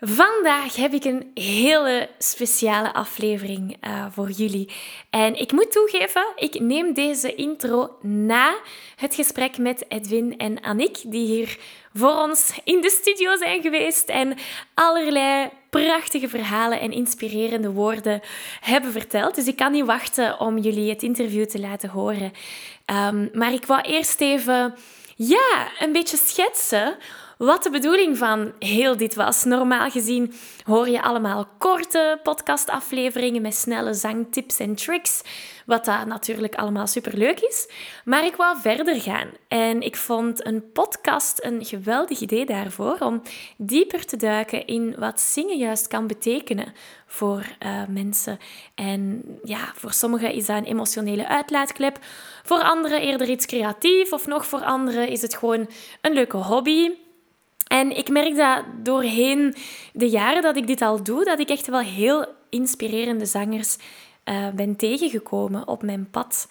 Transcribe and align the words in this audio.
Vandaag 0.00 0.76
heb 0.76 0.92
ik 0.92 1.04
een 1.04 1.30
hele 1.34 2.08
speciale 2.18 2.92
aflevering 2.92 3.76
uh, 3.86 4.06
voor 4.10 4.30
jullie. 4.30 4.70
En 5.10 5.40
ik 5.40 5.52
moet 5.52 5.72
toegeven, 5.72 6.26
ik 6.36 6.60
neem 6.60 6.94
deze 6.94 7.34
intro 7.34 7.96
na 8.00 8.56
het 8.96 9.14
gesprek 9.14 9.58
met 9.58 9.84
Edwin 9.88 10.38
en 10.38 10.60
Annick, 10.60 10.98
die 11.06 11.26
hier 11.26 11.58
voor 11.94 12.16
ons 12.16 12.52
in 12.64 12.80
de 12.80 12.90
studio 12.90 13.36
zijn 13.36 13.62
geweest 13.62 14.08
en 14.08 14.36
allerlei 14.74 15.50
prachtige 15.70 16.28
verhalen 16.28 16.80
en 16.80 16.92
inspirerende 16.92 17.70
woorden 17.70 18.20
hebben 18.60 18.92
verteld. 18.92 19.34
Dus 19.34 19.46
ik 19.46 19.56
kan 19.56 19.72
niet 19.72 19.84
wachten 19.86 20.40
om 20.40 20.58
jullie 20.58 20.90
het 20.90 21.02
interview 21.02 21.44
te 21.44 21.60
laten 21.60 21.88
horen. 21.88 22.32
Um, 22.86 23.30
maar 23.32 23.52
ik 23.52 23.66
wou 23.66 23.80
eerst 23.80 24.20
even 24.20 24.74
ja, 25.16 25.68
een 25.78 25.92
beetje 25.92 26.16
schetsen 26.16 26.96
wat 27.38 27.62
de 27.62 27.70
bedoeling 27.70 28.18
van 28.18 28.52
heel 28.58 28.96
dit 28.96 29.14
was. 29.14 29.44
Normaal 29.44 29.90
gezien 29.90 30.32
hoor 30.64 30.88
je 30.88 31.02
allemaal 31.02 31.46
korte 31.58 32.20
podcastafleveringen 32.22 33.42
met 33.42 33.54
snelle 33.54 33.94
zangtips 33.94 34.58
en 34.58 34.74
tricks, 34.74 35.22
wat 35.66 35.84
dat 35.84 36.06
natuurlijk 36.06 36.54
allemaal 36.54 36.86
superleuk 36.86 37.40
is. 37.40 37.68
Maar 38.04 38.24
ik 38.24 38.36
wou 38.36 38.60
verder 38.60 39.00
gaan 39.00 39.28
en 39.48 39.80
ik 39.80 39.96
vond 39.96 40.46
een 40.46 40.72
podcast 40.72 41.44
een 41.44 41.64
geweldig 41.64 42.20
idee 42.20 42.46
daarvoor 42.46 42.96
om 43.00 43.22
dieper 43.56 44.04
te 44.04 44.16
duiken 44.16 44.66
in 44.66 44.94
wat 44.98 45.20
zingen 45.20 45.56
juist 45.56 45.86
kan 45.88 46.06
betekenen 46.06 46.72
voor 47.06 47.42
uh, 47.62 47.82
mensen. 47.88 48.38
En 48.74 49.22
ja, 49.44 49.72
voor 49.74 49.92
sommigen 49.92 50.32
is 50.32 50.46
dat 50.46 50.56
een 50.56 50.64
emotionele 50.64 51.28
uitlaatklep, 51.28 51.98
voor 52.42 52.62
anderen 52.62 53.00
eerder 53.00 53.28
iets 53.28 53.46
creatief 53.46 54.12
of 54.12 54.26
nog 54.26 54.46
voor 54.46 54.64
anderen 54.64 55.08
is 55.08 55.22
het 55.22 55.36
gewoon 55.36 55.68
een 56.00 56.12
leuke 56.12 56.36
hobby. 56.36 56.90
En 57.68 57.96
ik 57.96 58.08
merk 58.08 58.36
dat 58.36 58.64
doorheen 58.82 59.54
de 59.92 60.08
jaren 60.08 60.42
dat 60.42 60.56
ik 60.56 60.66
dit 60.66 60.82
al 60.82 61.02
doe, 61.02 61.24
dat 61.24 61.38
ik 61.38 61.48
echt 61.48 61.66
wel 61.66 61.80
heel 61.80 62.26
inspirerende 62.50 63.26
zangers 63.26 63.76
uh, 64.24 64.48
ben 64.48 64.76
tegengekomen 64.76 65.68
op 65.68 65.82
mijn 65.82 66.10
pad. 66.10 66.48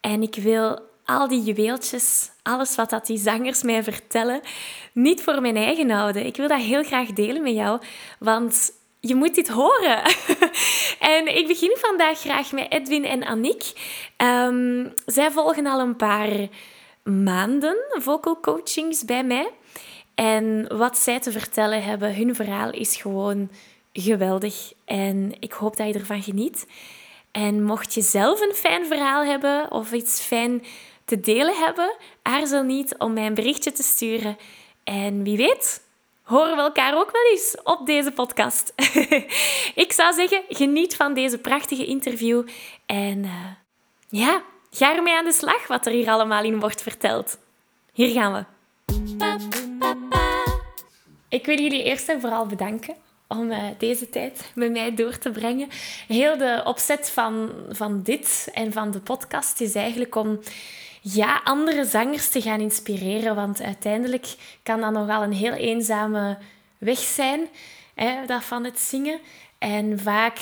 En 0.00 0.22
ik 0.22 0.34
wil 0.34 0.80
al 1.04 1.28
die 1.28 1.42
juweeltjes, 1.42 2.30
alles 2.42 2.74
wat 2.74 2.90
dat 2.90 3.06
die 3.06 3.18
zangers 3.18 3.62
mij 3.62 3.82
vertellen, 3.82 4.40
niet 4.92 5.22
voor 5.22 5.40
mijn 5.40 5.56
eigen 5.56 5.90
houden. 5.90 6.26
Ik 6.26 6.36
wil 6.36 6.48
dat 6.48 6.60
heel 6.60 6.82
graag 6.82 7.08
delen 7.08 7.42
met 7.42 7.54
jou, 7.54 7.80
want 8.18 8.72
je 9.00 9.14
moet 9.14 9.34
dit 9.34 9.48
horen. 9.48 10.02
en 11.14 11.36
ik 11.36 11.46
begin 11.46 11.76
vandaag 11.80 12.18
graag 12.18 12.52
met 12.52 12.66
Edwin 12.72 13.04
en 13.04 13.24
Annick. 13.24 13.72
Um, 14.16 14.94
zij 15.06 15.30
volgen 15.30 15.66
al 15.66 15.80
een 15.80 15.96
paar 15.96 16.48
maanden 17.04 17.76
vocal 17.90 18.40
coachings 18.40 19.04
bij 19.04 19.24
mij. 19.24 19.50
En 20.22 20.76
wat 20.76 20.98
zij 20.98 21.20
te 21.20 21.32
vertellen 21.32 21.82
hebben, 21.82 22.14
hun 22.14 22.34
verhaal 22.34 22.70
is 22.70 22.96
gewoon 22.96 23.50
geweldig. 23.92 24.72
En 24.84 25.32
ik 25.40 25.52
hoop 25.52 25.76
dat 25.76 25.86
je 25.86 25.94
ervan 25.94 26.22
geniet. 26.22 26.66
En 27.30 27.64
mocht 27.64 27.94
je 27.94 28.00
zelf 28.00 28.40
een 28.40 28.54
fijn 28.54 28.86
verhaal 28.86 29.24
hebben 29.24 29.70
of 29.70 29.92
iets 29.92 30.20
fijn 30.20 30.64
te 31.04 31.20
delen 31.20 31.56
hebben, 31.56 31.96
aarzel 32.22 32.62
niet 32.62 32.94
om 32.98 33.12
mij 33.12 33.26
een 33.26 33.34
berichtje 33.34 33.72
te 33.72 33.82
sturen. 33.82 34.36
En 34.84 35.22
wie 35.22 35.36
weet, 35.36 35.82
horen 36.22 36.56
we 36.56 36.62
elkaar 36.62 36.94
ook 36.94 37.10
wel 37.10 37.30
eens 37.30 37.56
op 37.64 37.86
deze 37.86 38.10
podcast. 38.10 38.72
ik 39.84 39.92
zou 39.92 40.14
zeggen, 40.14 40.42
geniet 40.48 40.96
van 40.96 41.14
deze 41.14 41.38
prachtige 41.38 41.84
interview. 41.84 42.42
En 42.86 43.18
uh, 43.18 43.46
ja, 44.08 44.42
ga 44.70 44.96
ermee 44.96 45.16
aan 45.16 45.24
de 45.24 45.32
slag 45.32 45.66
wat 45.66 45.86
er 45.86 45.92
hier 45.92 46.08
allemaal 46.08 46.44
in 46.44 46.60
wordt 46.60 46.82
verteld. 46.82 47.38
Hier 47.92 48.12
gaan 48.12 48.32
we. 48.32 48.44
Ik 51.32 51.46
wil 51.46 51.58
jullie 51.58 51.82
eerst 51.82 52.08
en 52.08 52.20
vooral 52.20 52.46
bedanken 52.46 52.94
om 53.28 53.50
uh, 53.50 53.58
deze 53.78 54.10
tijd 54.10 54.50
met 54.54 54.72
mij 54.72 54.94
door 54.94 55.18
te 55.18 55.30
brengen. 55.30 55.68
Heel 56.08 56.36
de 56.36 56.62
opzet 56.64 57.10
van, 57.10 57.50
van 57.68 58.02
dit 58.02 58.50
en 58.54 58.72
van 58.72 58.90
de 58.90 59.00
podcast 59.00 59.60
is 59.60 59.74
eigenlijk 59.74 60.14
om 60.14 60.40
ja, 61.00 61.40
andere 61.44 61.84
zangers 61.84 62.28
te 62.28 62.40
gaan 62.40 62.60
inspireren. 62.60 63.34
Want 63.34 63.62
uiteindelijk 63.62 64.26
kan 64.62 64.80
dat 64.80 64.92
nogal 64.92 65.22
een 65.22 65.32
heel 65.32 65.52
eenzame 65.52 66.38
weg 66.78 66.98
zijn, 66.98 67.48
hè, 67.94 68.40
van 68.40 68.64
het 68.64 68.78
zingen. 68.78 69.20
En 69.58 69.98
vaak 69.98 70.38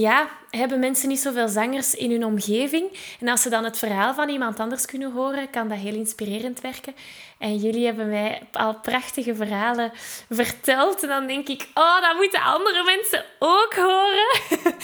ja, 0.00 0.28
hebben 0.50 0.78
mensen 0.78 1.08
niet 1.08 1.18
zoveel 1.18 1.48
zangers 1.48 1.94
in 1.94 2.10
hun 2.10 2.24
omgeving. 2.24 2.90
En 3.20 3.28
als 3.28 3.42
ze 3.42 3.48
dan 3.48 3.64
het 3.64 3.78
verhaal 3.78 4.14
van 4.14 4.28
iemand 4.28 4.60
anders 4.60 4.84
kunnen 4.86 5.12
horen, 5.12 5.50
kan 5.50 5.68
dat 5.68 5.78
heel 5.78 5.94
inspirerend 5.94 6.60
werken. 6.60 6.94
En 7.38 7.56
jullie 7.56 7.84
hebben 7.84 8.08
mij 8.08 8.42
al 8.52 8.74
prachtige 8.74 9.34
verhalen 9.34 9.92
verteld. 10.30 11.02
En 11.02 11.08
dan 11.08 11.26
denk 11.26 11.48
ik, 11.48 11.68
oh, 11.74 12.00
dat 12.00 12.16
moeten 12.16 12.42
andere 12.42 12.84
mensen 12.84 13.24
ook 13.38 13.74
horen. 13.74 14.28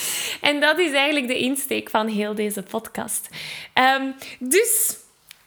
en 0.50 0.60
dat 0.60 0.78
is 0.78 0.92
eigenlijk 0.92 1.28
de 1.28 1.38
insteek 1.38 1.90
van 1.90 2.06
heel 2.06 2.34
deze 2.34 2.62
podcast. 2.62 3.28
Ehm, 3.72 4.10
dus 4.38 4.96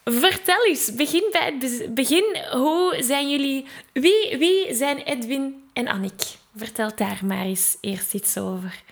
vertel 0.03 0.65
eens, 0.65 0.93
begin 0.95 1.27
bij 1.31 1.57
het 1.59 1.95
begin. 1.95 2.37
Hoe 2.51 2.95
zijn 2.99 3.29
jullie... 3.29 3.65
Wie, 3.93 4.37
wie 4.37 4.73
zijn 4.73 4.97
Edwin 4.97 5.69
en 5.73 5.87
Annick? 5.87 6.21
Vertel 6.55 6.91
daar 6.95 7.19
maar 7.23 7.45
eens 7.45 7.77
eerst 7.81 8.13
iets 8.13 8.37
over. 8.37 8.83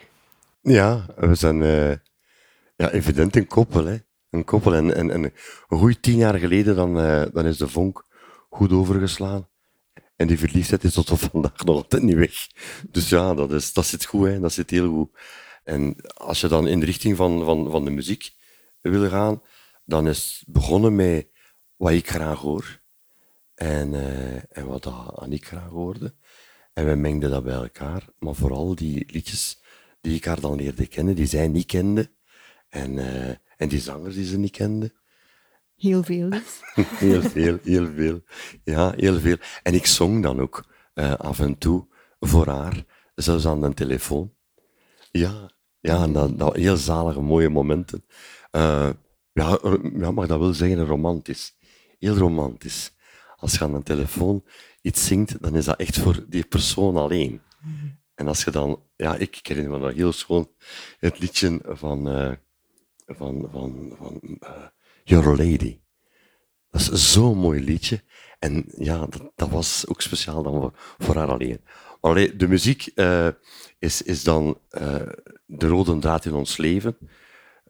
Ja, 0.64 1.06
we 1.16 1.36
zijn 1.36 1.62
uh, 1.62 1.92
ja, 2.76 2.92
evident 2.92 3.36
een 3.36 3.48
koppel. 3.48 3.86
Hè. 3.86 3.98
Een 4.30 4.44
koppel. 4.44 4.74
En, 4.76 4.96
en, 4.96 5.12
en 5.12 5.24
een 5.24 5.78
goede 5.78 6.00
tien 6.00 6.18
jaar 6.18 6.40
geleden 6.40 6.76
dan, 6.76 7.00
uh, 7.00 7.24
dan 7.34 7.46
is 7.46 7.58
de 7.58 7.68
vonk 7.68 8.06
goed 8.50 8.72
overgeslaan. 8.72 9.48
En 10.16 10.28
die 10.28 10.40
verliefdheid 10.40 10.84
is 10.84 10.94
tot 10.94 11.12
op 11.12 11.20
vandaag 11.20 11.64
nog 11.64 11.76
altijd 11.76 12.04
niet 12.04 12.16
weg. 12.16 12.48
Dus 12.90 13.10
ja, 13.10 13.34
dat, 13.34 13.52
is, 13.52 13.74
dat 13.74 13.86
zit 13.86 14.06
goed. 14.06 14.28
Hè. 14.28 14.40
Dat 14.40 14.54
zit 14.54 14.70
heel 14.70 14.90
goed. 14.90 15.10
En 15.64 15.96
als 16.14 16.42
je 16.42 16.48
dan 16.48 16.68
in 16.68 16.80
de 16.80 16.86
richting 16.86 17.18
van, 17.18 17.44
van, 17.44 17.72
van 17.72 17.86
de 17.86 17.92
muziek 17.92 18.32
wil 18.82 19.10
gaan, 19.10 19.42
dan 19.86 20.08
is 20.08 20.44
begonnen 20.48 20.96
met 20.96 21.28
wat 21.76 21.92
ik 21.92 22.10
graag 22.10 22.40
hoor. 22.40 22.82
En, 23.56 23.94
uh, 23.94 24.58
en 24.58 24.68
wat 24.68 24.86
Annick 24.86 25.46
graag 25.46 25.70
hoorde. 25.70 26.14
En 26.74 26.86
we 26.86 26.96
mengden 26.96 27.30
dat 27.30 27.44
bij 27.44 27.54
elkaar. 27.54 28.06
Maar 28.20 28.36
vooral 28.36 28.76
die 28.76 29.12
liedjes 29.12 29.63
die 30.04 30.16
ik 30.16 30.26
haar 30.26 30.40
dan 30.40 30.56
leerde 30.56 30.88
kennen, 30.88 31.16
die 31.16 31.26
zij 31.26 31.48
niet 31.48 31.66
kende. 31.66 32.12
En, 32.70 32.92
uh, 32.92 33.30
en 33.58 33.68
die 33.68 33.80
zangers 33.80 34.16
die 34.16 34.26
ze 34.26 34.38
niet 34.38 34.52
kende. 34.52 34.94
Heel 35.76 36.04
veel 36.04 36.30
dus. 36.30 36.62
heel 37.06 37.22
veel, 37.22 37.58
heel 37.64 37.88
veel. 37.96 38.24
Ja, 38.64 38.94
heel 38.96 39.20
veel. 39.20 39.38
En 39.64 39.74
ik 39.74 39.86
zong 39.86 40.24
dan 40.24 40.40
ook 40.40 40.66
uh, 40.96 41.14
af 41.14 41.40
en 41.40 41.58
toe 41.58 41.88
voor 42.20 42.48
haar, 42.48 42.86
zelfs 43.16 43.46
aan 43.46 43.62
de 43.62 43.74
telefoon. 43.74 44.34
Ja, 45.12 45.52
ja 45.80 46.04
en 46.04 46.14
dat, 46.14 46.40
dat 46.40 46.56
heel 46.56 46.78
zalige, 46.78 47.22
mooie 47.22 47.50
momenten. 47.50 48.06
Uh, 48.52 48.90
ja, 49.34 49.60
ja, 49.98 50.12
mag 50.12 50.28
dat 50.28 50.40
wel 50.40 50.54
zeggen, 50.54 50.86
romantisch. 50.86 51.56
Heel 52.00 52.16
romantisch. 52.16 52.94
Als 53.36 53.54
je 53.54 53.64
aan 53.64 53.74
een 53.74 53.84
telefoon 53.84 54.44
iets 54.82 55.06
zingt, 55.06 55.42
dan 55.42 55.56
is 55.56 55.66
dat 55.66 55.80
echt 55.80 56.00
voor 56.00 56.26
die 56.28 56.44
persoon 56.44 56.98
alleen. 56.98 57.42
En 58.16 58.28
als 58.28 58.44
je 58.44 58.52
dan, 58.52 58.84
ja, 58.96 59.16
ik 59.16 59.40
herinner 59.44 59.72
me 59.72 59.86
nog 59.86 59.94
heel 59.94 60.12
schoon 60.12 60.52
het 61.00 61.20
liedje 61.20 61.60
van, 61.64 62.08
uh, 62.08 62.32
van, 63.06 63.48
van, 63.52 63.94
van 63.98 64.20
uh, 64.24 64.50
Your 65.04 65.28
Lady. 65.28 65.80
Dat 66.70 66.82
is 66.82 67.12
zo'n 67.12 67.38
mooi 67.38 67.64
liedje. 67.64 68.04
En 68.40 68.66
ja, 68.78 69.06
dat, 69.06 69.32
dat, 69.36 69.50
was 69.50 69.88
ook 69.88 70.02
speciaal 70.02 70.44
dan 70.44 70.74
voor, 70.98 71.16
haar 71.16 71.32
alleen. 71.32 71.62
Allee, 72.00 72.36
de 72.36 72.48
muziek 72.48 72.92
uh, 72.96 73.28
is, 73.80 74.02
is 74.02 74.24
dan 74.24 74.60
de 75.46 75.68
rode 75.68 76.00
draad 76.00 76.26
in 76.26 76.34
ons 76.34 76.58
leven. 76.58 76.98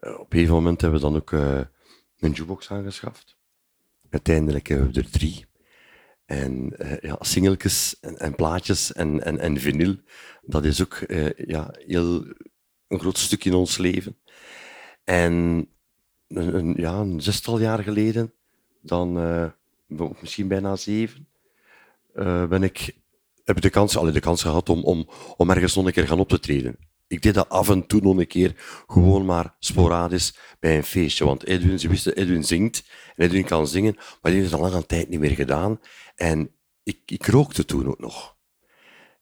op 0.00 0.04
een 0.04 0.26
gegeven 0.28 0.54
moment 0.54 0.80
hebben 0.80 1.00
we 1.00 1.06
dan 1.06 1.16
ook 1.16 1.30
een 2.18 2.32
jukebox 2.32 2.70
aangeschaft. 2.70 3.36
Uiteindelijk 4.10 4.66
hebben 4.66 4.92
we 4.92 5.00
er 5.00 5.10
drie. 5.10 5.46
En 6.24 6.74
uh, 6.78 6.96
ja, 7.00 7.16
singeltjes 7.20 8.00
en, 8.00 8.34
plaatjes 8.34 8.92
en, 8.92 9.24
en, 9.24 9.38
en 9.38 9.58
vinyl, 9.58 9.96
dat 10.42 10.64
is 10.64 10.82
ook 10.82 11.04
uh, 11.06 11.30
ja, 11.36 11.74
heel 11.86 12.24
een 12.88 13.00
groot 13.00 13.18
stuk 13.18 13.44
in 13.44 13.54
ons 13.54 13.78
leven. 13.78 14.16
En 15.04 15.66
een, 16.28 16.74
ja, 16.76 16.94
een 16.94 17.20
zestal 17.20 17.58
jaar 17.58 17.82
geleden, 17.82 18.32
dan 18.80 19.18
uh, 19.18 19.46
misschien 20.20 20.48
bijna 20.48 20.76
zeven, 20.76 21.28
ben 22.48 22.62
ik, 22.62 22.96
heb 23.44 23.56
ik 23.56 23.62
de 23.62 23.70
kans, 23.70 23.96
allee, 23.96 24.12
de 24.12 24.20
kans 24.20 24.42
gehad 24.42 24.68
om, 24.68 24.84
om, 24.84 25.08
om 25.36 25.50
ergens 25.50 25.74
nog 25.74 25.86
een 25.86 25.92
keer 25.92 26.06
gaan 26.06 26.20
op 26.20 26.28
te 26.28 26.40
treden. 26.40 26.76
Ik 27.06 27.22
deed 27.22 27.34
dat 27.34 27.48
af 27.48 27.68
en 27.68 27.86
toe 27.86 28.00
nog 28.00 28.16
een 28.16 28.26
keer, 28.26 28.82
gewoon 28.86 29.24
maar 29.24 29.54
sporadisch 29.58 30.38
bij 30.60 30.76
een 30.76 30.84
feestje. 30.84 31.24
Want 31.24 31.44
Edwin, 31.44 31.78
ze 31.78 31.88
wisten, 31.88 32.16
Edwin 32.16 32.44
zingt 32.44 32.84
en 33.16 33.24
Edwin 33.24 33.44
kan 33.44 33.68
zingen, 33.68 33.94
maar 33.94 34.32
die 34.32 34.40
heeft 34.40 34.52
al 34.52 34.70
lang 34.70 34.86
tijd 34.86 35.08
niet 35.08 35.20
meer 35.20 35.30
gedaan. 35.30 35.80
En 36.14 36.50
ik, 36.82 37.00
ik 37.06 37.26
rookte 37.26 37.64
toen 37.64 37.88
ook 37.88 37.98
nog. 37.98 38.36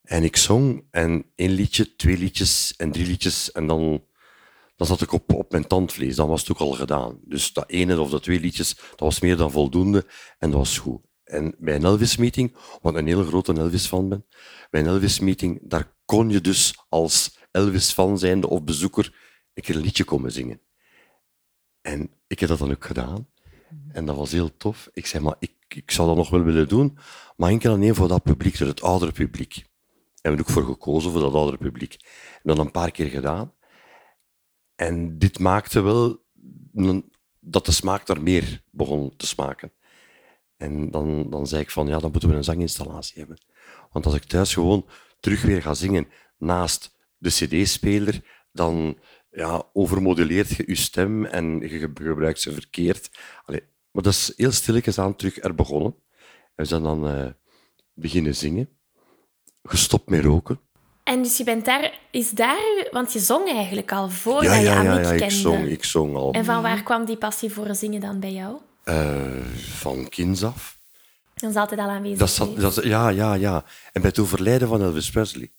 En 0.03 0.25
ik 0.25 0.37
zong 0.37 0.87
en 0.91 1.25
één 1.35 1.51
liedje, 1.51 1.97
twee 1.97 2.19
liedjes 2.19 2.77
en 2.77 2.93
drie 2.93 3.07
liedjes 3.07 3.53
en 3.53 3.67
dan, 3.67 4.05
dan 4.77 4.87
zat 4.87 5.01
ik 5.01 5.13
op, 5.13 5.33
op 5.33 5.51
mijn 5.51 5.67
tandvlees. 5.67 6.17
Dan 6.17 6.29
was 6.29 6.41
het 6.41 6.51
ook 6.51 6.59
al 6.59 6.73
gedaan. 6.73 7.21
Dus 7.25 7.53
dat 7.53 7.71
ene 7.71 8.01
of 8.01 8.11
dat 8.11 8.23
twee 8.23 8.41
liedjes, 8.41 8.75
dat 8.75 9.01
was 9.01 9.21
meer 9.21 9.37
dan 9.37 9.51
voldoende 9.51 10.07
en 10.39 10.51
dat 10.51 10.59
was 10.59 10.79
goed. 10.79 11.01
En 11.25 11.55
bij 11.59 11.75
een 11.75 11.85
Elvis-meeting, 11.85 12.57
wat 12.81 12.95
een 12.95 13.07
hele 13.07 13.25
grote 13.25 13.53
Elvis-fan 13.53 14.09
ben, 14.09 14.27
bij 14.71 14.81
een 14.81 14.87
Elvis-meeting, 14.87 15.61
daar 15.63 15.97
kon 16.05 16.31
je 16.31 16.41
dus 16.41 16.85
als 16.89 17.39
Elvis-fan 17.51 18.19
zijnde 18.19 18.49
of 18.49 18.65
bezoeker 18.65 19.15
een 19.55 19.63
keer 19.63 19.75
een 19.75 19.83
liedje 19.83 20.05
komen 20.05 20.33
zingen. 20.33 20.61
En 21.81 22.11
ik 22.27 22.41
heb 22.41 22.49
dat 22.49 22.59
dan 22.59 22.71
ook 22.71 22.85
gedaan. 22.85 23.29
En 23.93 24.07
dat 24.07 24.17
was 24.17 24.33
heel 24.33 24.57
tof. 24.57 24.89
Ik 24.93 25.07
zei, 25.07 25.23
maar 25.23 25.37
ik, 25.39 25.53
ik 25.75 25.91
zou 25.91 26.09
dat 26.09 26.17
nog 26.17 26.31
wel 26.31 26.43
willen 26.43 26.69
doen, 26.69 26.99
maar 27.37 27.51
enkel 27.51 27.73
alleen 27.73 27.95
voor 27.95 28.09
dat 28.09 28.23
publiek, 28.23 28.57
voor 28.57 28.67
het 28.67 28.83
oudere 28.83 29.13
publiek. 29.13 29.57
En 29.57 29.63
we 30.13 30.29
hebben 30.29 30.41
ook 30.41 30.53
voor 30.53 30.65
gekozen, 30.65 31.11
voor 31.11 31.21
dat 31.21 31.35
oudere 31.35 31.57
publiek. 31.57 31.93
En 32.33 32.41
dat 32.43 32.59
een 32.59 32.71
paar 32.71 32.91
keer 32.91 33.09
gedaan. 33.09 33.53
En 34.75 35.19
dit 35.19 35.39
maakte 35.39 35.81
wel 35.81 36.25
dat 37.41 37.67
de 37.67 37.73
smaak 37.73 38.07
daar 38.07 38.23
meer 38.23 38.63
begon 38.71 39.17
te 39.17 39.27
smaken. 39.27 39.73
En 40.57 40.91
dan, 40.91 41.31
dan 41.31 41.47
zei 41.47 41.63
ik 41.63 41.71
van, 41.71 41.87
ja, 41.87 41.99
dan 41.99 42.11
moeten 42.11 42.29
we 42.29 42.35
een 42.35 42.45
zanginstallatie 42.45 43.19
hebben. 43.19 43.39
Want 43.93 44.05
als 44.05 44.15
ik 44.15 44.25
thuis 44.25 44.55
gewoon 44.55 44.87
terug 45.21 45.43
weer 45.43 45.63
ga 45.63 45.75
zingen 45.75 46.09
naast 46.39 46.97
de 47.19 47.29
cd-speler, 47.29 48.21
dan 48.53 48.99
ja, 49.31 49.63
overmodelleert 49.73 50.49
je 50.49 50.65
je 50.67 50.75
stem 50.75 51.25
en 51.25 51.61
je 51.61 51.91
gebruikt 51.95 52.41
ze 52.41 52.53
verkeerd. 52.53 53.11
Maar 53.93 54.03
dat 54.03 54.13
is 54.13 54.33
heel 54.37 54.53
stilletjes 54.53 54.99
aan 54.99 55.17
terug 55.17 55.43
er 55.43 55.55
begonnen. 55.55 55.95
En 56.55 56.55
we 56.55 56.65
zijn 56.65 56.83
dan 56.83 57.17
uh, 57.17 57.27
beginnen 57.95 58.35
zingen, 58.35 58.69
gestopt 59.63 60.09
met 60.09 60.25
roken. 60.25 60.61
En 61.03 61.23
dus 61.23 61.37
je 61.37 61.45
bent 61.45 61.65
daar, 61.65 62.01
is 62.11 62.31
daar, 62.31 62.89
want 62.91 63.13
je 63.13 63.19
zong 63.19 63.49
eigenlijk 63.49 63.93
al 63.93 64.11
voor 64.11 64.45
ja, 64.45 64.55
je 64.55 64.65
ja, 64.65 64.83
ja, 64.83 64.99
ja, 64.99 65.09
kende. 65.09 65.25
ik 65.25 65.31
zong, 65.31 65.67
ik 65.67 65.85
zong 65.85 66.17
al. 66.17 66.33
En 66.33 66.45
van 66.45 66.63
waar 66.63 66.83
kwam 66.83 67.05
die 67.05 67.17
passie 67.17 67.53
voor 67.53 67.75
zingen 67.75 68.01
dan 68.01 68.21
bij 68.21 68.33
jou? 68.33 68.59
Uh, 68.85 69.47
van 69.57 70.09
kinds 70.09 70.45
af. 70.45 70.79
Dat 71.35 71.51
is 71.51 71.57
altijd 71.57 71.81
al 71.81 71.89
aanwezig. 71.89 72.19
Dat 72.19 72.31
zat, 72.31 72.57
dat, 72.57 72.85
ja, 72.85 73.09
ja, 73.09 73.35
ja. 73.35 73.65
En 73.93 74.01
bij 74.01 74.11
het 74.11 74.19
overlijden 74.19 74.69
van 74.69 74.83
Elvis 74.83 75.11
Presley, 75.11 75.53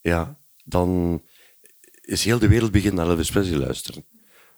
ja, 0.00 0.38
dan 0.64 1.22
is 2.00 2.24
heel 2.24 2.38
de 2.38 2.48
wereld 2.48 2.70
beginnen 2.70 3.00
naar 3.00 3.10
Elvis 3.10 3.30
Presley 3.30 3.58
luisteren. 3.58 4.04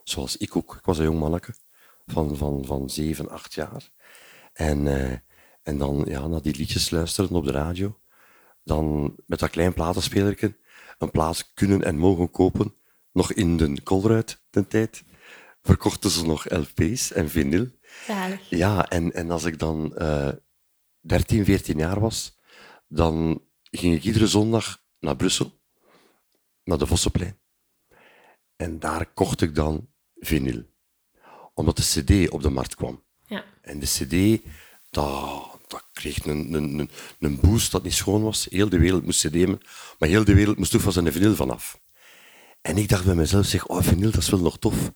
Zoals 0.03 0.37
ik 0.37 0.55
ook. 0.55 0.75
Ik 0.75 0.85
was 0.85 0.97
een 0.97 1.03
jong 1.03 1.19
manneke 1.19 1.53
van, 2.07 2.37
van, 2.37 2.65
van 2.65 2.89
zeven, 2.89 3.29
acht 3.29 3.53
jaar. 3.53 3.89
En, 4.53 4.85
uh, 4.85 5.11
en 5.63 5.77
dan 5.77 6.05
ja, 6.07 6.27
naar 6.27 6.41
die 6.41 6.55
liedjes 6.55 6.89
luisteren 6.89 7.35
op 7.35 7.45
de 7.45 7.51
radio. 7.51 7.99
Dan 8.63 9.15
met 9.25 9.39
dat 9.39 9.49
klein 9.49 9.73
platenspelertje 9.73 10.57
een 10.97 11.11
plaats 11.11 11.53
kunnen 11.53 11.83
en 11.83 11.97
mogen 11.97 12.31
kopen. 12.31 12.75
Nog 13.11 13.31
in 13.31 13.57
de 13.57 13.83
Colruyt, 13.83 14.41
de 14.49 14.67
tijd. 14.67 15.03
Verkochten 15.61 16.09
ze 16.09 16.25
nog 16.25 16.49
LP's 16.49 17.11
en 17.11 17.29
vinyl. 17.29 17.67
Zalig. 18.05 18.49
Ja, 18.49 18.89
en, 18.89 19.13
en 19.13 19.31
als 19.31 19.43
ik 19.43 19.59
dan 19.59 19.93
uh, 19.97 20.29
13, 20.99 21.45
14 21.45 21.77
jaar 21.77 21.99
was, 21.99 22.39
dan 22.87 23.41
ging 23.63 23.95
ik 23.95 24.03
iedere 24.03 24.27
zondag 24.27 24.83
naar 24.99 25.15
Brussel 25.15 25.57
naar 26.63 26.77
de 26.77 26.87
Vossenplein. 26.87 27.39
En 28.55 28.79
daar 28.79 29.13
kocht 29.13 29.41
ik 29.41 29.55
dan 29.55 29.89
vinyl. 30.15 30.63
Omdat 31.57 31.77
de 31.77 31.83
cd 31.83 32.29
op 32.29 32.41
de 32.41 32.49
markt 32.49 32.75
kwam. 32.75 33.03
Ja. 33.27 33.43
En 33.61 33.79
de 33.79 33.85
cd, 33.85 34.43
dat, 34.89 35.59
dat 35.67 35.83
kreeg 35.93 36.25
een, 36.25 36.53
een, 36.53 36.79
een, 36.79 36.89
een 37.19 37.39
boost 37.39 37.71
dat 37.71 37.83
niet 37.83 37.93
schoon 37.93 38.23
was. 38.23 38.47
Heel 38.49 38.69
de 38.69 38.79
wereld 38.79 39.05
moest 39.05 39.27
cd 39.27 39.33
hebben, 39.33 39.59
maar 39.99 40.09
heel 40.09 40.23
de 40.23 40.33
wereld 40.33 40.57
moest 40.57 40.71
toch 40.71 40.81
van 40.81 40.91
zijn 40.91 41.11
vinyl 41.11 41.35
vanaf. 41.35 41.79
En 42.61 42.77
ik 42.77 42.89
dacht 42.89 43.05
bij 43.05 43.15
mezelf, 43.15 43.45
zeg, 43.45 43.67
oh, 43.67 43.81
vinyl, 43.81 44.11
dat 44.11 44.21
is 44.21 44.29
wel 44.29 44.39
nog 44.39 44.59
tof. 44.59 44.91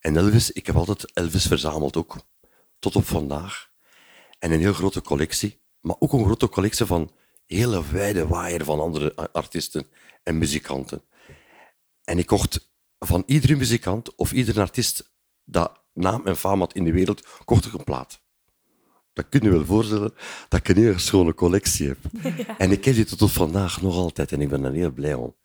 En 0.00 0.16
Elvis, 0.16 0.52
ik 0.52 0.66
heb 0.66 0.76
altijd 0.76 1.12
Elvis 1.12 1.46
verzameld 1.46 1.96
ook. 1.96 2.16
Tot 2.78 2.96
op 2.96 3.06
vandaag. 3.06 3.70
En 4.38 4.52
een 4.52 4.60
heel 4.60 4.72
grote 4.72 5.02
collectie. 5.02 5.60
Maar 5.80 5.96
ook 5.98 6.12
een 6.12 6.24
grote 6.24 6.48
collectie 6.48 6.86
van 6.86 7.12
hele 7.46 7.90
wijde 7.90 8.26
waaier 8.26 8.64
van 8.64 8.80
andere 8.80 9.14
artiesten 9.32 9.86
en 10.22 10.38
muzikanten. 10.38 11.02
En 12.04 12.18
ik 12.18 12.26
kocht 12.26 12.70
van 12.98 13.22
iedere 13.26 13.56
muzikant 13.56 14.14
of 14.14 14.32
iedere 14.32 14.60
artiest 14.60 15.12
dat 15.44 15.84
naam 15.96 16.26
en 16.26 16.36
faam 16.36 16.58
had 16.58 16.74
in 16.74 16.84
de 16.84 16.92
wereld, 16.92 17.26
kocht 17.44 17.64
ik 17.64 17.72
een 17.72 17.84
plaat. 17.84 18.20
Dat 19.12 19.28
kun 19.28 19.42
je 19.42 19.50
wel 19.50 19.64
voorstellen 19.64 20.14
dat 20.48 20.60
ik 20.60 20.68
een 20.68 20.82
heel 20.82 20.98
schone 20.98 21.34
collectie 21.34 21.88
heb. 21.88 21.98
Ja. 22.46 22.58
En 22.58 22.70
ik 22.70 22.80
ken 22.80 22.94
die 22.94 23.04
tot 23.04 23.32
vandaag 23.32 23.82
nog 23.82 23.94
altijd 23.96 24.32
en 24.32 24.40
ik 24.40 24.48
ben 24.48 24.64
er 24.64 24.72
heel 24.72 24.90
blij 24.90 25.14
om. 25.14 25.36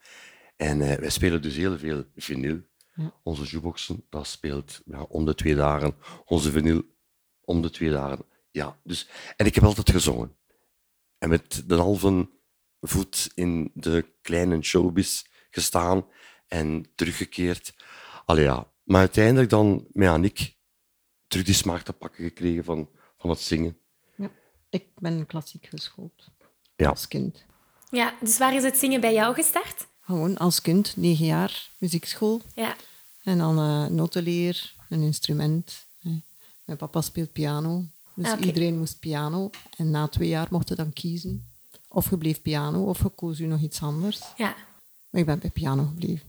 En 0.56 0.80
uh, 0.80 0.94
wij 0.94 1.10
spelen 1.10 1.42
dus 1.42 1.56
heel 1.56 1.78
veel 1.78 2.04
vinyl. 2.16 2.62
Ja. 2.94 3.14
Onze 3.24 3.44
jukeboxen, 3.44 4.06
dat 4.10 4.28
speelt 4.28 4.82
ja, 4.86 5.02
om 5.02 5.26
de 5.26 5.36
twee 5.36 5.56
dagen. 5.56 5.96
Onze 6.26 6.52
vinyl 6.52 6.84
om 7.42 7.62
de 7.62 7.70
twee 7.70 7.90
dagen. 7.90 8.26
Ja, 8.52 8.80
dus, 8.84 9.10
en 9.36 9.46
ik 9.46 9.56
heb 9.56 9.64
altijd 9.64 9.90
gezongen. 9.90 10.36
En 11.18 11.30
met 11.30 11.64
de 11.68 11.76
halve 11.76 12.30
voet 12.82 13.32
in 13.36 13.72
de 13.74 14.06
kleine 14.22 14.62
showbiz 14.62 15.24
gestaan 15.50 16.06
en 16.48 16.86
teruggekeerd. 16.96 17.74
Allee 18.26 18.44
ja. 18.44 18.71
Maar 18.84 19.00
uiteindelijk 19.00 19.50
dan 19.50 19.86
met 19.92 20.10
Annick 20.10 20.56
terug 21.28 21.46
die 21.46 21.54
smaak 21.56 21.82
te 21.82 21.94
pakken 21.94 22.24
gekregen 22.24 22.64
van, 22.64 22.90
van 23.18 23.30
het 23.30 23.40
zingen. 23.40 23.78
Ja, 24.16 24.30
ik 24.70 24.86
ben 24.96 25.26
klassiek 25.26 25.66
geschoold. 25.66 26.30
Ja. 26.76 26.90
Als 26.90 27.08
kind. 27.08 27.44
Ja, 27.90 28.14
dus 28.22 28.38
waar 28.38 28.56
is 28.56 28.64
het 28.64 28.78
zingen 28.78 29.02
bij 29.02 29.14
jou 29.14 29.34
gestart? 29.34 29.88
Gewoon 30.02 30.38
als 30.38 30.62
kind, 30.62 30.94
negen 30.98 31.26
jaar, 31.26 31.70
muziekschool. 31.78 32.42
Ja. 32.54 32.76
En 33.24 33.38
dan 33.38 33.60
uh, 33.60 33.86
notenleer, 33.88 34.76
een 34.90 35.02
instrument. 35.02 35.86
Mijn 36.66 36.78
papa 36.78 37.02
speelt 37.02 37.32
piano. 37.32 37.84
Dus 38.16 38.32
Ah, 38.32 38.46
iedereen 38.46 38.78
moest 38.78 39.00
piano. 39.00 39.50
En 39.78 39.90
na 39.92 40.08
twee 40.08 40.28
jaar 40.28 40.48
mocht 40.52 40.70
je 40.70 40.76
dan 40.76 40.94
kiezen. 40.94 41.50
Of 41.88 42.10
je 42.10 42.18
bleef 42.18 42.42
piano, 42.42 42.84
of 42.84 43.02
je 43.02 43.10
koos 43.10 43.38
je 43.38 43.48
nog 43.48 43.62
iets 43.62 43.82
anders. 43.82 44.22
Ja. 44.38 44.56
Maar 45.10 45.22
ik 45.22 45.26
ben 45.26 45.40
bij 45.40 45.50
piano 45.50 45.84
gebleven. 45.86 46.28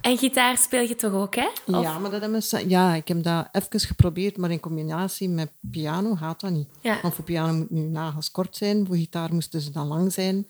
En 0.00 0.18
gitaar 0.18 0.58
speel 0.58 0.82
je 0.82 0.94
toch 0.96 1.12
ook, 1.12 1.34
hè? 1.34 1.46
Of- 1.66 1.82
Ja, 1.82 1.98
maar 1.98 2.10
dat 2.10 2.20
hebben 2.20 2.42
ze, 2.42 2.68
ja, 2.68 2.94
ik 2.94 3.08
heb 3.08 3.22
dat 3.22 3.48
even 3.52 3.80
geprobeerd, 3.80 4.36
maar 4.36 4.50
in 4.50 4.60
combinatie 4.60 5.28
met 5.28 5.52
piano 5.70 6.14
gaat 6.14 6.40
dat 6.40 6.50
niet. 6.50 6.68
Ja. 6.80 6.98
Want 7.02 7.14
voor 7.14 7.24
piano 7.24 7.52
moet 7.52 7.70
nu 7.70 7.80
nagels 7.80 8.30
kort 8.30 8.56
zijn, 8.56 8.86
voor 8.86 8.96
gitaar 8.96 9.34
moesten 9.34 9.60
ze 9.60 9.70
dan 9.70 9.86
lang 9.86 10.12
zijn. 10.12 10.46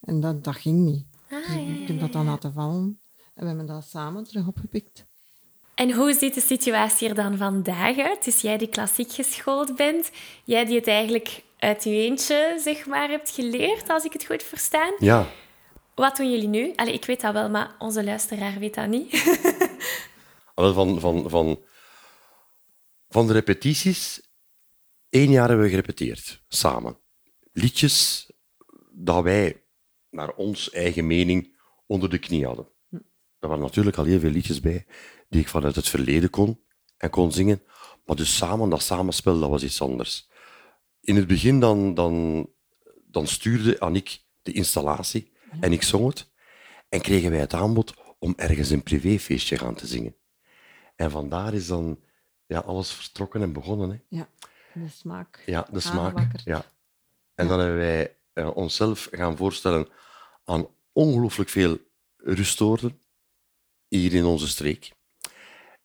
En 0.00 0.20
dat, 0.20 0.44
dat 0.44 0.56
ging 0.56 0.78
niet. 0.78 1.06
Ah, 1.30 1.38
Dus 1.38 1.54
ja, 1.54 1.80
ik 1.82 1.88
heb 1.88 2.00
dat 2.00 2.12
dan 2.12 2.24
laten 2.26 2.52
vallen. 2.52 3.00
En 3.34 3.42
we 3.42 3.46
hebben 3.46 3.66
dat 3.66 3.84
samen 3.90 4.24
terug 4.24 4.46
opgepikt. 4.46 5.08
En 5.74 5.92
hoe 5.92 6.12
ziet 6.14 6.34
de 6.34 6.40
situatie 6.40 7.08
er 7.08 7.14
dan 7.14 7.36
vandaag 7.36 7.98
uit? 7.98 8.24
Dus 8.24 8.40
jij 8.40 8.58
die 8.58 8.68
klassiek 8.68 9.12
geschoold 9.12 9.76
bent, 9.76 10.10
jij 10.44 10.64
die 10.64 10.76
het 10.76 10.86
eigenlijk 10.86 11.42
uit 11.58 11.84
je 11.84 11.90
eentje 11.90 12.58
zeg 12.64 12.86
maar, 12.86 13.08
hebt 13.08 13.30
geleerd, 13.30 13.88
als 13.88 14.04
ik 14.04 14.12
het 14.12 14.24
goed 14.24 14.42
verstaan. 14.42 14.92
Ja, 14.98 15.26
Wat 16.00 16.16
doen 16.16 16.30
jullie 16.30 16.48
nu? 16.48 16.72
Ik 16.72 17.04
weet 17.04 17.20
dat 17.20 17.32
wel, 17.32 17.50
maar 17.50 17.74
onze 17.78 18.04
luisteraar 18.04 18.58
weet 18.58 18.74
dat 18.74 18.88
niet. 18.88 19.10
Wel, 20.54 20.72
van, 20.72 21.00
van, 21.00 21.30
van, 21.30 21.60
van 23.08 23.26
de 23.26 23.32
repetities, 23.32 24.20
één 25.08 25.30
jaar 25.30 25.48
hebben 25.48 25.64
we 25.64 25.70
gerepeteerd, 25.70 26.42
samen. 26.48 26.98
Liedjes 27.52 28.30
dat 28.90 29.22
wij, 29.22 29.62
naar 30.10 30.34
ons 30.34 30.70
eigen 30.70 31.06
mening, 31.06 31.56
onder 31.86 32.10
de 32.10 32.18
knie 32.18 32.46
hadden. 32.46 32.68
Er 33.38 33.48
waren 33.48 33.62
natuurlijk 33.62 33.96
al 33.96 34.04
heel 34.04 34.20
veel 34.20 34.30
liedjes 34.30 34.60
bij 34.60 34.86
die 35.28 35.40
ik 35.40 35.48
vanuit 35.48 35.76
het 35.76 35.88
verleden 35.88 36.30
kon 36.30 36.60
en 36.96 37.10
kon 37.10 37.32
zingen. 37.32 37.62
Maar 38.04 38.16
dus 38.16 38.36
samen, 38.36 38.70
dat 38.70 38.82
samenspel, 38.82 39.40
dat 39.40 39.50
was 39.50 39.62
iets 39.62 39.82
anders. 39.82 40.28
In 41.00 41.16
het 41.16 41.26
begin 41.26 41.60
dan, 41.60 41.94
dan, 41.94 42.46
dan 43.06 43.26
stuurde 43.26 43.80
Annick 43.80 44.22
de 44.42 44.52
installatie 44.52 45.32
en 45.60 45.72
ik 45.72 45.82
zong 45.82 46.06
het. 46.06 46.28
En 46.88 47.00
kregen 47.00 47.30
wij 47.30 47.40
het 47.40 47.54
aanbod 47.54 47.94
om 48.18 48.32
ergens 48.36 48.70
een 48.70 48.82
privéfeestje 48.82 49.58
gaan 49.58 49.74
te 49.74 49.86
zingen. 49.86 50.14
En 50.96 51.10
vandaar 51.10 51.54
is 51.54 51.66
dan 51.66 51.98
ja, 52.46 52.58
alles 52.58 52.92
vertrokken 52.92 53.42
en 53.42 53.52
begonnen. 53.52 53.90
Hè. 53.90 54.16
Ja, 54.18 54.28
de 54.74 54.88
smaak. 54.88 55.42
Ja, 55.46 55.66
de 55.72 55.80
smaak. 55.80 55.96
Aangewakkerd. 56.14 56.42
Ja. 56.44 56.64
En 57.34 57.44
Ja. 57.44 57.50
dan 57.50 57.58
hebben 57.60 57.78
wij 57.78 58.16
eh, 58.32 58.56
onszelf 58.56 59.08
gaan 59.10 59.36
voorstellen 59.36 59.88
aan 60.44 60.66
ongelooflijk 60.92 61.50
veel 61.50 61.78
rustoorden 62.16 63.00
hier 63.88 64.14
in 64.14 64.24
onze 64.24 64.48
streek. 64.48 64.92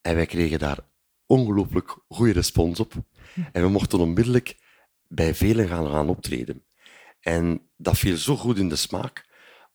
En 0.01 0.15
wij 0.15 0.25
kregen 0.25 0.59
daar 0.59 0.79
ongelooflijk 1.25 1.97
goede 2.07 2.31
respons 2.33 2.79
op. 2.79 2.93
En 3.51 3.61
we 3.61 3.69
mochten 3.69 3.99
onmiddellijk 3.99 4.57
bij 5.07 5.35
velen 5.35 5.67
gaan, 5.67 5.87
gaan 5.89 6.09
optreden. 6.09 6.65
En 7.19 7.69
dat 7.77 7.97
viel 7.97 8.17
zo 8.17 8.35
goed 8.35 8.57
in 8.57 8.69
de 8.69 8.75
smaak 8.75 9.24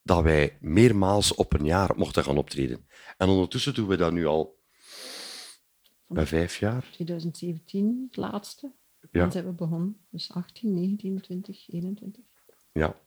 dat 0.02 0.23
wij 0.23 0.59
meermaals 0.61 1.35
op 1.35 1.52
een 1.52 1.64
jaar 1.64 1.90
mochten 1.97 2.25
gaan 2.25 2.38
optreden. 2.38 2.87
En 3.16 3.28
ondertussen 3.28 3.75
doen 3.75 3.87
we 3.88 3.97
dat 3.97 4.12
nu 4.12 4.26
al 4.26 4.59
bij 6.07 6.26
vijf 6.26 6.57
jaar. 6.59 6.85
2017, 6.92 8.07
het 8.09 8.16
laatste. 8.16 8.73
Ja. 9.11 9.21
Dan 9.21 9.33
zijn 9.33 9.45
we 9.45 9.52
begonnen. 9.52 9.97
Dus 10.11 10.30
18, 10.33 10.75
19, 10.75 11.21
20, 11.21 11.69
21. 11.69 12.25
Ja. 12.73 13.00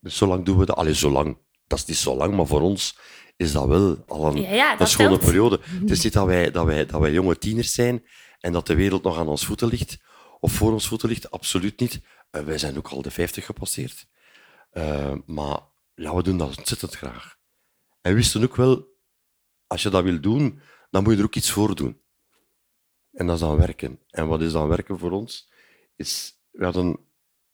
Dus 0.00 0.16
zo 0.16 0.26
lang 0.26 0.44
doen 0.44 0.58
we 0.58 0.66
dat. 0.66 0.76
Allee, 0.76 0.94
zo 0.94 1.10
lang. 1.10 1.36
Dat 1.66 1.78
is 1.78 1.84
niet 1.84 1.96
zo 1.96 2.16
lang, 2.16 2.34
maar 2.34 2.46
voor 2.46 2.60
ons 2.60 2.98
is 3.36 3.52
dat 3.52 3.66
wel 3.66 4.04
al 4.06 4.26
een, 4.26 4.42
Ja, 4.42 4.52
ja, 4.54 4.72
een 4.72 4.78
dat 4.78 4.88
schone 4.88 5.08
telt. 5.08 5.20
periode. 5.20 5.60
Het 5.62 5.90
is 5.90 6.04
niet 6.04 6.12
dat 6.12 6.26
wij, 6.26 6.50
dat, 6.50 6.64
wij, 6.66 6.86
dat 6.86 7.00
wij 7.00 7.12
jonge 7.12 7.38
tieners 7.38 7.72
zijn 7.74 8.04
en 8.40 8.52
dat 8.52 8.66
de 8.66 8.74
wereld 8.74 9.02
nog 9.02 9.18
aan 9.18 9.28
ons 9.28 9.46
voeten 9.46 9.68
ligt, 9.68 9.98
of 10.40 10.52
voor 10.52 10.72
ons 10.72 10.88
voeten 10.88 11.08
ligt. 11.08 11.30
Absoluut 11.30 11.80
niet. 11.80 12.00
Eh, 12.30 12.42
wij 12.42 12.58
zijn 12.58 12.76
ook 12.76 12.88
al 12.88 13.02
de 13.02 13.10
50 13.10 13.44
gepasseerd. 13.44 14.06
Eh, 14.70 15.14
maar 15.26 15.60
ja, 15.94 16.14
we 16.14 16.22
doen 16.22 16.38
dat 16.38 16.58
ontzettend 16.58 16.94
graag. 16.94 17.38
En 18.00 18.10
we 18.10 18.16
wisten 18.16 18.42
ook 18.42 18.56
wel, 18.56 18.86
als 19.66 19.82
je 19.82 19.90
dat 19.90 20.02
wil 20.02 20.20
doen, 20.20 20.60
dan 20.90 21.02
moet 21.02 21.12
je 21.12 21.18
er 21.18 21.24
ook 21.24 21.34
iets 21.34 21.50
voor 21.50 21.74
doen. 21.74 22.00
En 23.12 23.26
dat 23.26 23.34
is 23.34 23.40
dan 23.40 23.56
werken. 23.56 24.00
En 24.10 24.26
wat 24.28 24.40
is 24.40 24.52
dan 24.52 24.68
werken 24.68 24.98
voor 24.98 25.10
ons? 25.10 25.50
Is, 25.96 26.40
we 26.50 26.64
hadden 26.64 26.98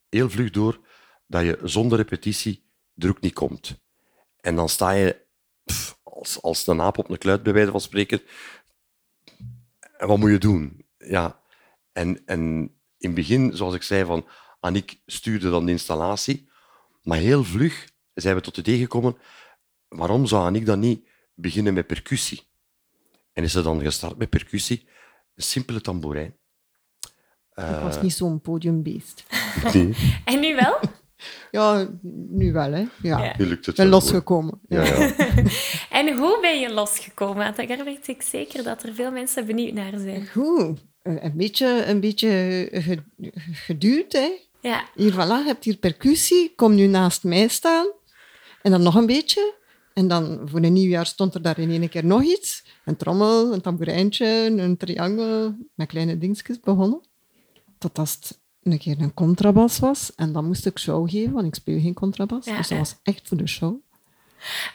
heel 0.09 0.31
vlug 0.31 0.51
door 0.51 0.87
dat 1.27 1.45
je 1.45 1.59
zonder 1.63 1.99
repetitie 1.99 2.71
er 2.97 3.09
ook 3.09 3.21
niet 3.21 3.33
komt. 3.33 3.81
En 4.41 4.57
dan 4.57 4.69
sta 4.69 4.91
je 4.91 5.27
als, 6.03 6.43
als 6.43 6.65
de 6.65 6.75
naap 6.75 6.99
op 6.99 7.11
een 7.11 7.19
kluit, 7.19 7.43
bij 7.43 7.53
wijze 7.53 7.71
van 7.71 7.81
spreken. 7.81 8.23
En 9.97 10.09
wat 10.09 10.19
moet 10.19 10.31
je 10.31 10.39
doen? 10.39 10.87
Ja. 10.99 11.41
En, 11.93 12.27
en 12.27 12.41
in 12.99 13.09
het 13.09 13.15
begin, 13.15 13.57
zoals 13.57 13.75
ik 13.75 13.83
zei, 13.83 14.05
van 14.05 14.27
Annick 14.61 15.01
stuurde 15.07 15.51
dan 15.51 15.67
de 15.67 15.73
installatie. 15.73 16.49
Maar 17.03 17.19
heel 17.19 17.45
vlug 17.45 17.89
zijn 18.21 18.35
we 18.35 18.41
tot 18.41 18.57
het 18.57 18.67
idee 18.67 18.81
gekomen, 18.81 19.17
waarom 19.89 20.27
zou 20.27 20.45
Annick 20.45 20.67
dan 20.67 20.79
niet 20.79 21.07
beginnen 21.35 21.75
met 21.75 21.87
percussie? 21.87 22.43
En 23.33 23.45
is 23.45 23.53
ze 23.53 23.63
dan 23.63 23.81
gestart 23.81 24.19
met 24.19 24.29
percussie? 24.31 24.89
Een 25.35 25.43
simpele 25.43 25.81
tamboerijn. 25.81 26.37
Ik 27.55 27.65
was 27.83 28.01
niet 28.03 28.13
zo'n 28.15 28.41
podiumbeest. 28.41 29.25
Nee, 29.75 29.95
En 30.25 30.41
nu 30.41 30.55
wel? 30.55 30.79
Ja, 31.51 31.89
nu 32.29 32.53
wel, 32.53 32.73
hè. 32.73 32.79
Ja, 32.79 32.89
Ja. 33.03 33.33
ik 33.33 33.39
nu 33.39 33.47
lukt 33.47 33.67
het 33.67 33.77
ben 33.77 33.91
wel. 33.91 34.01
losgekomen. 34.01 34.61
Ja, 34.69 34.83
ja. 34.85 35.15
En 35.99 36.17
hoe 36.19 36.39
ben 36.41 36.61
je 36.61 36.73
losgekomen? 36.73 37.37
Want 37.55 37.69
daar 37.69 37.85
weet 37.85 38.09
ik 38.09 38.23
zeker 38.23 38.63
dat 38.63 38.83
er 38.83 38.95
veel 38.95 39.11
mensen 39.11 39.47
benieuwd 39.47 39.73
naar 39.75 39.93
zijn. 39.99 40.27
Goed. 40.29 40.85
Een 41.03 41.25
een 41.25 41.37
beetje, 41.37 41.85
een 41.87 42.01
beetje 42.01 42.29
ge- 42.73 43.03
geduwd, 43.53 44.13
hè. 44.13 44.31
Ja, 44.61 44.85
Hier, 44.95 45.13
voilà, 45.13 45.17
je 45.17 45.43
hebt 45.47 45.65
hier 45.65 45.77
percussie. 45.77 46.53
Kom 46.57 46.75
nu 46.75 46.87
naast 46.87 47.25
mij 47.25 47.49
staan. 47.49 47.87
En 48.63 48.71
dan 48.71 48.83
nog 48.83 48.95
een 48.95 49.07
beetje. 49.07 49.55
En 49.95 50.09
dan 50.09 50.41
voor 50.45 50.61
een 50.63 50.73
nieuwjaar 50.73 51.07
stond 51.07 51.35
er 51.35 51.43
daar 51.43 51.59
in 51.59 51.71
één 51.71 51.89
keer 51.89 52.05
nog 52.05 52.23
iets. 52.23 52.65
Een 52.85 52.97
trommel, 52.97 53.53
een 53.53 53.61
tamboerijntje, 53.61 54.27
een 54.57 54.77
triangel. 54.77 55.55
Met 55.75 55.89
kleine 55.89 56.19
dingetjes 56.19 56.61
begonnen. 56.61 57.01
Totdat 57.79 58.11
het 58.21 58.39
een 58.63 58.79
keer 58.79 58.97
een 59.01 59.15
contrabas 59.15 59.79
was. 59.79 60.13
En 60.17 60.33
dan 60.33 60.45
moest 60.47 60.67
ik 60.67 60.79
show 60.79 61.11
geven, 61.11 61.33
want 61.33 61.47
ik 61.47 61.55
speel 61.55 61.81
geen 61.81 61.95
contrabas. 61.95 62.45
Ja, 62.45 62.57
dus 62.57 62.69
dat 62.69 62.77
ja. 62.77 62.79
was 62.79 62.95
echt 63.03 63.29
voor 63.29 63.37
de 63.37 63.47
show. 63.47 63.75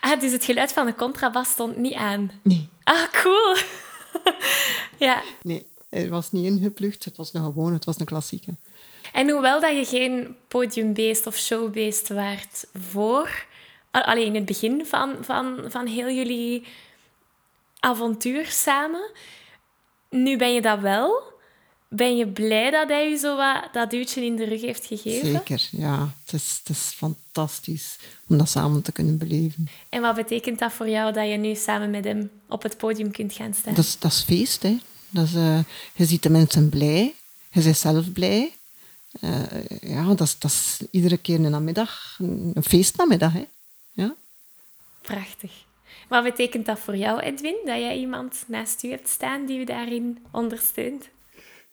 ah, 0.01 0.19
dus 0.19 0.31
het 0.31 0.43
geluid 0.43 0.71
van 0.71 0.85
de 0.85 0.95
contrabas 0.95 1.49
stond 1.49 1.77
niet 1.77 1.93
aan. 1.93 2.31
Nee, 2.43 2.69
Ah, 2.83 3.11
cool. 3.21 3.55
ja, 5.07 5.21
nee. 5.41 5.65
Het 5.89 6.09
was 6.09 6.31
niet 6.31 6.45
ingeplucht. 6.45 7.05
Het 7.05 7.17
was 7.17 7.33
een 7.33 7.43
gewone, 7.43 7.73
het 7.73 7.85
was 7.85 7.99
een 7.99 8.05
klassieke. 8.05 8.55
en 9.13 9.29
hoewel 9.29 9.61
dat 9.61 9.77
je 9.77 9.85
geen 9.85 10.35
podiumbeest 10.47 11.27
of 11.27 11.37
showbeest 11.37 12.07
waart 12.09 12.65
voor, 12.73 13.45
alleen 14.01 14.25
in 14.25 14.35
het 14.35 14.45
begin 14.45 14.85
van, 14.85 15.15
van, 15.21 15.59
van 15.67 15.85
heel 15.85 16.09
jullie 16.09 16.63
avontuur 17.79 18.45
samen, 18.45 19.11
nu 20.09 20.37
ben 20.37 20.53
je 20.53 20.61
dat 20.61 20.79
wel. 20.79 21.31
Ben 21.89 22.17
je 22.17 22.27
blij 22.27 22.71
dat 22.71 22.89
hij 22.89 23.09
je 23.09 23.17
zo 23.17 23.37
wat 23.37 23.69
dat 23.71 23.91
duwtje 23.91 24.25
in 24.25 24.35
de 24.35 24.45
rug 24.45 24.61
heeft 24.61 24.85
gegeven? 24.85 25.31
Zeker, 25.31 25.67
ja. 25.71 26.13
Het 26.25 26.33
is, 26.33 26.59
het 26.63 26.75
is 26.75 26.93
fantastisch 26.95 27.97
om 28.27 28.37
dat 28.37 28.49
samen 28.49 28.81
te 28.81 28.91
kunnen 28.91 29.17
beleven. 29.17 29.67
En 29.89 30.01
wat 30.01 30.15
betekent 30.15 30.59
dat 30.59 30.71
voor 30.71 30.89
jou 30.89 31.13
dat 31.13 31.29
je 31.29 31.37
nu 31.37 31.55
samen 31.55 31.89
met 31.89 32.03
hem 32.03 32.29
op 32.49 32.63
het 32.63 32.77
podium 32.77 33.11
kunt 33.11 33.33
gaan 33.33 33.53
staan? 33.53 33.73
Dat 33.73 33.83
is, 33.83 33.99
dat 33.99 34.11
is 34.11 34.21
feest, 34.21 34.63
hè. 34.63 34.77
Dat 35.09 35.25
is, 35.25 35.33
eh, 35.35 35.59
je 35.93 36.05
ziet 36.05 36.23
de 36.23 36.29
mensen 36.29 36.69
blij. 36.69 37.13
Je 37.51 37.61
bent 37.61 37.77
zelf 37.77 38.11
blij. 38.11 38.51
Eh, 39.19 39.41
ja, 39.81 40.03
dat 40.03 40.21
is, 40.21 40.39
dat 40.39 40.51
is 40.51 40.81
iedere 40.91 41.17
keer 41.17 41.35
een 41.35 41.51
namiddag, 41.51 42.15
een 42.19 42.51
een 42.53 42.63
feestnamiddag, 42.63 43.33
hè. 43.33 43.45
Prachtig. 45.03 45.65
Wat 46.09 46.23
betekent 46.23 46.65
dat 46.65 46.79
voor 46.79 46.95
jou, 46.95 47.19
Edwin, 47.19 47.61
dat 47.65 47.79
jij 47.79 47.97
iemand 47.97 48.43
naast 48.47 48.83
u 48.83 48.89
hebt 48.89 49.09
staan 49.09 49.45
die 49.45 49.59
u 49.59 49.63
daarin 49.63 50.25
ondersteunt? 50.31 51.09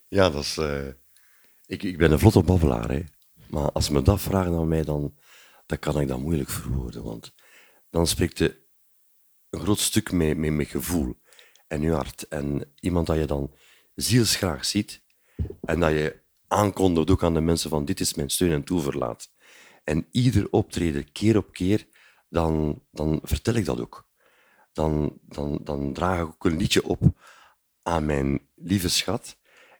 Ja, 0.08 0.30
dat 0.30 0.42
is... 0.42 0.56
eh, 0.56 0.86
ik, 1.66 1.82
ik 1.82 1.98
ben 1.98 2.12
een 2.12 2.18
vlotte 2.18 2.42
babbelaar, 2.42 2.90
hè. 2.90 3.02
Maar 3.50 3.72
als 3.72 3.88
me 3.88 4.02
dat 4.02 4.20
vragen 4.20 4.54
aan 4.54 4.68
mij, 4.68 4.84
dan, 4.84 5.14
dan 5.66 5.78
kan 5.78 6.00
ik 6.00 6.08
dat 6.08 6.18
moeilijk 6.20 6.50
verwoorden. 6.50 7.02
Want 7.02 7.34
dan 7.90 8.06
spreekt 8.06 8.38
je 8.38 8.58
een 9.50 9.60
groot 9.60 9.78
stuk 9.78 10.12
met, 10.12 10.36
met 10.36 10.68
gevoel 10.68 11.14
en 11.66 11.82
je 11.82 11.90
hart. 11.90 12.28
En 12.28 12.72
iemand 12.80 13.06
dat 13.06 13.16
je 13.16 13.24
dan 13.24 13.54
zielsgraag 13.94 14.64
ziet 14.64 15.02
en 15.64 15.80
dat 15.80 15.90
je 15.90 16.20
aankondigt 16.48 17.10
ook 17.10 17.24
aan 17.24 17.34
de 17.34 17.40
mensen 17.40 17.70
van 17.70 17.84
dit 17.84 18.00
is 18.00 18.14
mijn 18.14 18.30
steun 18.30 18.52
en 18.52 18.64
toeverlaat. 18.64 19.30
En 19.84 20.06
ieder 20.10 20.50
optreden, 20.50 21.12
keer 21.12 21.36
op 21.36 21.52
keer, 21.52 21.86
dan, 22.30 22.82
dan 22.90 23.20
vertel 23.22 23.54
ik 23.54 23.64
dat 23.64 23.80
ook. 23.80 24.08
Dan, 24.72 25.18
dan, 25.22 25.60
dan 25.64 25.92
draag 25.92 26.20
ik 26.20 26.26
ook 26.26 26.44
een 26.44 26.56
liedje 26.56 26.84
op 26.84 27.02
aan 27.82 28.06
mijn 28.06 28.40
lieve 28.54 28.88
schat 28.88 29.36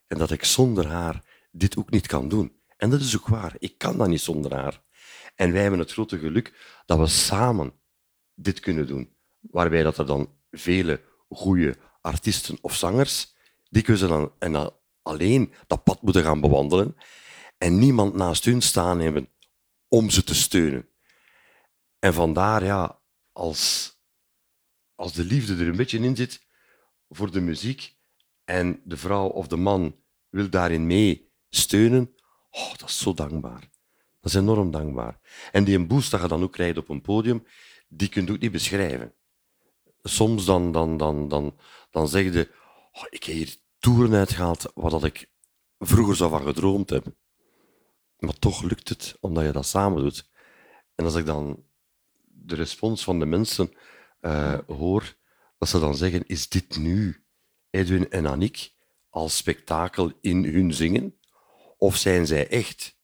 en 0.07 0.19
dat 0.19 0.31
ik 0.31 0.45
zonder 0.45 0.87
haar 0.87 1.25
dit 1.51 1.77
ook 1.77 1.91
niet 1.91 2.07
kan 2.07 2.29
doen. 2.29 2.53
En 2.77 2.91
dat 2.91 3.01
is 3.01 3.17
ook 3.17 3.29
waar. 3.29 3.55
Ik 3.59 3.79
kan 3.79 3.99
dat 3.99 4.09
niet 4.09 4.21
zonder 4.21 4.55
haar. 4.55 4.83
En 5.35 5.53
wij 5.53 5.63
hebben 5.63 5.81
het 5.81 5.93
grote 5.93 6.19
geluk 6.19 6.81
dat 6.87 6.99
we 6.99 7.07
samen 7.07 7.73
dit 8.35 8.61
kunnen 8.61 8.87
doen. 8.87 9.15
Waarbij 9.41 9.83
dat 9.83 9.99
er 9.99 10.07
dan 10.07 10.35
vele 10.51 11.01
goede 11.29 11.77
artiesten 12.01 12.59
of 12.61 12.75
zangers 12.75 13.35
dikwijls 13.69 14.01
dan, 14.01 14.33
en 14.39 14.73
alleen 15.03 15.53
dat 15.67 15.85
pad 15.85 16.03
moeten 16.03 16.23
gaan 16.23 16.41
bewandelen 16.41 16.97
en 17.59 17.79
niemand 17.79 18.15
naast 18.15 18.45
hun 18.45 18.63
staan 18.63 19.01
hebben 19.01 19.29
om 19.89 20.11
ze 20.11 20.25
te 20.25 20.35
steunen. 20.35 20.89
En 22.01 22.15
vandaar, 22.15 22.65
ja, 22.65 23.01
als, 23.33 23.93
als 24.95 25.13
de 25.13 25.25
liefde 25.25 25.55
er 25.55 25.69
een 25.69 25.77
beetje 25.77 25.99
in 25.99 26.17
zit 26.17 26.47
voor 27.09 27.31
de 27.31 27.41
muziek 27.41 27.97
en 28.45 28.81
de 28.85 28.97
vrouw 28.97 29.29
of 29.29 29.47
de 29.47 29.57
man 29.57 29.97
wil 30.29 30.51
daarin 30.51 30.87
mee 30.87 31.33
steunen, 31.49 32.15
oh, 32.51 32.75
dat 32.77 32.89
is 32.89 32.99
zo 32.99 33.15
dankbaar. 33.15 33.61
Dat 34.21 34.33
is 34.33 34.35
enorm 34.35 34.71
dankbaar. 34.71 35.21
En 35.53 35.65
die 35.65 35.87
boost 35.87 36.11
dat 36.11 36.21
je 36.21 36.29
dan 36.29 36.43
ook 36.43 36.53
krijgt 36.53 36.79
op 36.79 36.89
een 36.89 37.01
podium, 37.01 37.47
die 37.89 38.09
kun 38.09 38.27
je 38.27 38.33
ook 38.33 38.39
niet 38.39 38.53
beschrijven. 38.53 39.15
Soms 40.03 40.45
dan, 40.45 40.73
dan, 40.73 40.97
dan, 40.97 41.29
dan, 41.29 41.59
dan 41.91 42.09
zeg 42.09 42.33
je, 42.33 42.51
oh, 42.93 43.05
ik 43.11 43.25
heb 43.25 43.35
hier 43.35 43.57
toeren 43.79 44.15
uitgehaald 44.15 44.71
wat 44.75 44.91
dat 44.91 45.05
ik 45.05 45.31
vroeger 45.79 46.17
zou 46.17 46.31
van 46.31 46.43
gedroomd 46.43 46.91
hebben. 46.91 47.17
Maar 48.19 48.39
toch 48.39 48.63
lukt 48.63 48.89
het, 48.89 49.17
omdat 49.21 49.45
je 49.45 49.53
dat 49.53 49.67
samen 49.67 50.03
doet. 50.03 50.29
En 50.95 51.05
als 51.05 51.15
ik 51.15 51.27
dan 51.27 51.65
de 52.51 52.57
respons 52.57 53.05
van 53.05 53.19
de 53.19 53.27
mensen 53.27 53.73
eh, 54.21 54.59
hoor, 54.67 55.17
dat 55.59 55.69
ze 55.69 55.81
dan 55.81 55.97
zeggen, 55.97 56.27
is 56.27 56.49
dit 56.49 56.77
nu 56.77 57.25
Edwin 57.71 58.11
en 58.11 58.27
Annick 58.27 58.73
als 59.11 59.37
spektakel 59.37 60.13
in 60.21 60.45
hun 60.45 60.75
zingen? 60.75 61.19
Of 61.79 61.97
zijn 61.97 62.27
zij 62.27 62.49
echt? 62.49 62.99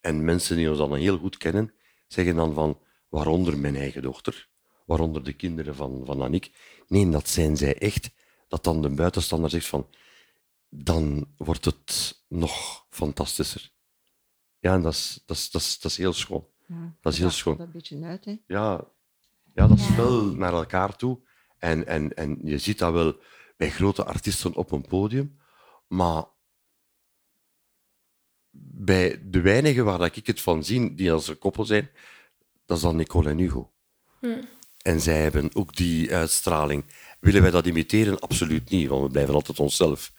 En 0.00 0.24
mensen 0.24 0.56
die 0.56 0.68
ons 0.68 0.78
dan 0.78 0.94
heel 0.94 1.18
goed 1.18 1.36
kennen, 1.36 1.74
zeggen 2.06 2.34
dan 2.36 2.54
van, 2.54 2.78
waaronder 3.08 3.58
mijn 3.58 3.76
eigen 3.76 4.02
dochter, 4.02 4.48
waaronder 4.86 5.24
de 5.24 5.32
kinderen 5.32 5.74
van, 5.74 6.02
van 6.04 6.22
Annick. 6.22 6.50
Nee, 6.86 7.10
dat 7.10 7.28
zijn 7.28 7.56
zij 7.56 7.78
echt. 7.78 8.10
Dat 8.48 8.64
dan 8.64 8.82
de 8.82 8.88
buitenstander 8.88 9.50
zegt 9.50 9.66
van, 9.66 9.88
dan 10.68 11.28
wordt 11.36 11.64
het 11.64 12.22
nog 12.28 12.86
fantastischer. 12.90 13.70
Ja, 14.58 14.74
en 14.74 14.82
dat 14.82 14.92
is, 14.92 15.22
dat 15.26 15.36
is, 15.36 15.50
dat 15.50 15.60
is, 15.60 15.78
dat 15.78 15.90
is 15.90 15.96
heel 15.96 16.12
schoon. 16.12 16.46
Ja. 16.68 16.94
Dat 17.00 17.12
is 17.12 17.18
heel 17.18 17.28
Dat 17.28 17.36
schoon. 17.36 17.56
gaat 17.56 17.66
een 17.66 17.72
beetje 17.72 18.04
uit, 18.04 18.24
hè. 18.24 18.36
Ja, 18.46 18.84
ja 19.54 19.66
dat 19.66 19.78
Ja. 19.80 19.92
spel 19.92 20.24
naar 20.24 20.52
elkaar 20.52 20.96
toe. 20.96 21.18
En, 21.58 21.86
en, 21.86 22.14
en 22.14 22.38
je 22.42 22.58
ziet 22.58 22.78
dat 22.78 22.92
wel 22.92 23.16
bij 23.56 23.70
grote 23.70 24.04
artiesten 24.04 24.54
op 24.54 24.70
een 24.72 24.86
podium. 24.86 25.38
Maar 25.86 26.24
bij 28.60 29.22
de 29.30 29.40
weinigen 29.40 29.84
waar 29.84 29.98
dat 29.98 30.16
ik 30.16 30.26
het 30.26 30.40
van 30.40 30.64
zie, 30.64 30.94
die 30.94 31.12
als 31.12 31.28
een 31.28 31.38
koppel 31.38 31.64
zijn, 31.64 31.90
dat 32.66 32.76
is 32.76 32.82
dan 32.82 32.96
Nicole 32.96 33.30
en 33.30 33.38
Hugo. 33.38 33.72
En 34.82 35.00
zij 35.00 35.22
hebben 35.22 35.54
ook 35.54 35.76
die 35.76 36.14
uitstraling. 36.14 36.84
Willen 37.20 37.42
wij 37.42 37.50
dat 37.50 37.66
imiteren? 37.66 38.18
Absoluut 38.20 38.70
niet, 38.70 38.88
want 38.88 39.02
we 39.02 39.10
blijven 39.10 39.34
altijd 39.34 39.58
onszelf. 39.60 40.12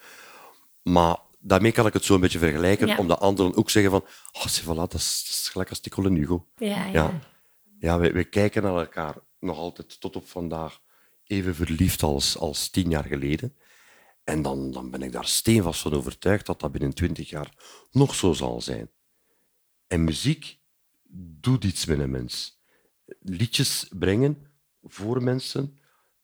Maar 0.81 1.17
daarmee 1.39 1.72
kan 1.72 1.86
ik 1.88 1.93
het 1.93 2.03
zo 2.05 2.13
een 2.13 2.19
beetje 2.19 2.39
vergelijken, 2.39 2.88
Ja. 2.88 2.98
omdat 2.98 3.19
anderen 3.19 3.55
ook 3.55 3.69
zeggen 3.69 3.91
van 3.91 4.05
oh, 4.31 4.46
c'est 4.46 4.63
voilà, 4.63 4.65
dat, 4.65 4.93
is, 4.93 5.24
dat 5.25 5.36
is 5.36 5.50
gelijk 5.50 5.69
als 5.69 5.81
Nicole 5.81 6.08
en 6.10 6.15
Hugo. 6.15 6.48
Ja, 6.55 6.86
ja. 6.86 7.19
Ja, 7.79 8.00
wij, 8.00 8.13
wij 8.13 8.25
kijken 8.25 8.63
naar 8.63 8.75
elkaar 8.77 9.15
nog 9.39 9.58
altijd 9.58 10.00
tot 10.00 10.15
op 10.15 10.27
vandaag 10.27 10.79
even 11.24 11.55
verliefd 11.55 12.03
als, 12.03 12.38
als 12.38 12.69
tien 12.69 12.89
jaar 12.89 13.03
geleden. 13.05 13.58
En 14.24 14.41
dan, 14.41 14.72
dan 14.72 14.89
ben 14.91 15.01
ik 15.01 15.12
daar 15.12 15.25
steenvast 15.27 15.81
van 15.81 15.93
overtuigd 15.93 16.46
dat 16.46 16.60
dat 16.60 16.72
binnen 16.72 16.93
twintig 16.93 17.29
jaar 17.29 17.53
nog 17.91 18.15
zo 18.15 18.34
zal 18.34 18.62
zijn. 18.62 18.91
En 19.88 20.03
muziek 20.03 20.60
doet 21.41 21.63
iets 21.63 21.86
met 21.86 22.00
een 22.00 22.12
mens. 22.12 22.62
Liedjes 23.19 23.88
brengen 23.89 24.51
voor 24.81 25.24
mensen, 25.24 25.79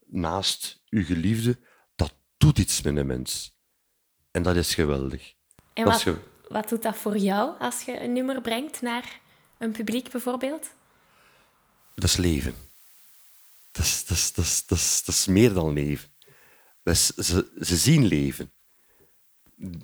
naast 0.06 0.84
uw 0.90 1.04
geliefde, 1.04 1.60
dat 1.96 2.16
doet 2.38 2.58
iets 2.58 2.82
met 2.82 2.96
een 2.98 3.06
mens. 3.08 3.55
En 4.36 4.44
dat 4.44 4.56
is 4.56 4.74
geweldig. 4.74 5.34
En 5.74 5.86
wat, 5.86 6.06
wat 6.48 6.70
doet 6.70 6.82
dat 6.82 6.96
voor 6.96 7.18
jou 7.18 7.60
als 7.60 7.82
je 7.82 8.02
een 8.02 8.14
nummer 8.14 8.42
brengt 8.42 8.82
naar 8.82 9.20
een 9.58 9.72
publiek 9.72 10.12
bijvoorbeeld? 10.12 10.70
Dat 11.94 12.04
is 12.04 12.18
leven. 12.18 12.54
Dat 13.72 13.86
is, 13.86 14.06
dat 14.06 14.18
is, 14.18 14.34
dat 14.34 14.46
is, 14.46 14.66
dat 14.66 14.78
is, 14.78 15.04
dat 15.06 15.16
is 15.16 15.26
meer 15.26 15.54
dan 15.54 15.74
leven. 15.74 16.10
Dat 16.84 16.94
is, 16.94 17.06
ze, 17.08 17.52
ze 17.60 17.76
zien 17.76 18.06
leven. 18.06 18.52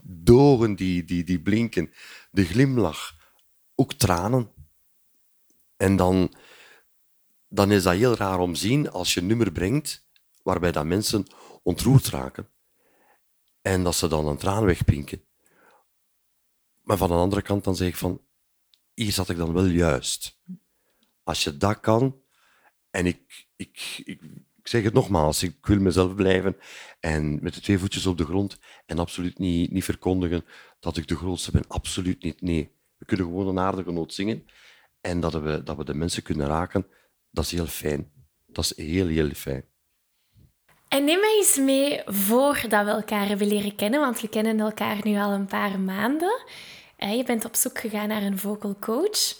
De 0.04 0.34
ogen 0.34 0.76
die, 0.76 1.06
die, 1.06 1.24
die 1.24 1.40
blinken, 1.40 1.94
de 2.32 2.46
glimlach, 2.46 3.16
ook 3.76 3.94
tranen. 3.94 4.52
En 5.78 5.96
dan, 5.96 6.34
dan 7.48 7.72
is 7.72 7.84
dat 7.84 7.96
heel 7.96 8.16
raar 8.16 8.40
om 8.40 8.54
te 8.54 8.60
zien 8.60 8.90
als 8.92 9.14
je 9.14 9.20
een 9.20 9.28
nummer 9.28 9.52
brengt 9.52 10.06
waarbij 10.44 10.72
dat 10.72 10.86
mensen 10.86 11.26
ontroerd 11.64 12.08
raken 12.08 12.50
en 13.62 13.84
dat 13.84 13.96
ze 13.96 14.08
dan 14.08 14.28
een 14.28 14.38
traan 14.38 14.66
wegpinken. 14.66 15.24
Maar 16.82 16.98
van 16.98 17.08
de 17.08 17.14
andere 17.14 17.42
kant 17.42 17.64
dan 17.64 17.76
zeg 17.76 17.88
ik 17.88 17.96
van, 17.96 18.22
hier 18.94 19.12
zat 19.12 19.30
ik 19.30 19.38
dan 19.38 19.54
wel 19.54 19.66
juist. 19.66 20.40
Als 21.24 21.44
je 21.44 21.58
dat 21.58 21.80
kan, 21.80 22.22
en 22.90 23.06
ik, 23.06 23.48
ik, 23.56 24.02
ik, 24.04 24.22
ik 24.62 24.68
zeg 24.68 24.84
het 24.84 24.94
nogmaals, 24.94 25.44
ik 25.44 25.66
wil 25.66 25.80
mezelf 25.80 26.16
blijven 26.16 26.58
en 27.00 27.44
met 27.44 27.54
de 27.54 27.62
twee 27.62 27.80
voetjes 27.80 28.06
op 28.06 28.18
de 28.18 28.26
grond 28.26 28.60
en 28.86 29.00
absoluut 29.00 29.38
niet, 29.38 29.72
niet 29.72 29.84
verkondigen 29.84 30.46
dat 30.80 30.98
ik 30.98 31.08
de 31.08 31.16
grootste 31.16 31.52
ben. 31.52 31.68
Absoluut 31.68 32.24
niet, 32.24 32.42
nee. 32.42 32.72
We 32.98 33.06
kunnen 33.06 33.26
gewoon 33.26 33.48
een 33.48 33.60
aardige 33.60 33.92
noot 33.92 34.14
zingen 34.14 34.46
en 35.02 35.20
dat 35.20 35.34
we, 35.34 35.64
dat 35.64 35.78
we 35.78 35.86
de 35.86 35.94
mensen 35.94 36.24
kunnen 36.24 36.48
raken, 36.48 36.88
dat 37.30 37.44
is 37.44 37.52
heel 37.52 37.66
fijn. 37.66 38.12
Dat 38.46 38.64
is 38.64 38.76
heel, 38.76 39.08
heel 39.08 39.30
fijn. 39.30 39.66
En 40.92 41.04
neem 41.04 41.20
mij 41.20 41.36
eens 41.38 41.58
mee 41.58 42.02
voordat 42.06 42.86
we 42.86 42.92
elkaar 42.92 43.28
hebben 43.28 43.48
leren 43.48 43.76
kennen, 43.76 44.00
want 44.00 44.22
we 44.22 44.28
kennen 44.28 44.60
elkaar 44.60 44.98
nu 45.04 45.18
al 45.18 45.32
een 45.32 45.46
paar 45.46 45.80
maanden. 45.80 46.42
Eh, 46.96 47.16
Je 47.16 47.24
bent 47.24 47.46
op 47.46 47.56
zoek 47.56 47.80
gegaan 47.80 48.08
naar 48.08 48.22
een 48.22 48.40
vocal 48.40 48.76
coach. 48.80 49.36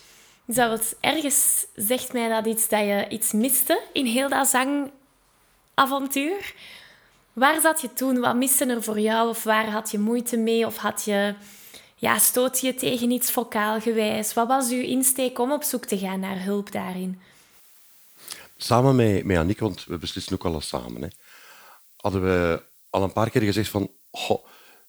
Dat 0.46 0.70
wat 0.70 0.96
ergens 1.00 1.66
zegt 1.76 2.14
mij 2.14 2.30
dat 2.30 2.46
iets 2.46 2.68
dat 2.68 2.80
je 2.80 3.06
iets 3.10 3.32
miste 3.32 3.82
in 3.94 4.06
heel 4.06 4.30
dat 4.30 4.48
zangavontuur. 5.76 6.54
Waar 7.34 7.62
zat 7.62 7.82
je 7.82 7.94
toen? 7.94 8.20
Wat 8.20 8.36
miste 8.36 8.66
er 8.66 8.84
voor 8.84 9.00
jou? 9.00 9.30
Of 9.30 9.44
waar 9.44 9.70
had 9.70 9.92
je 9.92 10.00
moeite 10.00 10.38
mee? 10.38 10.66
Of 10.66 10.78
had 10.78 11.04
je, 11.04 11.36
ja, 11.96 12.18
stoot 12.18 12.60
je 12.60 12.76
tegen 12.76 13.12
iets 13.12 13.32
vocaal 13.32 13.82
gewijs? 13.82 14.34
Wat 14.34 14.48
was 14.48 14.70
uw 14.70 14.82
insteek 14.82 15.40
om 15.40 15.52
op 15.52 15.64
zoek 15.64 15.86
te 15.86 15.98
gaan 15.98 16.20
naar 16.20 16.44
hulp 16.44 16.72
daarin? 16.72 17.22
Samen 18.58 18.96
met, 18.96 19.24
met 19.24 19.38
Annick, 19.38 19.60
want 19.60 19.86
we 19.86 19.98
beslissen 19.98 20.34
ook 20.34 20.46
alles 20.46 20.68
samen, 20.68 21.02
hè, 21.02 21.08
hadden 22.02 22.22
we 22.22 22.64
al 22.90 23.04
een 23.04 23.14
paar 23.14 23.30
keer 23.30 23.42
gezegd 23.42 23.70
van, 23.70 23.92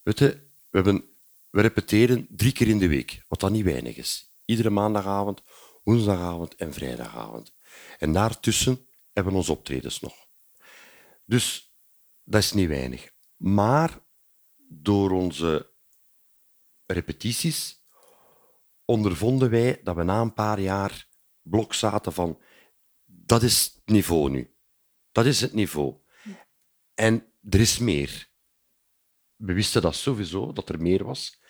weet 0.02 0.18
je, 0.18 0.50
we, 0.70 0.76
hebben, 0.76 1.04
we 1.50 1.60
repeteren 1.60 2.26
drie 2.30 2.52
keer 2.52 2.68
in 2.68 2.78
de 2.78 2.88
week, 2.88 3.22
wat 3.28 3.40
dan 3.40 3.52
niet 3.52 3.64
weinig 3.64 3.96
is. 3.96 4.34
Iedere 4.44 4.70
maandagavond, 4.70 5.42
woensdagavond 5.84 6.54
en 6.54 6.72
vrijdagavond. 6.72 7.54
En 7.98 8.12
daartussen 8.12 8.86
hebben 9.12 9.32
we 9.32 9.38
onze 9.38 9.52
optredens 9.52 10.00
nog. 10.00 10.14
Dus 11.24 11.74
dat 12.24 12.42
is 12.42 12.52
niet 12.52 12.68
weinig. 12.68 13.12
Maar 13.36 14.00
door 14.68 15.10
onze 15.10 15.70
repetities 16.86 17.82
ondervonden 18.84 19.50
wij 19.50 19.80
dat 19.84 19.96
we 19.96 20.02
na 20.02 20.20
een 20.20 20.34
paar 20.34 20.60
jaar 20.60 21.08
blok 21.42 21.74
zaten 21.74 22.12
van 22.12 22.40
dat 23.04 23.42
is 23.42 23.64
het 23.64 23.94
niveau 23.94 24.30
nu. 24.30 24.54
Dat 25.12 25.26
is 25.26 25.40
het 25.40 25.52
niveau. 25.52 26.01
En 26.94 27.32
er 27.50 27.60
is 27.60 27.78
meer. 27.78 28.30
We 29.36 29.52
wisten 29.52 29.82
dat 29.82 29.94
sowieso, 29.94 30.52
dat 30.52 30.68
er 30.68 30.80
meer 30.80 31.04
was. 31.04 31.40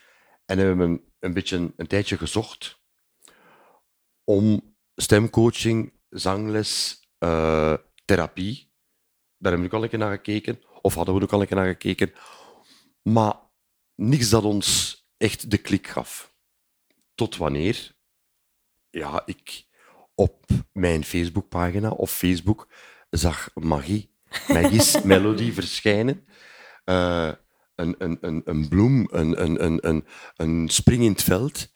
En 0.44 0.58
hebben 0.58 0.90
een, 0.90 1.12
een 1.18 1.32
beetje 1.32 1.56
een, 1.56 1.72
een 1.76 1.86
tijdje 1.86 2.16
gezocht 2.16 2.80
om 4.24 4.74
stemcoaching, 4.94 5.92
zangles, 6.08 7.02
eh, 7.18 7.74
therapie. 8.04 8.70
Daar 9.38 9.52
hebben 9.52 9.60
we 9.60 9.66
ook 9.66 9.78
al 9.78 9.82
een 9.82 9.88
keer 9.88 9.98
naar 9.98 10.16
gekeken. 10.16 10.60
Of 10.82 10.94
hadden 10.94 11.14
we 11.14 11.22
ook 11.22 11.32
al 11.32 11.40
een 11.40 11.46
keer 11.46 11.56
naar 11.56 11.66
gekeken. 11.66 12.12
Maar 13.02 13.34
niks 13.94 14.28
dat 14.28 14.44
ons 14.44 14.96
echt 15.16 15.50
de 15.50 15.58
klik 15.58 15.86
gaf. 15.86 16.34
Tot 17.14 17.36
wanneer 17.36 17.96
ja, 18.90 19.22
ik 19.26 19.66
op 20.14 20.46
mijn 20.72 21.04
Facebookpagina 21.04 21.90
of 21.90 22.12
Facebook 22.12 22.68
zag 23.10 23.50
Magie, 23.54 24.11
Magie's 24.48 25.02
Melody 25.02 25.52
verschijnen. 25.52 26.26
Eh, 26.84 27.32
een, 27.74 27.94
een, 27.98 28.18
een, 28.20 28.42
een 28.44 28.68
bloem, 28.68 29.08
een, 29.10 29.42
een, 29.42 29.64
een, 29.64 29.88
een, 29.88 30.06
een 30.36 30.68
spring 30.68 31.02
in 31.02 31.10
het 31.10 31.22
veld. 31.22 31.68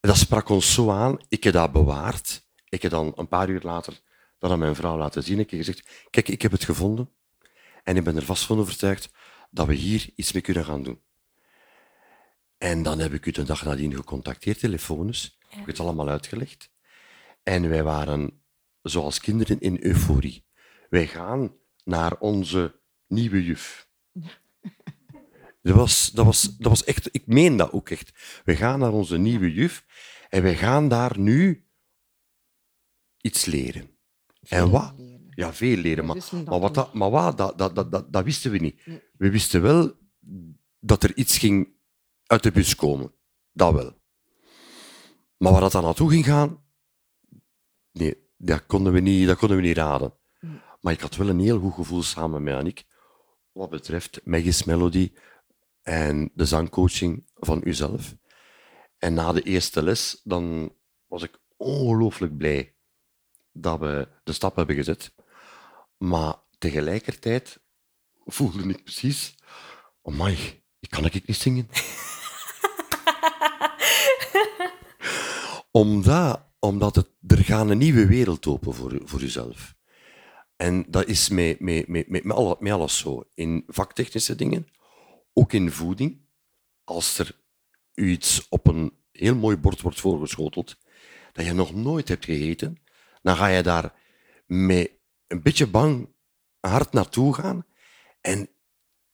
Dat 0.00 0.16
sprak 0.16 0.48
ons 0.48 0.74
zo 0.74 0.90
aan. 0.90 1.18
Ik 1.28 1.44
heb 1.44 1.52
dat 1.52 1.72
bewaard. 1.72 2.46
Ik 2.68 2.82
heb 2.82 2.90
dan 2.90 3.12
een 3.16 3.28
paar 3.28 3.48
uur 3.48 3.60
later 3.62 4.00
dat 4.38 4.50
aan 4.50 4.58
mijn 4.58 4.74
vrouw 4.74 4.98
laten 4.98 5.22
zien. 5.22 5.38
Ik 5.38 5.50
heb 5.50 5.58
gezegd, 5.58 6.06
kijk, 6.10 6.28
ik 6.28 6.42
heb 6.42 6.52
het 6.52 6.64
gevonden. 6.64 7.10
En 7.82 7.96
ik 7.96 8.04
ben 8.04 8.16
er 8.16 8.24
vast 8.24 8.44
van 8.44 8.58
overtuigd 8.58 9.10
dat 9.50 9.66
we 9.66 9.74
hier 9.74 10.10
iets 10.14 10.32
mee 10.32 10.42
kunnen 10.42 10.64
gaan 10.64 10.82
doen. 10.82 11.00
En 12.58 12.82
dan 12.82 12.98
heb 12.98 13.12
ik 13.12 13.26
u 13.26 13.30
de 13.30 13.42
dag 13.42 13.64
nadien 13.64 13.94
gecontacteerd, 13.94 14.58
telefonisch. 14.58 15.38
Ik 15.48 15.56
heb 15.56 15.66
het 15.66 15.80
allemaal 15.80 16.08
uitgelegd. 16.08 16.70
En 17.42 17.68
wij 17.68 17.82
waren 17.82 18.42
zoals 18.82 19.20
kinderen 19.20 19.60
in 19.60 19.76
euforie. 19.80 20.44
Wij 20.88 21.06
gaan 21.06 21.56
naar 21.84 22.18
onze 22.18 22.80
nieuwe 23.06 23.44
juf. 23.44 23.88
Dat 25.62 25.76
was, 25.76 26.10
dat, 26.10 26.24
was, 26.24 26.56
dat 26.56 26.68
was 26.68 26.84
echt, 26.84 27.08
ik 27.14 27.26
meen 27.26 27.56
dat 27.56 27.72
ook 27.72 27.90
echt. 27.90 28.40
We 28.44 28.56
gaan 28.56 28.78
naar 28.78 28.92
onze 28.92 29.18
nieuwe 29.18 29.52
juf 29.52 29.84
en 30.28 30.42
wij 30.42 30.56
gaan 30.56 30.88
daar 30.88 31.18
nu 31.18 31.66
iets 33.20 33.44
leren. 33.44 33.90
En 34.48 34.70
wat? 34.70 34.94
leren. 34.96 35.30
Ja, 35.30 35.52
veel 35.54 35.76
leren. 35.76 36.04
Maar, 36.04 36.16
maar, 36.44 36.60
wat 36.60 36.74
dat, 36.74 36.94
maar 36.94 37.10
wat, 37.10 37.38
dat, 37.38 37.58
dat, 37.58 37.74
dat, 37.74 37.92
dat, 37.92 38.12
dat 38.12 38.24
wisten 38.24 38.50
we 38.50 38.58
niet. 38.58 38.86
Nee. 38.86 39.02
We 39.16 39.30
wisten 39.30 39.62
wel 39.62 39.92
dat 40.80 41.02
er 41.02 41.16
iets 41.16 41.38
ging 41.38 41.68
uit 42.26 42.42
de 42.42 42.50
bus 42.50 42.74
komen. 42.74 43.12
Dat 43.52 43.74
wel. 43.74 43.96
Maar 45.36 45.52
waar 45.52 45.60
dat 45.60 45.72
dan 45.72 45.82
naartoe 45.82 46.10
ging 46.10 46.24
gaan, 46.24 46.64
nee, 47.92 48.16
dat 48.36 48.66
konden 48.66 48.92
we 48.92 49.00
niet, 49.00 49.26
dat 49.26 49.38
konden 49.38 49.56
we 49.56 49.62
niet 49.62 49.76
raden. 49.76 50.14
Maar 50.80 50.92
ik 50.92 51.00
had 51.00 51.16
wel 51.16 51.28
een 51.28 51.40
heel 51.40 51.60
goed 51.60 51.74
gevoel 51.74 52.02
samen 52.02 52.42
met 52.42 52.54
Annick 52.54 52.86
wat 53.58 53.70
betreft 53.70 54.20
Maggie's 54.24 54.64
Melody 54.64 55.12
en 55.82 56.30
de 56.34 56.44
zangcoaching 56.44 57.24
van 57.34 57.60
uzelf. 57.64 58.14
En 58.98 59.14
na 59.14 59.32
de 59.32 59.42
eerste 59.42 59.82
les, 59.82 60.20
dan 60.24 60.74
was 61.06 61.22
ik 61.22 61.38
ongelooflijk 61.56 62.36
blij 62.36 62.74
dat 63.52 63.78
we 63.78 64.08
de 64.24 64.32
stap 64.32 64.56
hebben 64.56 64.76
gezet. 64.76 65.14
Maar 65.96 66.34
tegelijkertijd 66.58 67.60
voelde 68.24 68.68
ik 68.68 68.82
precies, 68.82 69.34
oh 70.02 70.18
my, 70.20 70.62
ik 70.78 70.90
kan 70.90 71.04
ik 71.04 71.26
niet 71.26 71.36
zingen. 71.36 71.68
omdat, 75.70 76.46
omdat 76.58 76.96
het, 76.96 77.08
er 77.26 77.44
gaat 77.44 77.70
een 77.70 77.78
nieuwe 77.78 78.06
wereld 78.06 78.46
open 78.46 78.74
voor, 78.74 79.00
voor 79.04 79.20
jezelf. 79.20 79.76
En 80.58 80.84
dat 80.88 81.06
is 81.06 81.28
met, 81.28 81.60
met, 81.60 81.88
met, 81.88 82.08
met, 82.08 82.24
met, 82.24 82.36
alle- 82.36 82.56
met 82.60 82.72
alles 82.72 82.98
zo. 82.98 83.24
In 83.34 83.64
vaktechnische 83.66 84.34
dingen, 84.34 84.66
ook 85.32 85.52
in 85.52 85.70
voeding. 85.70 86.20
Als 86.84 87.18
er 87.18 87.40
iets 87.94 88.46
op 88.48 88.66
een 88.66 88.92
heel 89.12 89.34
mooi 89.34 89.56
bord 89.56 89.80
wordt 89.80 90.00
voorgeschoteld, 90.00 90.76
dat 91.32 91.44
je 91.44 91.52
nog 91.52 91.74
nooit 91.74 92.08
hebt 92.08 92.24
gegeten, 92.24 92.82
dan 93.22 93.36
ga 93.36 93.46
je 93.46 93.62
daar 93.62 93.94
met 94.46 94.90
een 95.26 95.42
beetje 95.42 95.66
bang 95.66 96.08
hard 96.60 96.92
naartoe 96.92 97.34
gaan. 97.34 97.66
En 98.20 98.48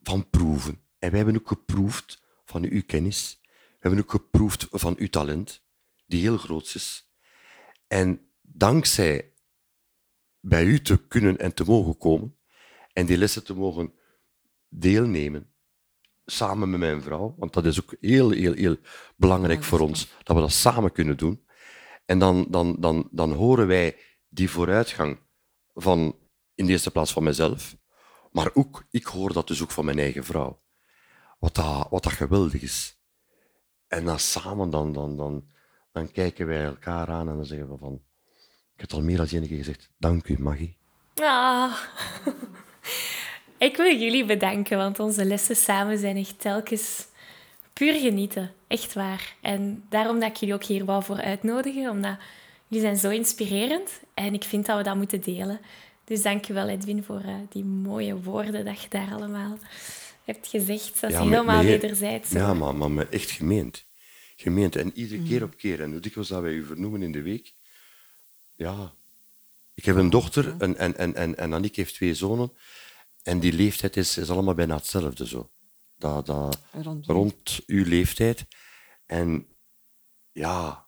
van 0.02 0.30
proeven. 0.30 0.80
En 0.98 1.08
wij 1.10 1.18
hebben 1.18 1.36
ook 1.40 1.48
geproefd 1.48 2.22
van 2.44 2.64
uw 2.64 2.82
kennis. 2.86 3.38
We 3.50 3.76
hebben 3.78 4.00
ook 4.00 4.10
geproefd 4.10 4.66
van 4.70 4.94
uw 4.98 5.08
talent, 5.08 5.62
die 6.06 6.20
heel 6.20 6.36
groot 6.36 6.72
is. 6.74 7.10
En 7.86 8.28
dankzij 8.40 9.33
bij 10.46 10.64
u 10.64 10.80
te 10.80 11.06
kunnen 11.06 11.38
en 11.38 11.54
te 11.54 11.64
mogen 11.64 11.98
komen 11.98 12.36
en 12.92 13.06
die 13.06 13.18
lessen 13.18 13.44
te 13.44 13.54
mogen 13.54 13.92
deelnemen, 14.68 15.52
samen 16.24 16.70
met 16.70 16.80
mijn 16.80 17.02
vrouw, 17.02 17.34
want 17.38 17.52
dat 17.52 17.64
is 17.64 17.82
ook 17.82 17.94
heel, 18.00 18.30
heel, 18.30 18.52
heel 18.52 18.76
belangrijk 19.16 19.62
voor 19.62 19.80
ons, 19.80 20.12
dat 20.22 20.36
we 20.36 20.42
dat 20.42 20.52
samen 20.52 20.92
kunnen 20.92 21.16
doen. 21.16 21.46
En 22.04 22.18
dan, 22.18 22.46
dan, 22.48 22.76
dan, 22.80 23.08
dan 23.10 23.32
horen 23.32 23.66
wij 23.66 23.96
die 24.28 24.50
vooruitgang 24.50 25.18
van, 25.74 26.16
in 26.54 26.66
de 26.66 26.72
eerste 26.72 26.90
plaats 26.90 27.12
van 27.12 27.22
mezelf, 27.22 27.76
maar 28.32 28.50
ook, 28.54 28.84
ik 28.90 29.04
hoor 29.04 29.32
dat 29.32 29.46
dus 29.48 29.62
ook 29.62 29.70
van 29.70 29.84
mijn 29.84 29.98
eigen 29.98 30.24
vrouw. 30.24 30.62
Wat 31.38 31.54
dat, 31.54 31.86
wat 31.90 32.02
dat 32.02 32.12
geweldig 32.12 32.62
is. 32.62 32.98
En 33.86 34.04
dan 34.04 34.18
samen, 34.18 34.70
dan, 34.70 34.92
dan, 34.92 35.16
dan, 35.16 35.48
dan 35.92 36.12
kijken 36.12 36.46
wij 36.46 36.64
elkaar 36.64 37.08
aan 37.08 37.28
en 37.28 37.36
dan 37.36 37.46
zeggen 37.46 37.70
we 37.70 37.76
van... 37.76 38.02
Ik 38.74 38.80
heb 38.80 38.90
het 38.90 38.92
al 38.92 39.02
meer 39.04 39.16
dan 39.16 39.26
één 39.26 39.46
keer 39.48 39.56
gezegd. 39.56 39.88
Dank 39.98 40.28
u, 40.28 40.36
Maggie. 40.38 40.76
Ah. 41.14 41.72
Ik 43.58 43.76
wil 43.76 43.96
jullie 43.98 44.24
bedanken, 44.24 44.76
want 44.78 44.98
onze 44.98 45.24
lessen 45.24 45.56
samen 45.56 45.98
zijn 45.98 46.16
echt 46.16 46.40
telkens 46.40 47.06
puur 47.72 47.94
genieten. 47.94 48.52
Echt 48.66 48.92
waar. 48.94 49.34
En 49.40 49.84
daarom 49.88 50.20
dat 50.20 50.28
ik 50.30 50.36
jullie 50.36 50.54
ook 50.54 50.64
hier 50.64 50.84
wou 50.84 51.02
voor 51.04 51.20
uitnodigen, 51.20 51.90
omdat 51.90 52.16
jullie 52.68 52.84
zijn 52.84 52.96
zo 52.96 53.10
inspirerend 53.10 53.90
en 54.14 54.34
ik 54.34 54.44
vind 54.44 54.66
dat 54.66 54.76
we 54.76 54.82
dat 54.82 54.96
moeten 54.96 55.20
delen. 55.20 55.60
Dus 56.04 56.22
dank 56.22 56.44
je 56.44 56.52
wel, 56.52 56.68
Edwin, 56.68 57.02
voor 57.04 57.22
uh, 57.26 57.34
die 57.48 57.64
mooie 57.64 58.20
woorden 58.22 58.64
dat 58.64 58.82
je 58.82 58.88
daar 58.88 59.12
allemaal 59.12 59.58
hebt 60.24 60.46
gezegd. 60.46 61.00
Dat 61.00 61.10
is 61.10 61.16
Ja, 61.16 61.22
helemaal 61.22 61.56
met- 61.62 61.80
wederzijds. 61.80 62.30
Ja, 62.30 62.54
maar, 62.54 63.08
echt 63.10 63.30
gemeend. 63.30 63.86
Gemeend. 64.36 64.76
En 64.76 64.90
iedere 64.94 65.20
Mm. 65.20 65.26
keer 65.28 65.42
op 65.42 65.56
keer. 65.56 65.82
En 65.82 65.90
hoe 65.90 66.00
dikwijls 66.00 66.28
dat 66.28 66.42
wij 66.42 66.52
u 66.52 66.64
vernoemen 66.64 67.02
in 67.02 67.12
de 67.12 67.22
week. 67.22 67.52
Ja. 68.56 68.92
Ik 69.74 69.84
heb 69.84 69.96
een 69.96 70.10
dochter 70.10 70.56
en, 70.58 70.76
en, 70.76 70.96
en, 70.96 71.14
en, 71.14 71.36
en 71.36 71.52
Annick 71.52 71.76
heeft 71.76 71.94
twee 71.94 72.14
zonen. 72.14 72.52
En 73.22 73.38
die 73.40 73.52
leeftijd 73.52 73.96
is, 73.96 74.16
is 74.18 74.30
allemaal 74.30 74.54
bijna 74.54 74.76
hetzelfde 74.76 75.26
zo. 75.26 75.50
Dat, 75.96 76.26
dat, 76.26 76.60
Rond- 76.72 77.06
rond 77.06 77.60
uw 77.66 77.84
leeftijd. 77.84 78.46
En 79.06 79.46
ja, 80.32 80.86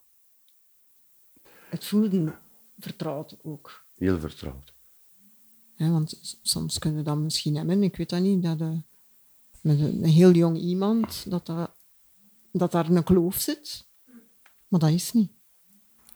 Het 1.69 1.85
voelde 1.85 2.35
vertrouwd 2.79 3.37
ook. 3.43 3.85
heel 3.97 4.21
vertrouwd. 4.21 4.75
Hè, 5.75 5.91
want 5.91 6.39
soms 6.43 6.79
kunnen 6.79 6.99
we 6.99 7.05
dat 7.05 7.17
misschien 7.17 7.57
hebben, 7.57 7.83
ik 7.83 7.97
weet 7.97 8.09
dat 8.09 8.21
niet, 8.21 8.43
dat 8.43 8.61
eh, 8.61 8.79
met 9.61 9.81
een, 9.81 10.03
een 10.03 10.05
heel 10.05 10.33
jong 10.33 10.59
iemand, 10.59 11.31
dat, 11.31 11.47
dat, 11.47 11.71
dat 12.53 12.73
daar 12.73 12.91
een 12.91 13.05
kloof 13.05 13.41
zit. 13.41 13.87
Maar 14.69 14.81
dat 14.81 14.91
is 14.91 15.13
niet. 15.13 15.31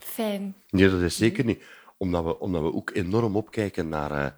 Fijn. 0.04 0.54
Nee, 0.68 0.90
dat 0.90 1.00
is 1.00 1.16
zeker 1.16 1.44
niet. 1.44 1.64
Omdat 1.96 2.24
we, 2.24 2.38
omdat 2.38 2.62
we 2.62 2.72
ook 2.72 2.90
enorm 2.90 3.36
opkijken 3.36 3.88
naar, 3.88 4.10
eh, 4.10 4.32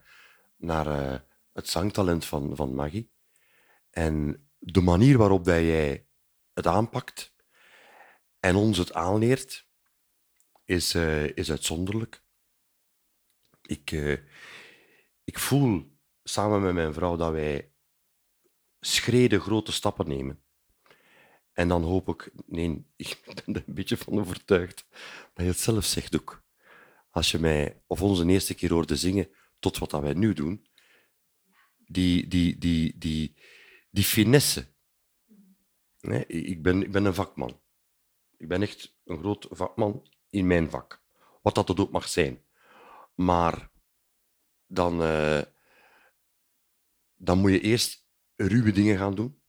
naar 0.57 0.87
eh, 0.87 1.20
het 1.53 1.68
zangtalent 1.68 2.25
van, 2.25 2.57
van 2.57 2.75
Maggie. 2.75 3.11
En 3.90 4.46
de 4.59 4.81
manier 4.81 5.18
waarop 5.18 5.44
dat 5.44 5.57
jij 5.57 6.07
het 6.53 6.66
aanpakt 6.66 7.35
en 8.40 8.55
ons 8.55 8.79
het 8.79 8.92
aanleert, 8.92 9.66
is, 10.64 10.94
eh, 10.94 11.37
is 11.37 11.51
uitzonderlijk. 11.51 12.22
Ik, 13.62 13.90
ik 15.25 15.38
voel 15.38 15.96
samen 16.22 16.62
met 16.62 16.75
mijn 16.75 16.92
vrouw 16.92 17.16
dat 17.16 17.33
wij 17.33 17.72
schreden 18.81 19.40
grote 19.40 19.72
stappen 19.72 20.09
nemen. 20.09 20.42
En 21.53 21.69
dan 21.69 21.83
hoop 21.83 22.09
ik, 22.09 22.33
nee, 22.47 22.85
ik 22.97 23.21
ben 23.25 23.55
er 23.55 23.65
een 23.67 23.75
beetje 23.75 23.97
van 23.97 24.19
overtuigd, 24.19 24.87
dat 25.35 25.45
je 25.45 25.51
het 25.51 25.61
zelf 25.61 25.85
zegt 25.85 26.21
ook. 26.21 26.43
Als 27.11 27.31
je 27.31 27.38
mij 27.38 27.83
of 27.87 28.03
ons 28.03 28.19
een 28.19 28.31
eerste 28.31 28.55
keer 28.55 28.73
hoorde 28.73 28.97
zingen 28.97 29.29
tot 29.59 29.79
wat 29.79 29.91
dat 29.91 30.03
wij 30.03 30.15
nu 30.15 30.33
doen, 30.33 30.67
die, 31.87 32.29
die, 32.29 32.59
die, 32.59 32.99
die, 32.99 33.37
die 33.91 34.05
finesse. 34.05 34.67
Nee, 36.01 36.27
ik, 36.27 36.62
ben, 36.62 36.83
ik 36.83 36.93
ben 36.93 37.05
een 37.05 37.15
vakman. 37.15 37.61
Ik 38.37 38.49
ben 38.49 38.62
echt 38.62 38.97
een 39.05 39.19
groot 39.19 39.47
vakman 39.51 40.09
in 40.31 40.47
mijn 40.47 40.71
vak. 40.71 41.03
Wat 41.43 41.55
dat 41.55 41.81
ook 41.81 41.91
mag 41.91 42.09
zijn. 42.09 42.45
Maar 43.15 43.71
dan, 44.67 45.03
eh, 45.03 45.43
dan 47.15 47.38
moet 47.38 47.51
je 47.51 47.61
eerst 47.61 48.07
ruwe 48.37 48.73
dingen 48.73 48.99
gaan 48.99 49.15
doen. 49.15 49.41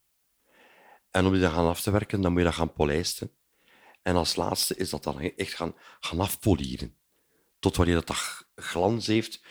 En 1.13 1.25
om 1.25 1.31
die 1.31 1.41
dan 1.41 1.51
gaan 1.51 1.67
af 1.67 1.81
te 1.81 1.91
werken, 1.91 2.21
dan 2.21 2.31
moet 2.31 2.39
je 2.41 2.47
dat 2.47 2.55
gaan 2.55 2.73
polijsten. 2.73 3.31
En 4.01 4.15
als 4.15 4.35
laatste 4.35 4.75
is 4.75 4.89
dat 4.89 5.03
dan 5.03 5.19
echt 5.19 5.53
gaan, 5.53 5.75
gaan 5.99 6.19
afpolieren. 6.19 6.95
Tot 7.59 7.75
wanneer 7.75 7.95
dat, 7.95 8.07
dat 8.07 8.47
glans 8.55 9.07
heeft. 9.07 9.43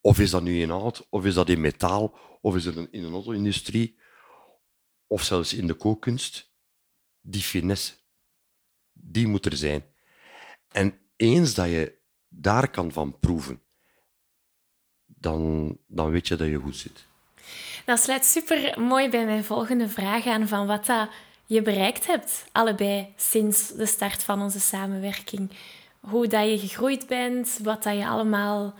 Of 0.00 0.18
is 0.18 0.30
dat 0.30 0.42
nu 0.42 0.60
in 0.60 0.70
hout, 0.70 1.06
of 1.08 1.24
is 1.24 1.34
dat 1.34 1.48
in 1.48 1.60
metaal, 1.60 2.18
of 2.40 2.56
is 2.56 2.64
een- 2.64 2.92
in 2.92 3.04
een 3.04 3.12
auto-industrie, 3.12 3.98
of 5.06 5.22
zelfs 5.22 5.52
in 5.54 5.66
de 5.66 5.74
kookkunst. 5.74 6.52
Die 7.20 7.42
finesse, 7.42 7.94
die 8.92 9.26
moet 9.26 9.46
er 9.46 9.56
zijn. 9.56 9.84
En 10.68 11.00
eens 11.16 11.54
dat 11.54 11.66
je 11.68 11.98
daar 12.28 12.70
kan 12.70 12.92
van 12.92 13.18
proeven, 13.18 13.62
dan, 15.06 15.78
dan 15.86 16.10
weet 16.10 16.28
je 16.28 16.36
dat 16.36 16.48
je 16.48 16.58
goed 16.60 16.76
zit. 16.76 17.06
Dat 17.84 17.98
sluit 18.00 18.24
super 18.24 18.80
mooi 18.80 19.08
bij 19.08 19.24
mijn 19.24 19.44
volgende 19.44 19.88
vraag 19.88 20.26
aan 20.26 20.48
van 20.48 20.66
wat 20.66 20.86
dat 20.86 21.08
je 21.46 21.62
bereikt 21.62 22.06
hebt, 22.06 22.44
allebei 22.52 23.12
sinds 23.16 23.68
de 23.68 23.86
start 23.86 24.22
van 24.22 24.42
onze 24.42 24.60
samenwerking. 24.60 25.50
Hoe 26.00 26.26
dat 26.26 26.48
je 26.48 26.58
gegroeid 26.58 27.06
bent, 27.06 27.58
wat 27.62 27.82
dat 27.82 27.96
je 27.96 28.06
allemaal. 28.06 28.74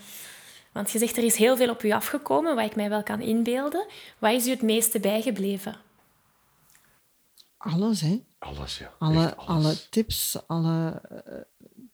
Want 0.73 0.91
je 0.91 0.99
zegt 0.99 1.17
er 1.17 1.25
is 1.25 1.37
heel 1.37 1.57
veel 1.57 1.71
op 1.71 1.83
je 1.83 1.95
afgekomen, 1.95 2.55
wat 2.55 2.65
ik 2.65 2.77
mij 2.77 2.89
wel 2.89 3.03
kan 3.03 3.21
inbeelden. 3.21 3.87
Wat 4.19 4.33
is 4.33 4.47
u 4.47 4.51
het 4.51 4.63
meeste 4.63 5.01
bijgebleven? 5.01 5.77
Alles, 7.57 8.01
hè. 8.01 8.23
Alles, 8.39 8.79
ja. 8.79 8.95
Alle, 8.99 9.37
alles. 9.37 9.65
alle 9.65 9.89
tips, 9.91 10.39
alle... 10.47 11.01
eh, 11.09 11.33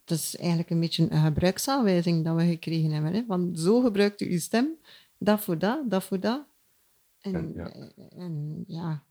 Het 0.05 0.19
is 0.19 0.37
eigenlijk 0.37 0.71
een 0.71 0.81
beetje 0.81 1.07
een 1.11 1.25
gebruiksaanwijzing 1.25 2.25
dat 2.25 2.37
we 2.37 2.47
gekregen 2.47 2.91
hebben. 2.91 3.13
Hè? 3.13 3.23
Van 3.27 3.53
zo 3.57 3.81
gebruikt 3.81 4.21
u 4.21 4.31
uw 4.31 4.39
stem, 4.39 4.69
dat 5.19 5.41
voor 5.41 5.59
dat, 5.59 5.91
dat 5.91 6.05
voor 6.05 6.21
dat. 6.21 6.41
En, 7.35 7.53
ja. 7.55 7.73
en, 7.73 7.95
en, 8.11 8.65
ja, 8.67 9.05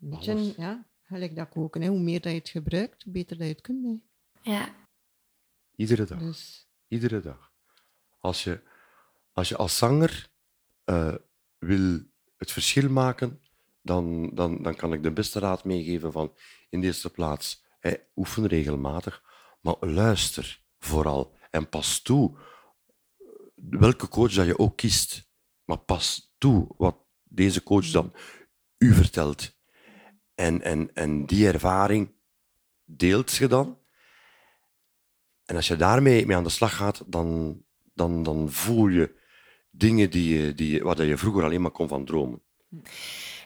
een 0.00 0.10
beetje, 0.10 0.54
ja, 0.56 0.86
gelijk 1.02 1.36
dat 1.36 1.48
koken. 1.48 1.82
Hè? 1.82 1.88
Hoe 1.88 2.00
meer 2.00 2.20
dat 2.20 2.32
je 2.32 2.38
het 2.38 2.48
gebruikt, 2.48 3.02
hoe 3.02 3.12
beter 3.12 3.36
dat 3.36 3.46
je 3.46 3.52
het 3.52 3.62
kunt. 3.62 3.84
Hè? 3.84 4.52
Ja, 4.52 4.74
Iedere 5.76 6.04
dag. 6.04 6.18
Dus 6.18 6.68
Iedere 6.88 7.20
dag. 7.20 7.52
Als 8.18 8.44
je 8.44 8.60
als, 9.32 9.48
je 9.48 9.56
als 9.56 9.78
zanger 9.78 10.30
eh, 10.84 11.14
wil 11.58 12.00
het 12.36 12.52
verschil 12.52 12.90
maken, 12.90 13.40
dan, 13.82 14.30
dan, 14.34 14.62
dan 14.62 14.74
kan 14.74 14.92
ik 14.92 15.02
de 15.02 15.12
beste 15.12 15.38
raad 15.38 15.64
meegeven 15.64 16.12
van 16.12 16.36
in 16.70 16.80
de 16.80 16.86
eerste 16.86 17.10
plaats, 17.10 17.64
hè, 17.80 17.94
oefen 18.16 18.46
regelmatig, 18.46 19.22
maar 19.60 19.76
luister 19.80 20.62
vooral 20.78 21.36
en 21.50 21.68
pas 21.68 22.00
toe 22.00 22.36
welke 23.54 24.08
coach 24.08 24.32
dat 24.32 24.46
je 24.46 24.58
ook 24.58 24.76
kiest. 24.76 25.32
Maar 25.64 25.78
pas 25.78 26.34
toe 26.38 26.66
wat 26.76 26.96
deze 27.34 27.62
coach 27.62 27.90
dan 27.90 28.12
u 28.78 28.94
vertelt. 28.94 29.56
En, 30.34 30.62
en, 30.62 30.94
en 30.94 31.26
die 31.26 31.46
ervaring 31.46 32.12
deelt 32.84 33.32
je 33.32 33.46
dan. 33.46 33.78
En 35.44 35.56
als 35.56 35.68
je 35.68 35.76
daarmee 35.76 36.26
mee 36.26 36.36
aan 36.36 36.42
de 36.44 36.48
slag 36.48 36.76
gaat, 36.76 37.02
dan, 37.06 37.62
dan, 37.94 38.22
dan 38.22 38.50
voel 38.50 38.88
je 38.88 39.14
dingen 39.70 40.10
die 40.10 40.38
je, 40.38 40.54
die 40.54 40.82
waar 40.82 41.04
je 41.04 41.18
vroeger 41.18 41.44
alleen 41.44 41.62
maar 41.62 41.70
kon 41.70 41.88
van 41.88 42.04
dromen. 42.04 42.42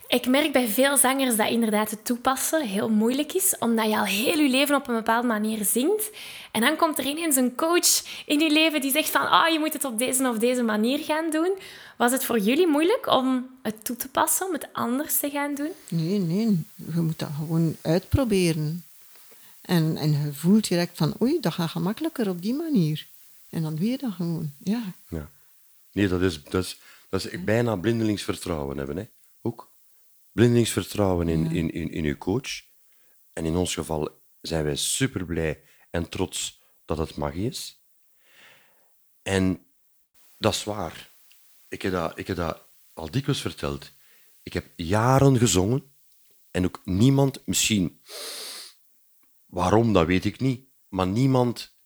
Ik 0.09 0.27
merk 0.27 0.53
bij 0.53 0.69
veel 0.69 0.97
zangers 0.97 1.37
dat 1.37 1.49
inderdaad 1.49 1.91
het 1.91 2.05
toepassen 2.05 2.67
heel 2.67 2.89
moeilijk 2.89 3.33
is, 3.33 3.55
omdat 3.59 3.87
je 3.87 3.97
al 3.97 4.05
heel 4.05 4.39
je 4.39 4.49
leven 4.49 4.75
op 4.75 4.89
een 4.89 4.95
bepaalde 4.95 5.27
manier 5.27 5.65
zingt. 5.65 6.11
En 6.53 6.61
dan 6.61 6.77
komt 6.77 6.99
er 6.99 7.05
ineens 7.05 7.37
een 7.37 7.55
coach 7.55 8.03
in 8.27 8.41
je 8.41 8.51
leven 8.51 8.81
die 8.81 8.91
zegt 8.91 9.11
van 9.11 9.29
ah, 9.31 9.53
je 9.53 9.59
moet 9.59 9.73
het 9.73 9.85
op 9.85 9.99
deze 9.99 10.29
of 10.29 10.39
deze 10.39 10.63
manier 10.63 10.99
gaan 10.99 11.31
doen. 11.31 11.59
Was 11.97 12.13
het 12.13 12.25
voor 12.25 12.39
jullie 12.39 12.67
moeilijk 12.67 13.07
om 13.07 13.49
het 13.63 13.85
toe 13.85 13.97
te 13.97 14.09
passen, 14.09 14.47
om 14.47 14.53
het 14.53 14.69
anders 14.73 15.19
te 15.19 15.31
gaan 15.31 15.55
doen? 15.55 15.71
nee, 15.89 16.19
nee, 16.19 16.65
je 16.75 17.01
moet 17.01 17.19
dat 17.19 17.31
gewoon 17.37 17.77
uitproberen. 17.83 18.85
En, 19.61 19.97
en 19.97 20.11
je 20.11 20.33
voelt 20.33 20.69
direct 20.69 20.97
van, 20.97 21.15
oei, 21.23 21.41
dat 21.41 21.53
gaat 21.53 21.71
gemakkelijker 21.71 22.29
op 22.29 22.43
die 22.43 22.55
manier. 22.55 23.07
En 23.51 23.63
dan 23.63 23.75
doe 23.75 23.91
je 23.91 23.99
dat 23.99 24.13
gewoon, 24.13 24.53
ja. 24.59 24.83
Ja. 25.09 25.31
Nee, 25.93 26.09
dat 26.09 26.21
is, 26.21 26.43
dat 26.43 26.65
is, 26.65 26.79
dat 27.09 27.25
is 27.25 27.45
bijna 27.45 27.77
blindelingsvertrouwen 27.77 28.79
hebben. 28.79 28.97
Hè? 28.97 29.07
Ook. 30.39 30.45
Blindelingsvertrouwen 30.45 31.29
in, 31.29 31.51
in, 31.51 31.71
in, 31.71 31.91
in 31.91 32.05
uw 32.05 32.17
coach. 32.17 32.63
En 33.33 33.45
in 33.45 33.57
ons 33.57 33.75
geval 33.75 34.21
zijn 34.41 34.65
wij 34.65 34.77
super 34.77 35.25
blij 35.25 35.63
en 35.91 36.09
trots 36.09 36.61
dat 36.85 36.99
het 36.99 37.17
magie 37.17 37.49
is. 37.49 37.83
En 39.23 39.67
dat 40.39 40.55
is 40.55 40.65
waar. 40.65 41.11
Ik 41.69 41.83
heb 41.83 41.93
dat, 41.93 42.19
ik 42.19 42.27
heb 42.27 42.37
dat 42.37 42.65
al 42.93 43.11
dikwijls 43.11 43.41
verteld. 43.41 43.93
Ik 44.43 44.53
heb 44.53 44.67
jaren 44.77 45.39
gezongen 45.39 45.93
en 46.51 46.65
ook 46.65 46.81
niemand, 46.85 47.47
misschien 47.47 48.01
waarom, 49.47 49.93
dat 49.93 50.07
weet 50.07 50.25
ik 50.25 50.41
niet, 50.41 50.69
maar 50.89 51.07
niemand 51.07 51.77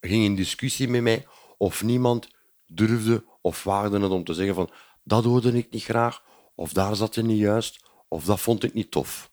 ging 0.00 0.24
in 0.24 0.34
discussie 0.34 0.88
met 0.88 1.02
mij 1.02 1.26
of 1.58 1.82
niemand 1.82 2.28
durfde 2.66 3.24
of 3.40 3.64
waagde 3.64 4.00
het 4.00 4.10
om 4.10 4.24
te 4.24 4.34
zeggen 4.34 4.54
van 4.54 4.70
dat 5.02 5.24
hoorde 5.24 5.52
ik 5.52 5.70
niet 5.70 5.84
graag 5.84 6.28
of 6.60 6.72
daar 6.72 6.96
zat 6.96 7.14
je 7.14 7.22
niet 7.22 7.38
juist 7.38 7.84
of 8.08 8.24
dat 8.24 8.40
vond 8.40 8.64
ik 8.64 8.74
niet 8.74 8.90
tof. 8.90 9.32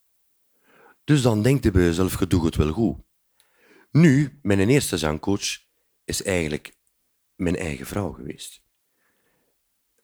Dus 1.03 1.21
dan 1.21 1.41
denkt 1.41 1.63
je 1.63 1.71
bij 1.71 1.83
jezelf, 1.83 2.19
je 2.19 2.27
doet 2.27 2.43
het 2.43 2.55
wel 2.55 2.71
goed. 2.71 2.97
Nu, 3.91 4.39
mijn 4.41 4.69
eerste 4.69 4.97
zangcoach 4.97 5.59
is 6.03 6.23
eigenlijk 6.23 6.75
mijn 7.35 7.55
eigen 7.55 7.85
vrouw 7.85 8.11
geweest. 8.11 8.61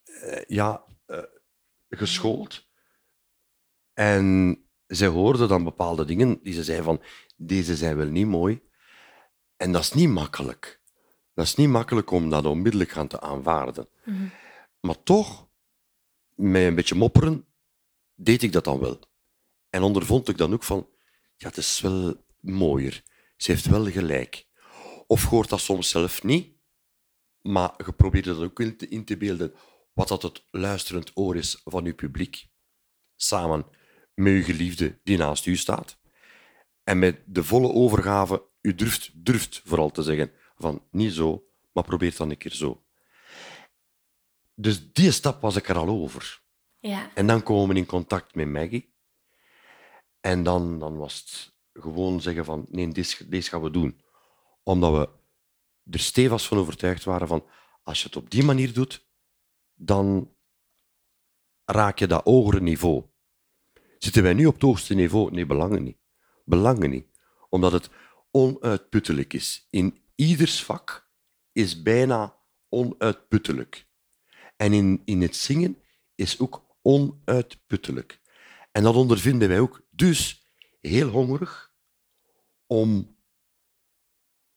Uh, 0.06 0.42
ja, 0.48 0.84
uh, 1.08 1.18
geschoold. 1.90 2.68
En 3.94 4.58
zij 4.88 5.08
hoorde 5.08 5.48
dan 5.48 5.64
bepaalde 5.64 6.06
dingen 6.06 6.40
die 6.42 6.54
ze 6.54 6.64
zei 6.64 6.82
van, 6.82 7.02
deze 7.36 7.76
zijn 7.76 7.98
wel 7.98 8.08
niet 8.08 8.28
mooi. 8.28 8.62
En 9.58 9.72
dat 9.72 9.82
is 9.82 9.94
niet 9.94 10.10
makkelijk. 10.10 10.82
Dat 11.34 11.46
is 11.46 11.56
niet 11.56 11.70
makkelijk 11.70 12.12
om 12.12 12.30
dat 12.30 12.46
onmiddellijk 12.46 12.92
gaan 12.92 13.08
te 13.08 13.22
aanvaarden. 13.22 13.88
Mm 14.04 14.16
-hmm. 14.16 14.32
Maar 14.80 15.04
toch, 15.04 15.52
met 16.36 16.62
een 16.62 16.76
beetje 16.76 16.96
mopperen, 16.96 17.46
deed 18.16 18.44
ik 18.44 18.52
dat 18.52 18.64
dan 18.64 18.80
wel. 18.80 19.00
En 19.70 19.82
ondervond 19.84 20.30
ik 20.30 20.38
dan 20.38 20.54
ook 20.54 20.64
van, 20.64 20.90
ja, 21.36 21.48
het 21.48 21.58
is 21.58 21.82
wel 21.82 22.26
mooier. 22.40 23.04
Ze 23.38 23.52
heeft 23.52 23.66
wel 23.66 23.86
gelijk. 23.86 24.48
Of 25.08 25.26
hoort 25.26 25.50
dat 25.50 25.60
soms 25.60 25.90
zelf 25.90 26.24
niet, 26.24 26.58
maar 27.42 27.74
je 27.86 27.94
probeert 27.94 28.26
dat 28.26 28.38
ook 28.38 28.60
in 28.60 29.06
te, 29.06 29.18
beelden 29.18 29.54
wat 29.94 30.08
dat 30.08 30.22
het 30.22 30.48
luisterend 30.52 31.12
oor 31.14 31.36
is 31.36 31.62
van 31.64 31.86
je 31.86 31.94
publiek. 31.94 32.48
Samen 33.16 33.66
met 34.14 34.34
je 34.34 34.44
geliefde 34.44 35.00
die 35.04 35.18
naast 35.18 35.46
u 35.46 35.56
staat. 35.56 36.00
En 36.84 37.00
met 37.00 37.22
de 37.26 37.44
volle 37.44 37.72
overgave, 37.72 38.48
u 38.62 38.76
durft, 38.76 39.26
durft 39.26 39.62
vooral 39.66 39.92
te 39.92 40.04
zeggen 40.04 40.32
van 40.56 40.88
niet 40.92 41.14
zo, 41.14 41.48
maar 41.74 41.84
probeer 41.84 42.16
dan 42.18 42.30
een 42.30 42.38
keer 42.38 42.54
zo. 42.54 42.83
Dus 44.56 44.92
die 44.94 45.12
stap 45.12 45.42
was 45.42 45.56
ik 45.56 45.70
er 45.70 45.78
al 45.78 45.88
over. 45.88 46.42
Ja. 46.80 47.12
En 47.14 47.28
dan 47.28 47.44
komen 47.44 47.74
we 47.76 47.82
in 47.82 47.86
contact 47.86 48.36
met 48.36 48.48
Maggie. 48.48 48.94
En 50.20 50.44
dan, 50.44 50.80
dan 50.80 50.98
was 50.98 51.20
het 51.20 51.54
gewoon 51.84 52.22
zeggen 52.22 52.46
van 52.46 52.66
nee, 52.70 52.88
deze, 52.88 53.30
deze 53.30 53.50
gaan 53.50 53.62
we 53.62 53.72
doen. 53.72 54.02
Omdat 54.64 54.92
we 54.92 55.10
er 55.92 56.00
stevast 56.00 56.46
van 56.46 56.58
overtuigd 56.58 57.04
waren 57.04 57.28
van 57.28 57.46
als 57.84 58.00
je 58.02 58.06
het 58.06 58.16
op 58.16 58.30
die 58.30 58.44
manier 58.44 58.74
doet, 58.74 59.06
dan 59.74 60.36
raak 61.66 62.00
je 62.00 62.08
dat 62.08 62.24
hogere 62.24 62.62
niveau. 62.62 63.04
Zitten 63.98 64.24
wij 64.24 64.34
nu 64.34 64.46
op 64.46 64.54
het 64.54 64.62
hoogste 64.62 64.94
niveau? 64.94 65.32
Nee, 65.32 65.46
belangen 65.46 65.84
niet. 65.84 65.98
Belangen 66.46 66.90
niet. 66.90 67.08
Omdat 67.50 67.72
het 67.72 67.90
onuitputtelijk 68.32 69.34
is. 69.34 69.68
In 69.70 70.04
ieders 70.16 70.64
vak 70.64 71.10
is 71.52 71.82
bijna 71.82 72.38
onuitputtelijk. 72.70 73.88
En 74.64 74.74
in, 74.74 75.02
in 75.06 75.22
het 75.22 75.36
zingen 75.36 75.78
is 76.16 76.40
ook 76.40 76.66
onuitputtelijk. 76.82 78.20
En 78.72 78.84
dat 78.84 78.96
ondervinden 78.96 79.48
wij 79.50 79.60
ook. 79.60 79.82
Dus 79.90 80.48
heel 80.82 81.10
hongerig 81.10 81.72
om, 82.68 83.16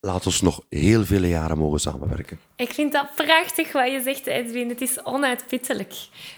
laat 0.00 0.26
ons 0.26 0.40
nog 0.40 0.64
heel 0.68 1.04
vele 1.04 1.28
jaren 1.28 1.58
mogen 1.58 1.80
samenwerken. 1.80 2.40
Ik 2.56 2.72
vind 2.72 2.92
dat 2.92 3.14
prachtig 3.14 3.72
wat 3.72 3.90
je 3.90 4.00
zegt, 4.02 4.26
Edwin. 4.26 4.68
Het 4.68 4.80
is 4.80 5.04
onuitputtelijk. 5.04 5.94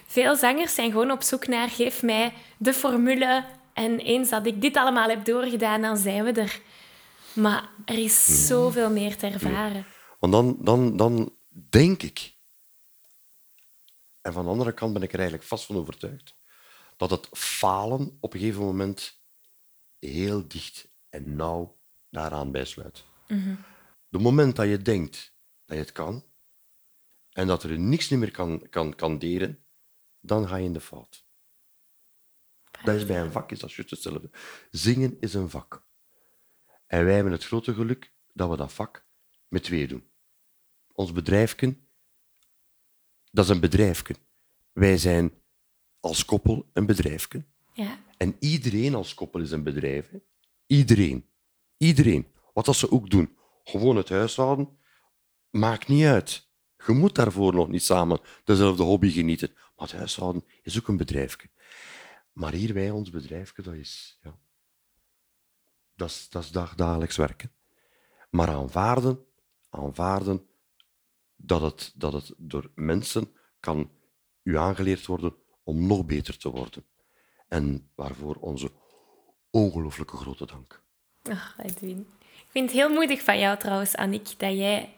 Veel 0.06 0.36
zangers 0.36 0.74
zijn 0.74 0.90
gewoon 0.90 1.10
op 1.10 1.22
zoek 1.22 1.46
naar, 1.46 1.68
geef 1.68 2.02
mij 2.02 2.32
de 2.58 2.72
formule. 2.72 3.44
En 3.72 3.98
eens 3.98 4.30
dat 4.30 4.46
ik 4.46 4.60
dit 4.60 4.76
allemaal 4.76 5.08
heb 5.08 5.24
doorgedaan, 5.24 5.82
dan 5.82 5.96
zijn 5.96 6.24
we 6.24 6.32
er. 6.32 6.60
Maar 7.32 7.68
er 7.84 7.98
is 7.98 8.26
hmm. 8.26 8.36
zoveel 8.36 8.90
meer 8.90 9.16
te 9.16 9.26
ervaren. 9.26 9.86
Want 10.18 10.32
dan, 10.32 10.56
dan, 10.60 10.96
dan 10.96 11.32
denk 11.70 12.02
ik, 12.02 12.36
en 14.20 14.32
van 14.32 14.44
de 14.44 14.50
andere 14.50 14.72
kant 14.72 14.92
ben 14.92 15.02
ik 15.02 15.12
er 15.12 15.18
eigenlijk 15.18 15.48
vast 15.48 15.64
van 15.64 15.76
overtuigd, 15.76 16.36
dat 16.96 17.10
het 17.10 17.28
falen 17.32 18.16
op 18.20 18.34
een 18.34 18.40
gegeven 18.40 18.62
moment 18.62 19.22
heel 19.98 20.48
dicht 20.48 20.88
en 21.08 21.36
nauw 21.36 21.78
daaraan 22.10 22.50
bijsluit. 22.50 23.04
Mm 23.28 23.58
De 24.08 24.18
moment 24.18 24.56
dat 24.56 24.68
je 24.68 24.82
denkt 24.82 25.34
dat 25.64 25.76
je 25.76 25.82
het 25.82 25.92
kan 25.92 26.24
en 27.32 27.46
dat 27.46 27.62
er 27.62 27.78
niks 27.78 28.08
meer 28.08 28.30
kan, 28.30 28.68
kan, 28.70 28.94
kan 28.94 29.18
deren, 29.18 29.64
dan 30.20 30.48
ga 30.48 30.56
je 30.56 30.64
in 30.64 30.72
de 30.72 30.80
fout. 30.80 31.26
Dat 32.84 32.94
is 32.94 33.06
bij 33.06 33.20
een 33.20 33.32
vak 33.32 33.50
is 33.52 33.58
dat 33.58 33.72
juist 33.72 33.90
hetzelfde. 33.90 34.30
Zingen 34.70 35.16
is 35.20 35.34
een 35.34 35.50
vak. 35.50 35.86
En 36.86 37.04
wij 37.04 37.14
hebben 37.14 37.32
het 37.32 37.44
grote 37.44 37.74
geluk 37.74 38.12
dat 38.32 38.50
we 38.50 38.56
dat 38.56 38.72
vak 38.72 39.06
met 39.48 39.62
twee 39.62 39.88
doen. 39.88 40.10
Ons 40.92 41.12
bedrijfken, 41.12 41.87
dat 43.30 43.44
is 43.44 43.50
een 43.50 43.60
bedrijfken. 43.60 44.16
Wij 44.72 44.98
zijn 44.98 45.32
als 46.00 46.24
koppel 46.24 46.70
een 46.72 46.86
bedrijfje. 46.86 47.44
Ja. 47.72 47.98
En 48.16 48.36
iedereen 48.38 48.94
als 48.94 49.14
koppel 49.14 49.40
is 49.40 49.50
een 49.50 49.62
bedrijf. 49.62 50.10
Hè? 50.10 50.18
Iedereen. 50.66 51.28
Iedereen. 51.76 52.26
Wat 52.52 52.64
dat 52.64 52.76
ze 52.76 52.90
ook 52.90 53.10
doen. 53.10 53.36
Gewoon 53.64 53.96
het 53.96 54.08
huishouden. 54.08 54.78
Maakt 55.50 55.88
niet 55.88 56.04
uit. 56.04 56.48
Je 56.86 56.92
moet 56.92 57.14
daarvoor 57.14 57.54
nog 57.54 57.68
niet 57.68 57.82
samen 57.82 58.20
dezelfde 58.44 58.82
hobby 58.82 59.10
genieten. 59.10 59.50
Maar 59.54 59.86
het 59.86 59.96
huishouden 59.96 60.44
is 60.62 60.78
ook 60.78 60.88
een 60.88 60.96
bedrijfje. 60.96 61.48
Maar 62.32 62.52
hier 62.52 62.74
wij, 62.74 62.90
ons 62.90 63.10
bedrijfje, 63.10 63.62
dat 63.62 63.74
is, 63.74 64.18
ja, 64.22 64.38
dat 65.94 66.08
is, 66.08 66.28
dat 66.28 66.42
is 66.42 66.50
dagelijks 66.50 67.16
werken. 67.16 67.52
Maar 68.30 68.48
aanvaarden, 68.48 69.24
aanvaarden 69.70 70.47
dat 71.38 71.60
het, 71.60 71.92
dat 71.94 72.12
het 72.12 72.32
door 72.36 72.70
mensen 72.74 73.32
kan 73.60 73.90
u 74.42 74.58
aangeleerd 74.58 75.06
worden 75.06 75.34
om 75.62 75.86
nog 75.86 76.06
beter 76.06 76.38
te 76.38 76.50
worden. 76.50 76.84
En 77.48 77.90
waarvoor 77.94 78.34
onze 78.34 78.70
ongelooflijke 79.50 80.16
grote 80.16 80.46
dank. 80.46 80.82
Ach, 81.22 81.56
Edwin. 81.62 82.06
Ik 82.20 82.46
vind 82.48 82.70
het 82.70 82.78
heel 82.78 82.94
moedig 82.94 83.22
van 83.22 83.38
jou 83.38 83.58
trouwens, 83.58 83.96
Annick, 83.96 84.34
dat 84.36 84.52
jij 84.52 84.94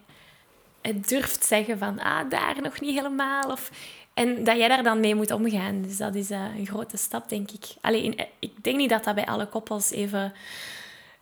het 0.80 1.08
durft 1.08 1.44
zeggen 1.44 1.78
van 1.78 1.98
ah, 1.98 2.30
daar 2.30 2.62
nog 2.62 2.80
niet 2.80 2.94
helemaal. 2.94 3.50
Of, 3.50 3.70
en 4.14 4.44
dat 4.44 4.56
jij 4.56 4.68
daar 4.68 4.82
dan 4.82 5.00
mee 5.00 5.14
moet 5.14 5.30
omgaan. 5.30 5.82
Dus 5.82 5.96
dat 5.96 6.14
is 6.14 6.30
uh, 6.30 6.56
een 6.56 6.66
grote 6.66 6.96
stap, 6.96 7.28
denk 7.28 7.50
ik. 7.50 7.64
Alleen, 7.80 8.16
eh, 8.16 8.26
ik 8.38 8.64
denk 8.64 8.76
niet 8.76 8.90
dat 8.90 9.04
dat 9.04 9.14
bij 9.14 9.26
alle 9.26 9.46
koppels 9.46 9.90
even 9.90 10.32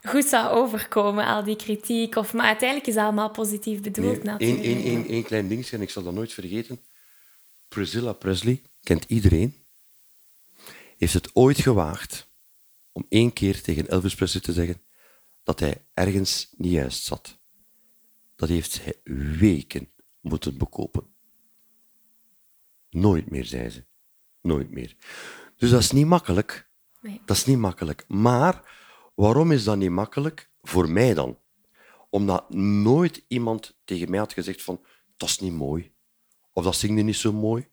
goed 0.02 0.24
zou 0.24 0.48
overkomen, 0.48 1.26
al 1.26 1.44
die 1.44 1.56
kritiek. 1.56 2.16
Of, 2.16 2.32
maar 2.32 2.46
uiteindelijk 2.46 2.88
is 2.88 2.94
het 2.94 3.04
allemaal 3.04 3.30
positief 3.30 3.80
bedoeld 3.80 4.22
nee, 4.22 4.24
natuurlijk. 4.24 4.64
Eén, 4.64 4.76
één, 4.76 4.84
één, 4.84 5.06
één 5.06 5.22
klein 5.22 5.48
dingetje, 5.48 5.76
en 5.76 5.82
ik 5.82 5.90
zal 5.90 6.02
dat 6.02 6.14
nooit 6.14 6.32
vergeten. 6.32 6.80
Priscilla 7.68 8.12
Presley 8.12 8.62
kent 8.82 9.04
iedereen, 9.08 9.54
heeft 10.96 11.12
het 11.12 11.30
ooit 11.34 11.58
gewaagd 11.60 12.28
om 12.92 13.06
één 13.08 13.32
keer 13.32 13.62
tegen 13.62 13.88
Elvis 13.88 14.14
Presley 14.14 14.42
te 14.42 14.52
zeggen 14.52 14.82
dat 15.42 15.60
hij 15.60 15.84
ergens 15.94 16.48
niet 16.56 16.72
juist 16.72 17.02
zat. 17.02 17.38
Dat 18.36 18.48
heeft 18.48 18.84
hij 18.84 18.94
weken 19.38 19.90
moeten 20.20 20.58
bekopen. 20.58 21.06
Nooit 22.90 23.30
meer, 23.30 23.44
zei 23.44 23.70
ze. 23.70 23.84
Nooit 24.40 24.70
meer. 24.70 24.96
Dus 25.56 25.70
dat 25.70 25.80
is 25.80 25.90
niet 25.90 26.06
makkelijk. 26.06 26.68
Nee. 27.00 27.20
Dat 27.24 27.36
is 27.36 27.44
niet 27.44 27.58
makkelijk. 27.58 28.04
Maar 28.08 28.77
waarom 29.18 29.52
is 29.52 29.64
dat 29.64 29.76
niet 29.76 29.90
makkelijk? 29.90 30.50
Voor 30.60 30.90
mij 30.90 31.14
dan. 31.14 31.38
Omdat 32.10 32.54
nooit 32.54 33.24
iemand 33.28 33.78
tegen 33.84 34.10
mij 34.10 34.18
had 34.18 34.32
gezegd 34.32 34.62
van 34.62 34.84
dat 35.16 35.28
is 35.28 35.38
niet 35.38 35.52
mooi. 35.52 35.94
Of 36.52 36.64
dat 36.64 36.76
zingde 36.76 37.02
niet 37.02 37.16
zo 37.16 37.32
mooi. 37.32 37.68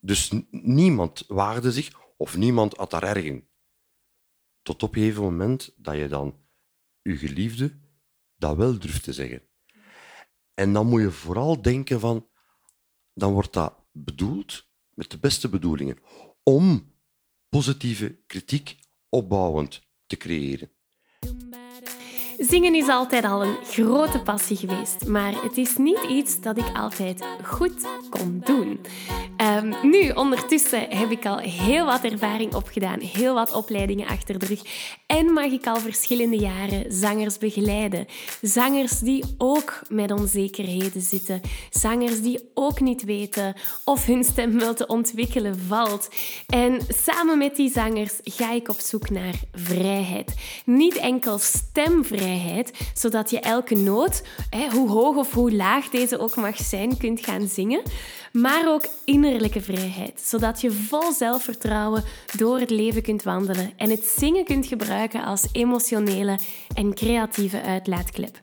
Dus 0.00 0.32
niemand 0.50 1.24
waarde 1.26 1.72
zich 1.72 1.92
of 2.16 2.36
niemand 2.36 2.76
had 2.76 2.90
daar 2.90 3.02
erg 3.02 3.40
Tot 4.62 4.82
op 4.82 4.94
een 4.94 5.00
gegeven 5.00 5.22
moment 5.22 5.74
dat 5.76 5.96
je 5.96 6.08
dan 6.08 6.38
je 7.02 7.16
geliefde 7.16 7.78
dat 8.36 8.56
wel 8.56 8.78
durft 8.78 9.02
te 9.02 9.12
zeggen. 9.12 9.42
En 10.54 10.72
dan 10.72 10.86
moet 10.86 11.00
je 11.00 11.10
vooral 11.10 11.62
denken 11.62 12.00
van, 12.00 12.28
dan 13.14 13.32
wordt 13.32 13.52
dat 13.52 13.74
bedoeld 13.92 14.68
met 14.90 15.10
de 15.10 15.18
beste 15.18 15.48
bedoelingen, 15.48 15.98
om 16.42 16.94
positieve 17.48 18.22
kritiek 18.26 18.78
opbouwend 19.08 19.88
te 20.10 20.16
creëren. 20.16 20.70
Zingen 22.48 22.74
is 22.74 22.88
altijd 22.88 23.24
al 23.24 23.44
een 23.44 23.56
grote 23.64 24.20
passie 24.20 24.56
geweest, 24.56 25.06
maar 25.06 25.42
het 25.42 25.56
is 25.56 25.76
niet 25.76 26.04
iets 26.08 26.40
dat 26.40 26.58
ik 26.58 26.76
altijd 26.76 27.24
goed 27.44 27.86
kon 28.10 28.42
doen. 28.44 28.80
Ehm, 29.36 29.72
nu, 29.82 30.10
ondertussen 30.10 30.86
heb 30.88 31.10
ik 31.10 31.26
al 31.26 31.38
heel 31.38 31.86
wat 31.86 32.04
ervaring 32.04 32.54
opgedaan, 32.54 33.00
heel 33.00 33.34
wat 33.34 33.52
opleidingen 33.52 34.08
achter 34.08 34.38
de 34.38 34.46
rug 34.46 34.62
en 35.06 35.32
mag 35.32 35.44
ik 35.44 35.66
al 35.66 35.76
verschillende 35.76 36.36
jaren 36.36 36.92
zangers 36.92 37.38
begeleiden. 37.38 38.06
Zangers 38.42 38.98
die 38.98 39.24
ook 39.38 39.82
met 39.88 40.10
onzekerheden 40.10 41.02
zitten, 41.02 41.40
zangers 41.70 42.20
die 42.20 42.50
ook 42.54 42.80
niet 42.80 43.04
weten 43.04 43.54
of 43.84 44.06
hun 44.06 44.24
stem 44.24 44.58
wel 44.58 44.74
te 44.74 44.86
ontwikkelen 44.86 45.58
valt. 45.68 46.08
En 46.46 46.80
samen 46.88 47.38
met 47.38 47.56
die 47.56 47.70
zangers 47.70 48.14
ga 48.22 48.52
ik 48.52 48.68
op 48.68 48.78
zoek 48.78 49.10
naar 49.10 49.34
vrijheid. 49.52 50.34
Niet 50.64 50.96
enkel 50.96 51.38
stemvrijheid, 51.38 52.28
zodat 52.94 53.30
je 53.30 53.40
elke 53.40 53.74
noot, 53.74 54.22
hoe 54.72 54.90
hoog 54.90 55.16
of 55.16 55.34
hoe 55.34 55.52
laag 55.52 55.88
deze 55.88 56.18
ook 56.18 56.36
mag 56.36 56.56
zijn, 56.56 56.96
kunt 56.96 57.24
gaan 57.24 57.48
zingen 57.48 57.82
maar 58.32 58.68
ook 58.68 58.86
innerlijke 59.04 59.60
vrijheid, 59.60 60.20
zodat 60.24 60.60
je 60.60 60.72
vol 60.72 61.12
zelfvertrouwen 61.12 62.04
door 62.36 62.58
het 62.58 62.70
leven 62.70 63.02
kunt 63.02 63.22
wandelen 63.22 63.72
en 63.76 63.90
het 63.90 64.04
zingen 64.04 64.44
kunt 64.44 64.66
gebruiken 64.66 65.24
als 65.24 65.46
emotionele 65.52 66.38
en 66.74 66.94
creatieve 66.94 67.62
uitlaatklep. 67.62 68.40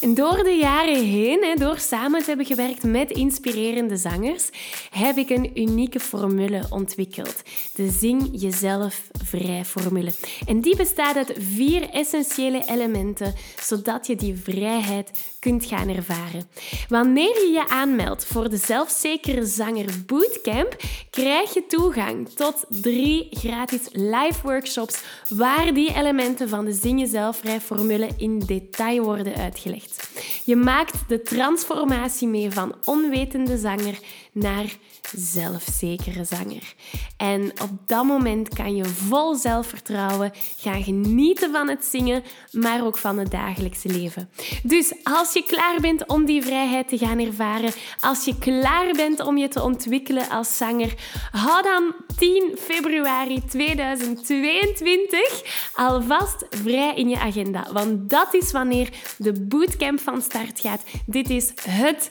En 0.00 0.14
door 0.14 0.42
de 0.44 0.56
jaren 0.60 1.04
heen, 1.04 1.56
door 1.58 1.78
samen 1.78 2.20
te 2.20 2.26
hebben 2.26 2.46
gewerkt 2.46 2.82
met 2.82 3.10
inspirerende 3.10 3.96
zangers, 3.96 4.48
heb 4.90 5.16
ik 5.16 5.30
een 5.30 5.60
unieke 5.60 6.00
formule 6.00 6.66
ontwikkeld. 6.70 7.42
De 7.74 7.90
Zing 7.90 8.28
Jezelf 8.32 9.08
Vrij 9.24 9.64
formule. 9.64 10.12
En 10.46 10.60
die 10.60 10.76
bestaat 10.76 11.16
uit 11.16 11.32
vier 11.38 11.90
essentiële 11.90 12.62
elementen, 12.66 13.34
zodat 13.60 14.06
je 14.06 14.16
die 14.16 14.36
vrijheid 14.36 15.10
kunt 15.38 15.64
gaan 15.64 15.88
ervaren. 15.88 16.48
Wanneer 16.88 17.34
je 17.34 17.50
je 17.52 17.68
aanmeldt 17.68 18.24
voor 18.24 18.50
de 18.50 18.58
Zanger 19.28 19.86
Bootcamp, 20.06 20.76
krijg 21.10 21.54
je 21.54 21.66
toegang 21.66 22.28
tot 22.28 22.64
drie 22.68 23.28
gratis 23.30 23.80
live 23.92 24.40
workshops 24.42 25.02
waar 25.28 25.74
die 25.74 25.94
elementen 25.94 26.48
van 26.48 26.64
de 26.64 26.72
Zing 26.72 27.00
Jezelf 27.00 27.42
formule 27.62 28.08
in 28.16 28.38
detail 28.38 29.02
worden 29.02 29.34
uitgelegd. 29.34 30.10
Je 30.44 30.56
maakt 30.56 31.08
de 31.08 31.22
transformatie 31.22 32.28
mee 32.28 32.50
van 32.50 32.74
onwetende 32.84 33.58
zanger 33.58 33.98
naar 34.32 34.76
zelfzekere 35.16 36.24
zanger. 36.24 36.74
En 37.16 37.52
op 37.62 37.70
dat 37.86 38.04
moment 38.04 38.54
kan 38.54 38.76
je 38.76 38.84
vol 38.84 39.34
zelfvertrouwen 39.34 40.32
gaan 40.56 40.82
genieten 40.82 41.52
van 41.52 41.68
het 41.68 41.84
zingen, 41.84 42.22
maar 42.52 42.84
ook 42.84 42.98
van 42.98 43.18
het 43.18 43.30
dagelijkse 43.30 43.88
leven. 43.88 44.30
Dus 44.62 44.92
als 45.02 45.32
je 45.32 45.42
klaar 45.42 45.80
bent 45.80 46.06
om 46.06 46.24
die 46.24 46.42
vrijheid 46.42 46.88
te 46.88 46.98
gaan 46.98 47.18
ervaren, 47.18 47.72
als 48.00 48.24
je 48.24 48.38
klaar 48.38 48.92
bent 48.92 49.20
om 49.20 49.36
je 49.36 49.48
te 49.48 49.62
ontwikkelen 49.62 50.28
als 50.28 50.56
zanger, 50.56 50.94
hou 51.30 51.62
dan 51.62 51.94
10 52.16 52.56
februari 52.58 53.44
2022 53.44 55.70
alvast 55.74 56.46
vrij 56.50 56.94
in 56.94 57.08
je 57.08 57.18
agenda. 57.18 57.66
Want 57.72 58.10
dat 58.10 58.34
is 58.34 58.52
wanneer 58.52 58.88
de 59.16 59.32
bootcamp 59.32 60.00
van 60.00 60.22
start 60.22 60.60
gaat. 60.60 60.82
Dit 61.06 61.30
is 61.30 61.52
het 61.70 62.10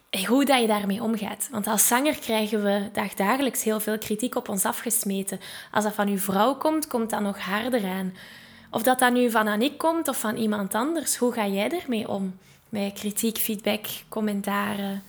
hoe 0.19 0.45
dat 0.45 0.61
je 0.61 0.67
daarmee 0.67 1.03
omgaat. 1.03 1.47
Want 1.51 1.67
als 1.67 1.87
zanger 1.87 2.15
krijgen 2.15 2.63
we 2.63 2.89
dagdagelijks 2.93 3.63
heel 3.63 3.79
veel 3.79 3.97
kritiek 3.97 4.35
op 4.35 4.49
ons 4.49 4.65
afgesmeten. 4.65 5.39
Als 5.71 5.83
dat 5.83 5.93
van 5.93 6.07
uw 6.07 6.17
vrouw 6.17 6.55
komt, 6.55 6.87
komt 6.87 7.09
dat 7.09 7.21
nog 7.21 7.39
harder 7.39 7.85
aan. 7.85 8.13
Of 8.71 8.83
dat 8.83 8.99
dat 8.99 9.13
nu 9.13 9.31
van 9.31 9.47
Annick 9.47 9.77
komt 9.77 10.07
of 10.07 10.19
van 10.19 10.35
iemand 10.35 10.75
anders, 10.75 11.17
hoe 11.17 11.33
ga 11.33 11.47
jij 11.47 11.71
ermee 11.81 12.07
om? 12.07 12.37
Met 12.69 12.93
kritiek, 12.93 13.37
feedback, 13.37 13.85
commentaren? 14.09 15.03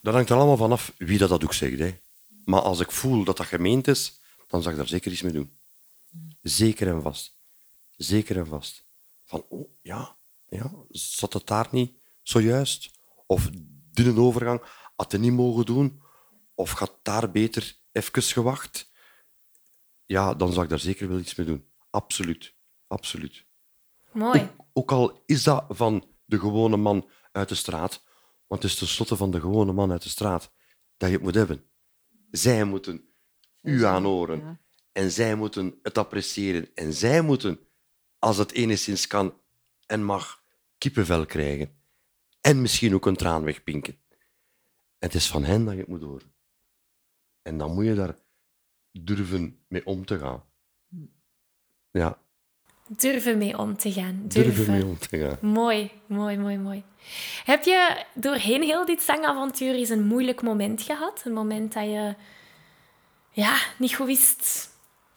Dat 0.00 0.14
hangt 0.14 0.30
er 0.30 0.36
allemaal 0.36 0.56
vanaf 0.56 0.92
wie 0.96 1.18
dat, 1.18 1.28
dat 1.28 1.44
ook 1.44 1.54
zegt. 1.54 1.78
Hè. 1.78 1.98
Maar 2.44 2.60
als 2.60 2.80
ik 2.80 2.90
voel 2.90 3.24
dat 3.24 3.36
dat 3.36 3.46
gemeend 3.46 3.88
is, 3.88 4.20
dan 4.48 4.62
zal 4.62 4.70
ik 4.70 4.78
daar 4.78 4.88
zeker 4.88 5.12
iets 5.12 5.22
mee 5.22 5.32
doen. 5.32 5.50
Zeker 6.42 6.88
en 6.88 7.02
vast. 7.02 7.32
Zeker 7.96 8.36
en 8.36 8.46
vast. 8.46 8.84
Van, 9.24 9.44
oh, 9.48 9.68
ja, 9.82 10.16
ja, 10.48 10.70
zat 10.90 11.32
het 11.32 11.46
daar 11.46 11.68
niet 11.70 11.92
zojuist? 12.22 12.90
Of 13.28 13.50
dunne 13.92 14.20
overgang 14.20 14.62
had 14.96 15.12
hij 15.12 15.20
niet 15.20 15.32
mogen 15.32 15.64
doen. 15.64 16.02
Of 16.54 16.70
gaat 16.70 16.98
daar 17.02 17.30
beter 17.30 17.78
even 17.92 18.22
gewacht. 18.22 18.90
Ja, 20.06 20.34
dan 20.34 20.52
zou 20.52 20.64
ik 20.64 20.70
daar 20.70 20.78
zeker 20.78 21.08
wel 21.08 21.18
iets 21.18 21.34
mee 21.34 21.46
doen. 21.46 21.68
Absoluut. 21.90 22.54
Absoluut. 22.86 23.46
Mooi. 24.12 24.50
Ook, 24.72 24.92
al 24.92 25.22
is 25.26 25.42
dat 25.42 25.64
van 25.68 26.06
de 26.24 26.38
gewone 26.38 26.76
man 26.76 27.10
uit 27.32 27.48
de 27.48 27.54
straat, 27.54 28.04
want 28.46 28.62
het 28.62 28.72
is 28.72 28.78
tenslotte 28.78 29.16
van 29.16 29.30
de 29.30 29.40
gewone 29.40 29.72
man 29.72 29.90
uit 29.90 30.02
de 30.02 30.08
straat 30.08 30.52
dat 30.96 31.08
je 31.08 31.14
het 31.14 31.24
moet 31.24 31.34
hebben. 31.34 31.64
Zij 32.30 32.64
moeten 32.64 33.08
u 33.62 33.84
aanhoren. 33.84 34.60
En 34.92 35.10
zij 35.10 35.34
moeten 35.34 35.78
het 35.82 35.98
appreciëren. 35.98 36.70
En 36.74 36.92
zij 36.92 37.22
moeten, 37.22 37.60
als 38.18 38.36
het 38.36 38.52
enigszins 38.52 39.06
kan 39.06 39.40
en 39.86 40.04
mag, 40.04 40.42
kippenvel 40.78 41.26
krijgen. 41.26 41.77
En 42.40 42.60
misschien 42.60 42.94
ook 42.94 43.06
een 43.06 43.16
traan 43.16 43.44
wegpinken. 43.44 43.96
het 44.98 45.14
is 45.14 45.28
van 45.28 45.44
hen 45.44 45.64
dat 45.64 45.74
je 45.74 45.80
het 45.80 45.88
moet 45.88 46.02
horen. 46.02 46.32
En 47.42 47.58
dan 47.58 47.74
moet 47.74 47.84
je 47.84 47.94
daar 47.94 48.16
durven 48.92 49.58
mee 49.68 49.86
om 49.86 50.04
te 50.04 50.18
gaan. 50.18 50.44
Ja. 51.90 52.18
Durven 52.86 53.38
mee 53.38 53.58
om 53.58 53.76
te 53.76 53.92
gaan. 53.92 54.22
Durven, 54.24 54.70
mee 54.70 54.84
om 54.84 54.98
te 54.98 55.18
gaan. 55.18 55.50
Mooi, 55.50 55.90
mooi, 56.06 56.38
mooi, 56.38 56.58
mooi. 56.58 56.82
Heb 57.44 57.64
je 57.64 58.04
doorheen 58.14 58.62
heel 58.62 58.84
dit 58.84 59.02
zangavontuur 59.02 59.74
eens 59.74 59.88
een 59.88 60.06
moeilijk 60.06 60.42
moment 60.42 60.82
gehad? 60.82 61.22
Een 61.24 61.32
moment 61.32 61.72
dat 61.72 61.84
je 61.84 62.14
ja, 63.30 63.58
niet 63.78 63.94
goed 63.94 64.06
wist 64.06 64.70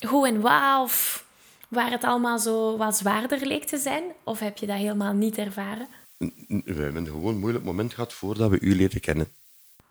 hoe 0.07 0.27
en 0.27 0.41
waar, 0.41 0.81
of 0.81 1.25
waar 1.69 1.91
het 1.91 2.03
allemaal 2.03 2.39
zo 2.39 2.77
wat 2.77 2.97
zwaarder 2.97 3.45
leek 3.45 3.63
te 3.63 3.77
zijn? 3.77 4.03
Of 4.23 4.39
heb 4.39 4.57
je 4.57 4.65
dat 4.65 4.77
helemaal 4.77 5.13
niet 5.13 5.37
ervaren? 5.37 5.87
We 6.47 6.81
hebben 6.81 6.95
een 6.95 7.05
gewoon 7.05 7.37
moeilijk 7.37 7.65
moment 7.65 7.93
gehad 7.93 8.13
voordat 8.13 8.49
we 8.49 8.59
u 8.59 8.75
leren 8.75 9.01
kennen. 9.01 9.27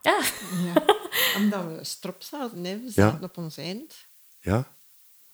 Ah. 0.03 0.27
Ja, 0.65 0.85
omdat 1.39 1.65
we 1.65 1.85
strop 1.85 2.23
zaten. 2.23 2.65
Hè. 2.65 2.81
We 2.81 2.91
zaten 2.91 3.25
op 3.25 3.37
ons 3.37 3.57
eind. 3.57 4.07
Ja. 4.41 4.77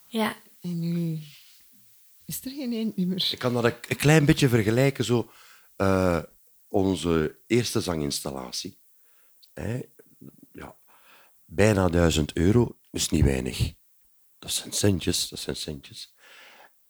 Ja. 0.07 0.37
En 0.61 0.79
nu 0.81 1.21
is 2.25 2.45
er 2.45 2.51
geen 2.51 2.73
eind 2.73 2.97
meer. 2.97 3.29
Ik 3.33 3.39
kan 3.39 3.53
dat 3.53 3.65
een 3.65 3.97
klein 3.97 4.25
beetje 4.25 4.49
vergelijken. 4.49 5.05
Zo, 5.05 5.31
uh, 5.77 6.23
onze 6.69 7.39
eerste 7.47 7.81
zanginstallatie. 7.81 8.79
Hè, 9.53 9.81
ja, 10.53 10.77
bijna 11.45 11.89
duizend 11.89 12.33
euro 12.33 12.79
is 12.91 13.09
niet 13.09 13.25
weinig. 13.25 13.73
Dat 14.39 14.51
zijn 14.51 14.73
centjes, 14.73 15.29
dat 15.29 15.39
zijn 15.39 15.57
centjes. 15.57 16.15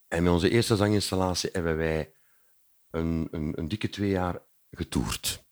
En 0.09 0.23
met 0.23 0.33
onze 0.33 0.51
eerste 0.51 0.77
zanginstallatie 0.77 1.51
hebben 1.53 1.77
wij 1.77 2.16
een, 2.97 3.29
een, 3.31 3.53
een 3.59 3.69
dikke 3.69 3.89
twee 3.89 4.11
jaar 4.11 4.43
getoerd. 4.71 5.45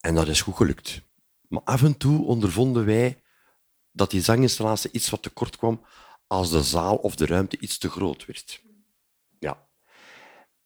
En 0.00 0.14
dat 0.14 0.28
is 0.28 0.40
goed 0.40 0.56
gelukt. 0.56 1.02
Maar 1.48 1.62
af 1.62 1.82
en 1.82 1.96
toe 1.96 2.24
ondervonden 2.24 2.84
wij 2.84 3.22
dat 3.90 4.10
die 4.10 4.20
zanginstallatie 4.20 4.90
iets 4.92 5.10
wat 5.10 5.22
tekort 5.22 5.56
kwam 5.56 5.84
als 6.26 6.50
de 6.50 6.62
zaal 6.62 6.96
of 6.96 7.16
de 7.16 7.26
ruimte 7.26 7.58
iets 7.58 7.78
te 7.78 7.90
groot 7.90 8.26
werd. 8.26 8.62
Ja. 9.38 9.68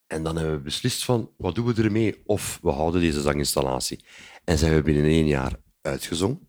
En 0.06 0.22
dan 0.22 0.36
hebben 0.36 0.56
we 0.56 0.62
beslist 0.62 1.04
van, 1.04 1.30
wat 1.36 1.54
doen 1.54 1.66
we 1.66 1.82
ermee? 1.82 2.22
Of 2.26 2.58
we 2.62 2.70
houden 2.70 3.00
deze 3.00 3.20
zanginstallatie 3.20 4.04
en 4.44 4.58
zijn 4.58 4.74
we 4.74 4.82
binnen 4.82 5.04
één 5.04 5.26
jaar 5.26 5.60
uitgezongen. 5.80 6.48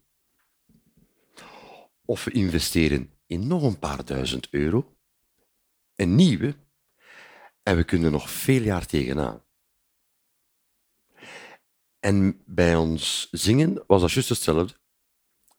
Of 2.05 2.23
we 2.23 2.31
investeren 2.31 3.13
in 3.25 3.47
nog 3.47 3.63
een 3.63 3.79
paar 3.79 4.05
duizend 4.05 4.47
euro, 4.49 4.95
een 5.95 6.15
nieuwe, 6.15 6.55
en 7.65 7.75
we 7.75 7.83
kunnen 7.83 8.11
nog 8.11 8.29
veel 8.29 8.61
jaar 8.61 8.85
tegenaan. 8.85 9.43
En 11.99 12.43
bij 12.45 12.75
ons 12.75 13.27
zingen 13.31 13.83
was 13.87 14.01
dat 14.01 14.11
juist 14.11 14.29
hetzelfde. 14.29 14.75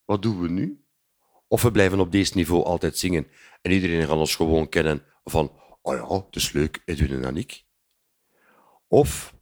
Wat 0.04 0.22
doen 0.22 0.40
we 0.40 0.48
nu? 0.48 0.84
Of 1.48 1.62
we 1.62 1.70
blijven 1.70 2.00
op 2.00 2.12
deze 2.12 2.34
niveau 2.34 2.64
altijd 2.64 2.98
zingen 2.98 3.26
en 3.62 3.70
iedereen 3.70 4.06
gaat 4.06 4.16
ons 4.16 4.34
gewoon 4.34 4.68
kennen 4.68 5.04
van, 5.24 5.60
oh 5.82 5.94
ja, 5.94 6.24
het 6.26 6.36
is 6.36 6.52
leuk, 6.52 6.82
Edwin 6.84 7.24
en. 7.24 7.66
Of 8.88 9.34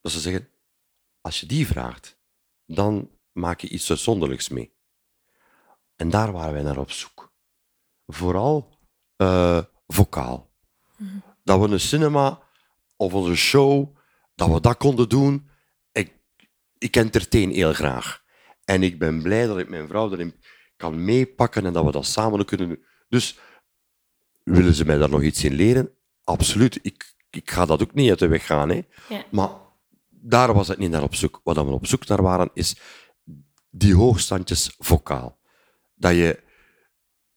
dat 0.00 0.12
ze 0.12 0.20
zeggen, 0.20 0.48
als 1.20 1.40
je 1.40 1.46
die 1.46 1.66
vraagt, 1.66 2.18
dan 2.66 3.10
maak 3.32 3.60
je 3.60 3.68
iets 3.68 3.90
uitzonderlijks 3.90 4.48
mee. 4.48 4.74
En 5.96 6.10
daar 6.10 6.32
waren 6.32 6.52
wij 6.52 6.62
naar 6.62 6.78
op 6.78 6.90
zoek. 6.90 7.32
Vooral 8.06 8.78
uh, 9.16 9.62
vocaal. 9.86 10.50
Dat 11.42 11.60
we 11.60 11.68
een 11.68 11.80
cinema 11.80 12.42
of 12.96 13.14
onze 13.14 13.36
show, 13.36 13.96
dat 14.34 14.48
we 14.48 14.60
dat 14.60 14.76
konden 14.76 15.08
doen. 15.08 15.48
Ik, 15.92 16.12
ik 16.78 16.96
entertain 16.96 17.50
heel 17.50 17.72
graag. 17.72 18.22
En 18.64 18.82
ik 18.82 18.98
ben 18.98 19.22
blij 19.22 19.46
dat 19.46 19.58
ik 19.58 19.68
mijn 19.68 19.88
vrouw 19.88 20.12
erin 20.12 20.34
kan 20.76 21.04
meepakken 21.04 21.66
en 21.66 21.72
dat 21.72 21.84
we 21.84 21.90
dat 21.90 22.06
samen 22.06 22.44
kunnen 22.44 22.68
doen. 22.68 22.84
Dus 23.08 23.38
willen 24.44 24.74
ze 24.74 24.84
mij 24.84 24.98
daar 24.98 25.10
nog 25.10 25.22
iets 25.22 25.44
in 25.44 25.52
leren? 25.52 25.90
Absoluut. 26.24 26.78
Ik, 26.82 27.14
ik 27.30 27.50
ga 27.50 27.66
dat 27.66 27.82
ook 27.82 27.94
niet 27.94 28.10
uit 28.10 28.18
de 28.18 28.28
weg 28.28 28.46
gaan. 28.46 28.68
Hè. 28.68 28.82
Ja. 29.08 29.24
Maar 29.30 29.50
daar 30.08 30.54
was 30.54 30.68
het 30.68 30.78
niet 30.78 30.90
naar 30.90 31.02
op 31.02 31.14
zoek. 31.14 31.40
Wat 31.44 31.56
we 31.56 31.62
op 31.62 31.86
zoek 31.86 32.06
naar 32.06 32.22
waren, 32.22 32.50
is 32.54 32.76
die 33.70 33.94
hoogstandjes 33.94 34.74
vocaal. 34.78 35.38
Dat 35.94 36.14
je 36.14 36.42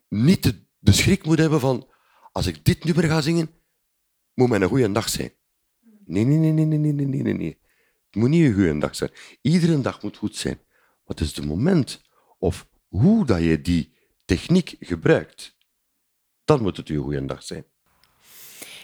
niet 0.07 0.43
de, 0.43 0.65
de 0.79 0.91
schrik 0.91 1.25
moet 1.25 1.37
hebben 1.37 1.59
van 1.59 1.87
als 2.31 2.47
ik 2.47 2.65
dit 2.65 2.83
nummer 2.83 3.03
ga 3.03 3.21
zingen, 3.21 3.49
moet 4.35 4.49
mijn 4.49 4.61
een 4.61 4.67
goede 4.67 4.91
dag 4.91 5.09
zijn. 5.09 5.31
Nee, 6.05 6.25
nee, 6.25 6.37
nee, 6.37 6.51
nee, 6.51 6.65
nee, 6.65 6.77
nee, 6.77 7.05
nee, 7.05 7.21
nee, 7.21 7.33
nee. 7.33 7.59
Het 8.05 8.15
moet 8.15 8.29
niet 8.29 8.45
een 8.45 8.53
goede 8.53 8.77
dag 8.77 8.95
zijn. 8.95 9.11
Iedere 9.41 9.81
dag 9.81 10.01
moet 10.01 10.17
goed 10.17 10.35
zijn. 10.35 10.59
Wat 11.05 11.19
is 11.19 11.35
het 11.35 11.45
moment 11.45 12.01
of 12.39 12.67
hoe 12.87 13.25
dat 13.25 13.41
je 13.41 13.61
die 13.61 13.93
techniek 14.25 14.75
gebruikt, 14.79 15.57
dan 16.43 16.61
moet 16.61 16.77
het 16.77 16.87
je 16.87 16.97
goede 16.97 17.25
dag 17.25 17.43
zijn. 17.43 17.65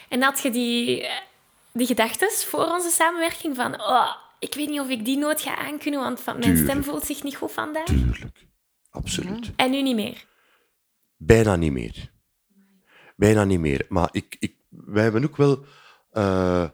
En 0.08 0.22
had 0.22 0.40
je 0.40 0.50
die, 0.50 1.06
die 1.72 1.86
gedachten 1.86 2.30
voor 2.30 2.64
onze 2.64 2.90
samenwerking 2.90 3.56
van 3.56 3.80
oh, 3.80 4.14
ik 4.38 4.54
weet 4.54 4.68
niet 4.68 4.80
of 4.80 4.88
ik 4.88 5.04
die 5.04 5.16
noot 5.16 5.40
ga 5.40 5.56
aankunnen, 5.56 6.00
want 6.00 6.20
van 6.20 6.38
mijn 6.38 6.54
Tuurlijk. 6.54 6.70
stem 6.70 6.84
voelt 6.84 7.06
zich 7.06 7.22
niet 7.22 7.36
goed 7.36 7.52
vandaag. 7.52 7.84
Tuurlijk. 7.84 8.46
Absoluut. 8.90 9.50
En 9.56 9.70
nu 9.70 9.82
niet 9.82 9.94
meer. 9.94 10.26
Bijna 11.16 11.56
niet 11.56 11.72
meer. 11.72 12.12
Bijna 13.16 13.44
niet 13.44 13.60
meer. 13.60 13.86
Maar 13.88 14.08
ik, 14.12 14.36
ik, 14.38 14.56
wij 14.72 15.02
hebben 15.02 15.24
ook 15.24 15.36
wel 15.36 15.64
eh, 16.10 16.70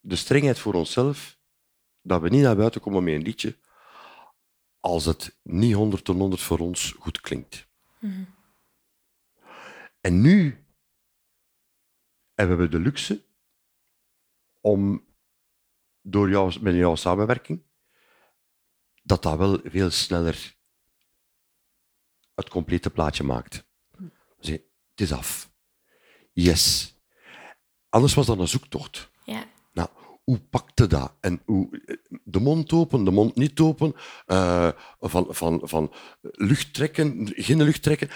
de 0.00 0.16
strengheid 0.16 0.58
voor 0.58 0.74
onszelf 0.74 1.38
dat 2.00 2.20
we 2.20 2.28
niet 2.28 2.42
naar 2.42 2.56
buiten 2.56 2.80
komen 2.80 3.04
met 3.04 3.14
een 3.14 3.22
liedje 3.22 3.58
als 4.80 5.04
het 5.04 5.36
niet 5.42 5.74
100 5.74 6.04
ten 6.04 6.14
100 6.14 6.42
voor 6.42 6.58
ons 6.58 6.94
goed 6.98 7.20
klinkt. 7.20 7.68
En 10.00 10.20
nu 10.20 10.66
hebben 12.34 12.58
we 12.58 12.68
de 12.68 12.78
luxe 12.78 13.24
om 14.60 15.06
door 16.00 16.30
jou, 16.30 16.60
met 16.60 16.74
jouw 16.74 16.94
samenwerking 16.94 17.62
dat 19.02 19.22
dat 19.22 19.38
wel 19.38 19.60
veel 19.64 19.90
sneller 19.90 20.56
het 22.34 22.48
complete 22.48 22.90
plaatje 22.90 23.24
maakt. 23.24 23.66
Zeggen, 24.38 24.64
het 24.90 25.00
is 25.00 25.12
af. 25.12 25.52
Yes. 26.32 26.93
Anders 27.94 28.14
was 28.14 28.26
dat 28.26 28.38
een 28.38 28.48
zoektocht. 28.48 29.10
Ja. 29.24 29.44
Nou, 29.72 29.88
hoe 30.24 30.40
pakte 30.40 30.86
dat? 30.86 31.14
En 31.20 31.42
hoe, 31.44 31.98
de 32.24 32.40
mond 32.40 32.72
open, 32.72 33.04
de 33.04 33.10
mond 33.10 33.34
niet 33.34 33.60
open, 33.60 33.94
eh, 34.26 34.70
van, 35.00 35.26
van, 35.28 35.60
van 35.62 35.92
lucht 36.20 36.74
trekken, 36.74 37.32
geen 37.34 37.62
lucht 37.62 37.82
trekken. 37.82 38.10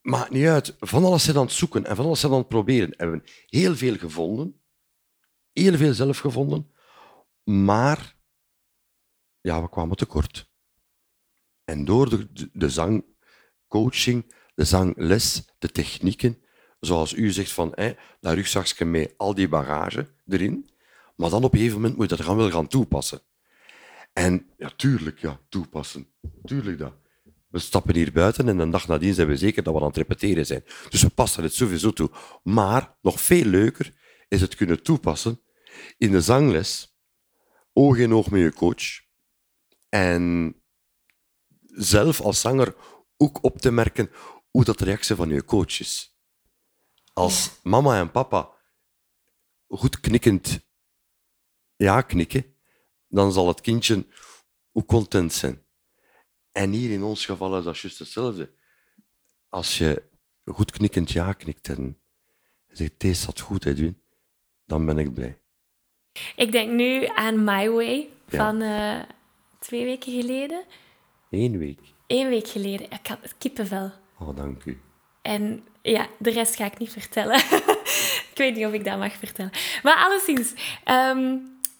Maakt 0.00 0.30
niet 0.30 0.46
uit. 0.46 0.76
Van 0.78 1.04
alles 1.04 1.24
zijn 1.24 1.36
aan 1.36 1.42
het 1.42 1.52
zoeken 1.52 1.86
en 1.86 1.96
van 1.96 2.04
alles 2.04 2.20
zijn 2.20 2.32
aan 2.32 2.38
het 2.38 2.48
proberen. 2.48 2.94
Hebben 2.96 3.18
we 3.18 3.30
heel 3.46 3.76
veel 3.76 3.96
gevonden. 3.96 4.60
Heel 5.52 5.76
veel 5.76 5.94
zelf 5.94 6.18
gevonden. 6.18 6.70
Maar 7.44 8.16
ja, 9.40 9.62
we 9.62 9.68
kwamen 9.68 9.96
tekort. 9.96 10.50
En 11.64 11.84
door 11.84 12.08
de, 12.08 12.32
de, 12.32 12.50
de 12.52 12.70
zangcoaching, 12.70 14.34
de 14.54 14.64
zangles, 14.64 15.44
de 15.58 15.68
technieken, 15.68 16.41
zoals 16.86 17.12
u 17.12 17.30
zegt 17.30 17.52
van 17.52 17.72
hé, 17.74 17.92
dat 18.20 18.34
rugzakje 18.34 18.84
met 18.84 19.14
al 19.16 19.34
die 19.34 19.48
bagage 19.48 20.08
erin, 20.28 20.70
maar 21.16 21.30
dan 21.30 21.44
op 21.44 21.52
een 21.52 21.58
gegeven 21.58 21.80
moment 21.80 21.96
moet 21.96 22.10
je 22.10 22.16
dat 22.16 22.26
gaan 22.26 22.36
wel 22.36 22.50
gaan 22.50 22.66
toepassen. 22.66 23.20
En 24.12 24.46
ja, 24.56 24.70
tuurlijk, 24.76 25.18
ja, 25.18 25.40
toepassen. 25.48 26.06
Tuurlijk 26.44 26.78
dat. 26.78 26.92
We 27.48 27.58
stappen 27.58 27.94
hier 27.94 28.12
buiten 28.12 28.48
en 28.48 28.58
een 28.58 28.70
dag 28.70 28.88
nadien 28.88 29.14
zijn 29.14 29.28
we 29.28 29.36
zeker 29.36 29.62
dat 29.62 29.74
we 29.74 29.80
aan 29.80 29.86
het 29.86 29.96
repeteren 29.96 30.46
zijn. 30.46 30.64
Dus 30.88 31.02
we 31.02 31.08
passen 31.08 31.42
het 31.42 31.54
sowieso 31.54 31.90
toe. 31.90 32.10
Maar 32.42 32.96
nog 33.02 33.20
veel 33.20 33.44
leuker 33.44 33.92
is 34.28 34.40
het 34.40 34.54
kunnen 34.54 34.82
toepassen 34.82 35.40
in 35.98 36.10
de 36.10 36.20
zangles, 36.20 36.96
oog 37.72 37.96
in 37.96 38.14
oog 38.14 38.30
met 38.30 38.40
je 38.40 38.52
coach. 38.52 39.00
En 39.88 40.54
zelf 41.66 42.20
als 42.20 42.40
zanger 42.40 42.74
ook 43.16 43.42
op 43.42 43.58
te 43.58 43.70
merken 43.70 44.10
hoe 44.50 44.64
dat 44.64 44.78
de 44.78 44.84
reactie 44.84 45.16
van 45.16 45.28
je 45.28 45.44
coach 45.44 45.80
is. 45.80 46.11
Als 47.12 47.60
mama 47.62 47.98
en 48.00 48.10
papa 48.10 48.50
goed 49.68 50.00
knikkend 50.00 50.60
ja 51.76 52.02
knikken, 52.02 52.54
dan 53.08 53.32
zal 53.32 53.48
het 53.48 53.60
kindje 53.60 54.06
ook 54.72 54.86
content 54.86 55.32
zijn. 55.32 55.62
En 56.52 56.70
hier 56.70 56.90
in 56.90 57.02
ons 57.02 57.24
geval 57.26 57.58
is 57.58 57.64
dat 57.64 57.78
juist 57.78 57.98
hetzelfde. 57.98 58.50
Als 59.48 59.78
je 59.78 60.02
goed 60.44 60.70
knikkend 60.70 61.10
ja 61.10 61.32
knikt 61.32 61.68
en 61.68 62.00
zegt, 62.68 62.92
deze 63.00 63.20
zat 63.20 63.40
goed, 63.40 63.66
Edwin, 63.66 64.02
dan 64.64 64.86
ben 64.86 64.98
ik 64.98 65.14
blij. 65.14 65.38
Ik 66.36 66.52
denk 66.52 66.70
nu 66.72 67.06
aan 67.06 67.44
My 67.44 67.70
Way 67.70 68.10
Ja. 68.28 68.38
van 68.44 68.60
eh, 68.62 69.02
twee 69.58 69.84
weken 69.84 70.12
geleden. 70.20 70.64
Eén 71.30 71.58
week. 71.58 71.80
Eén 72.06 72.28
week 72.28 72.48
geleden. 72.48 72.90
Ik 72.90 73.06
had 73.06 73.18
het 73.22 73.38
kippenvel. 73.38 73.90
Oh, 74.18 74.36
dank 74.36 74.64
u. 74.64 74.80
En 75.22 75.66
ja, 75.82 76.06
de 76.18 76.30
rest 76.30 76.56
ga 76.56 76.64
ik 76.64 76.78
niet 76.78 76.92
vertellen. 76.92 77.36
ik 78.30 78.34
weet 78.34 78.54
niet 78.54 78.66
of 78.66 78.72
ik 78.72 78.84
dat 78.84 78.98
mag 78.98 79.12
vertellen. 79.12 79.52
Maar 79.82 79.96
alleszins, 79.96 80.52
ehm, 80.84 81.36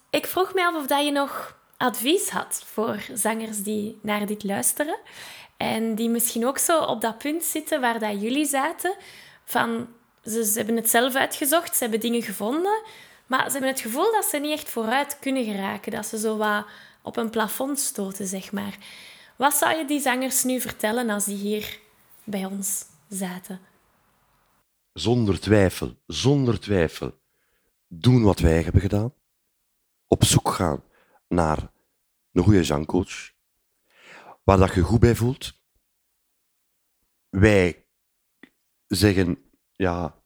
ik 0.09 0.25
vroeg 0.25 0.53
me 0.53 0.65
af 0.65 0.75
of 0.75 0.87
dat 0.87 1.05
je 1.05 1.11
nog 1.11 1.57
advies 1.77 2.29
had 2.29 2.63
voor 2.65 2.97
zangers 3.13 3.63
die 3.63 3.99
naar 4.01 4.25
dit 4.25 4.43
luisteren. 4.43 4.97
En 5.57 5.95
die 5.95 6.09
misschien 6.09 6.47
ook 6.47 6.57
zo 6.57 6.79
op 6.79 7.01
dat 7.01 7.17
punt 7.17 7.43
zitten 7.43 7.81
waar 7.81 7.99
dat 7.99 8.21
jullie 8.21 8.45
zaten. 8.45 8.95
Van, 9.45 9.87
ze, 10.25 10.45
ze 10.45 10.57
hebben 10.57 10.75
het 10.75 10.89
zelf 10.89 11.15
uitgezocht, 11.15 11.75
ze 11.75 11.83
hebben 11.83 11.99
dingen 11.99 12.21
gevonden. 12.21 12.81
Maar 13.27 13.45
ze 13.45 13.51
hebben 13.51 13.69
het 13.69 13.79
gevoel 13.79 14.11
dat 14.11 14.25
ze 14.25 14.37
niet 14.37 14.51
echt 14.51 14.69
vooruit 14.69 15.17
kunnen 15.19 15.43
geraken. 15.43 15.91
Dat 15.91 16.05
ze 16.05 16.17
zo 16.17 16.37
wat 16.37 16.65
op 17.01 17.17
een 17.17 17.29
plafond 17.29 17.79
stoten, 17.79 18.27
zeg 18.27 18.51
maar. 18.51 18.77
Wat 19.35 19.53
zou 19.53 19.77
je 19.77 19.85
die 19.85 19.99
zangers 19.99 20.43
nu 20.43 20.61
vertellen 20.61 21.09
als 21.09 21.25
die 21.25 21.37
hier 21.37 21.79
bij 22.23 22.45
ons 22.45 22.85
zaten? 23.09 23.72
Zonder 24.93 25.39
twijfel, 25.39 25.97
zonder 26.07 26.59
twijfel, 26.59 27.19
doen 27.87 28.23
wat 28.23 28.39
wij 28.39 28.63
hebben 28.63 28.81
gedaan. 28.81 29.13
Op 30.07 30.23
zoek 30.23 30.49
gaan 30.49 30.83
naar 31.27 31.71
een 32.31 32.43
goede 32.43 32.63
zangcoach, 32.63 33.31
waar 34.43 34.57
dat 34.57 34.73
je 34.73 34.81
goed 34.81 34.99
bij 34.99 35.15
voelt. 35.15 35.53
Wij 37.29 37.85
zeggen, 38.87 39.37
ja, 39.71 40.21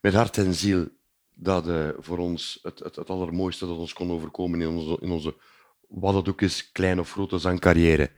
met 0.00 0.14
hart 0.14 0.38
en 0.38 0.54
ziel, 0.54 0.88
dat 1.34 1.68
eh, 1.68 1.88
voor 1.98 2.18
ons 2.18 2.58
het, 2.62 2.78
het, 2.78 2.96
het 2.96 3.10
allermooiste 3.10 3.66
dat 3.66 3.78
ons 3.78 3.92
kon 3.92 4.10
overkomen 4.10 4.60
in 4.60 4.68
onze, 4.68 4.98
in 5.00 5.10
onze, 5.10 5.36
wat 5.88 6.14
het 6.14 6.28
ook 6.28 6.40
is, 6.40 6.72
kleine 6.72 7.00
of 7.00 7.12
grote 7.12 7.38
zangcarrière, 7.38 8.10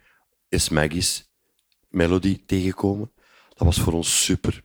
is 0.49 0.69
Maggie's 0.69 1.33
Melody 1.89 2.45
tegenkomen. 2.47 3.13
Dat 3.49 3.67
was 3.67 3.81
voor 3.81 3.93
ons 3.93 4.25
super. 4.25 4.65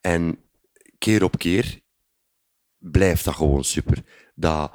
En 0.00 0.38
keer 0.98 1.24
op 1.24 1.38
keer 1.38 1.80
blijft 2.78 3.24
dat 3.24 3.34
gewoon 3.34 3.64
super. 3.64 4.02
Dat, 4.34 4.72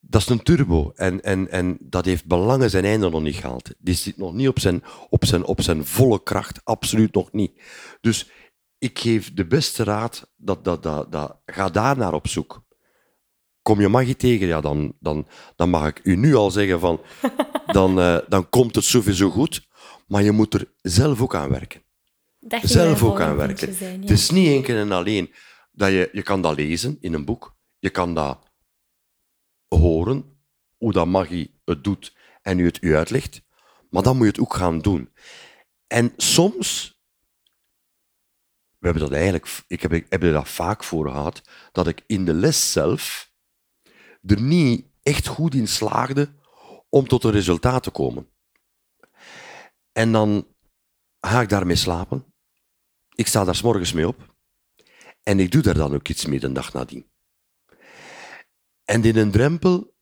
dat 0.00 0.20
is 0.20 0.28
een 0.28 0.42
turbo 0.42 0.92
en, 0.94 1.22
en, 1.22 1.50
en 1.50 1.76
dat 1.80 2.04
heeft 2.04 2.26
belangen 2.26 2.70
zijn 2.70 2.84
einde 2.84 3.10
nog 3.10 3.22
niet 3.22 3.36
gehaald. 3.36 3.70
Die 3.78 3.94
zit 3.94 4.16
nog 4.16 4.32
niet 4.32 4.48
op 4.48 4.58
zijn, 4.58 4.82
op, 5.10 5.24
zijn, 5.24 5.44
op 5.44 5.60
zijn 5.60 5.86
volle 5.86 6.22
kracht, 6.22 6.60
absoluut 6.64 7.14
nog 7.14 7.32
niet. 7.32 7.62
Dus 8.00 8.30
ik 8.78 8.98
geef 8.98 9.34
de 9.34 9.46
beste 9.46 9.84
raad, 9.84 10.32
dat, 10.36 10.64
dat, 10.64 10.82
dat, 10.82 11.12
dat, 11.12 11.36
ga 11.46 11.68
daar 11.68 11.96
naar 11.96 12.14
op 12.14 12.28
zoek. 12.28 12.62
Kom 13.62 13.80
je 13.80 13.88
Maggie 13.88 14.16
tegen, 14.16 14.46
ja, 14.46 14.60
dan, 14.60 14.96
dan, 15.00 15.26
dan 15.56 15.70
mag 15.70 15.86
ik 15.86 16.00
u 16.02 16.16
nu 16.16 16.34
al 16.34 16.50
zeggen 16.50 16.80
van, 16.80 17.00
dan, 17.66 18.00
eh, 18.00 18.18
dan 18.28 18.48
komt 18.48 18.74
het 18.74 18.84
sowieso 18.84 19.30
goed, 19.30 19.68
maar 20.06 20.22
je 20.22 20.32
moet 20.32 20.54
er 20.54 20.72
zelf 20.82 21.22
ook 21.22 21.34
aan 21.34 21.50
werken 21.50 21.82
Dat 22.46 22.60
zelf 22.62 23.02
ook 23.02 23.20
aan 23.20 23.36
werken. 23.36 23.74
zijn, 23.74 23.94
ja. 23.94 24.00
Het 24.00 24.10
is 24.10 24.30
niet 24.30 24.48
enkel 24.48 24.76
en 24.76 24.92
alleen 24.92 25.34
dat 25.72 25.90
je, 25.90 26.08
je 26.12 26.22
kan 26.22 26.42
dat 26.42 26.56
lezen 26.56 26.96
in 27.00 27.14
een 27.14 27.24
boek, 27.24 27.56
je 27.78 27.90
kan 27.90 28.14
dat 28.14 28.50
horen, 29.68 30.38
hoe 30.76 30.92
dat 30.92 31.06
magie 31.06 31.60
het 31.64 31.84
doet 31.84 32.16
en 32.42 32.58
u 32.58 32.64
het 32.64 32.82
u 32.82 32.96
uitlegt, 32.96 33.42
maar 33.90 34.02
dan 34.02 34.16
moet 34.16 34.24
je 34.24 34.30
het 34.30 34.40
ook 34.40 34.54
gaan 34.54 34.80
doen. 34.80 35.12
En 35.86 36.12
soms 36.16 36.94
we 38.84 38.90
hebben 38.90 39.08
dat 39.08 39.18
eigenlijk, 39.18 39.62
ik 39.66 39.82
heb, 39.82 39.92
ik 39.92 40.06
heb 40.08 40.22
er 40.22 40.32
dat 40.32 40.48
vaak 40.48 40.84
voor 40.84 41.10
gehad, 41.10 41.42
dat 41.72 41.86
ik 41.86 42.02
in 42.06 42.24
de 42.24 42.34
les 42.34 42.72
zelf 42.72 43.32
er 44.26 44.40
niet 44.40 44.86
echt 45.02 45.26
goed 45.26 45.54
in 45.54 45.68
slaagde 45.68 46.34
om 46.88 47.08
tot 47.08 47.24
een 47.24 47.30
resultaat 47.30 47.82
te 47.82 47.90
komen. 47.90 48.28
En 49.92 50.12
dan 50.12 50.46
ga 51.20 51.40
ik 51.40 51.48
daarmee 51.48 51.76
slapen. 51.76 52.33
Ik 53.14 53.26
sta 53.26 53.44
daar 53.44 53.54
s 53.54 53.62
morgens 53.62 53.92
mee 53.92 54.06
op. 54.06 54.34
En 55.22 55.40
ik 55.40 55.50
doe 55.50 55.62
daar 55.62 55.74
dan 55.74 55.94
ook 55.94 56.08
iets 56.08 56.26
mee 56.26 56.40
de 56.40 56.52
dag 56.52 56.72
nadien. 56.72 57.06
En 58.84 59.04
in 59.04 59.16
een 59.16 59.30
drempel 59.30 59.94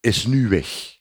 is 0.00 0.26
nu 0.26 0.48
weg. 0.48 0.98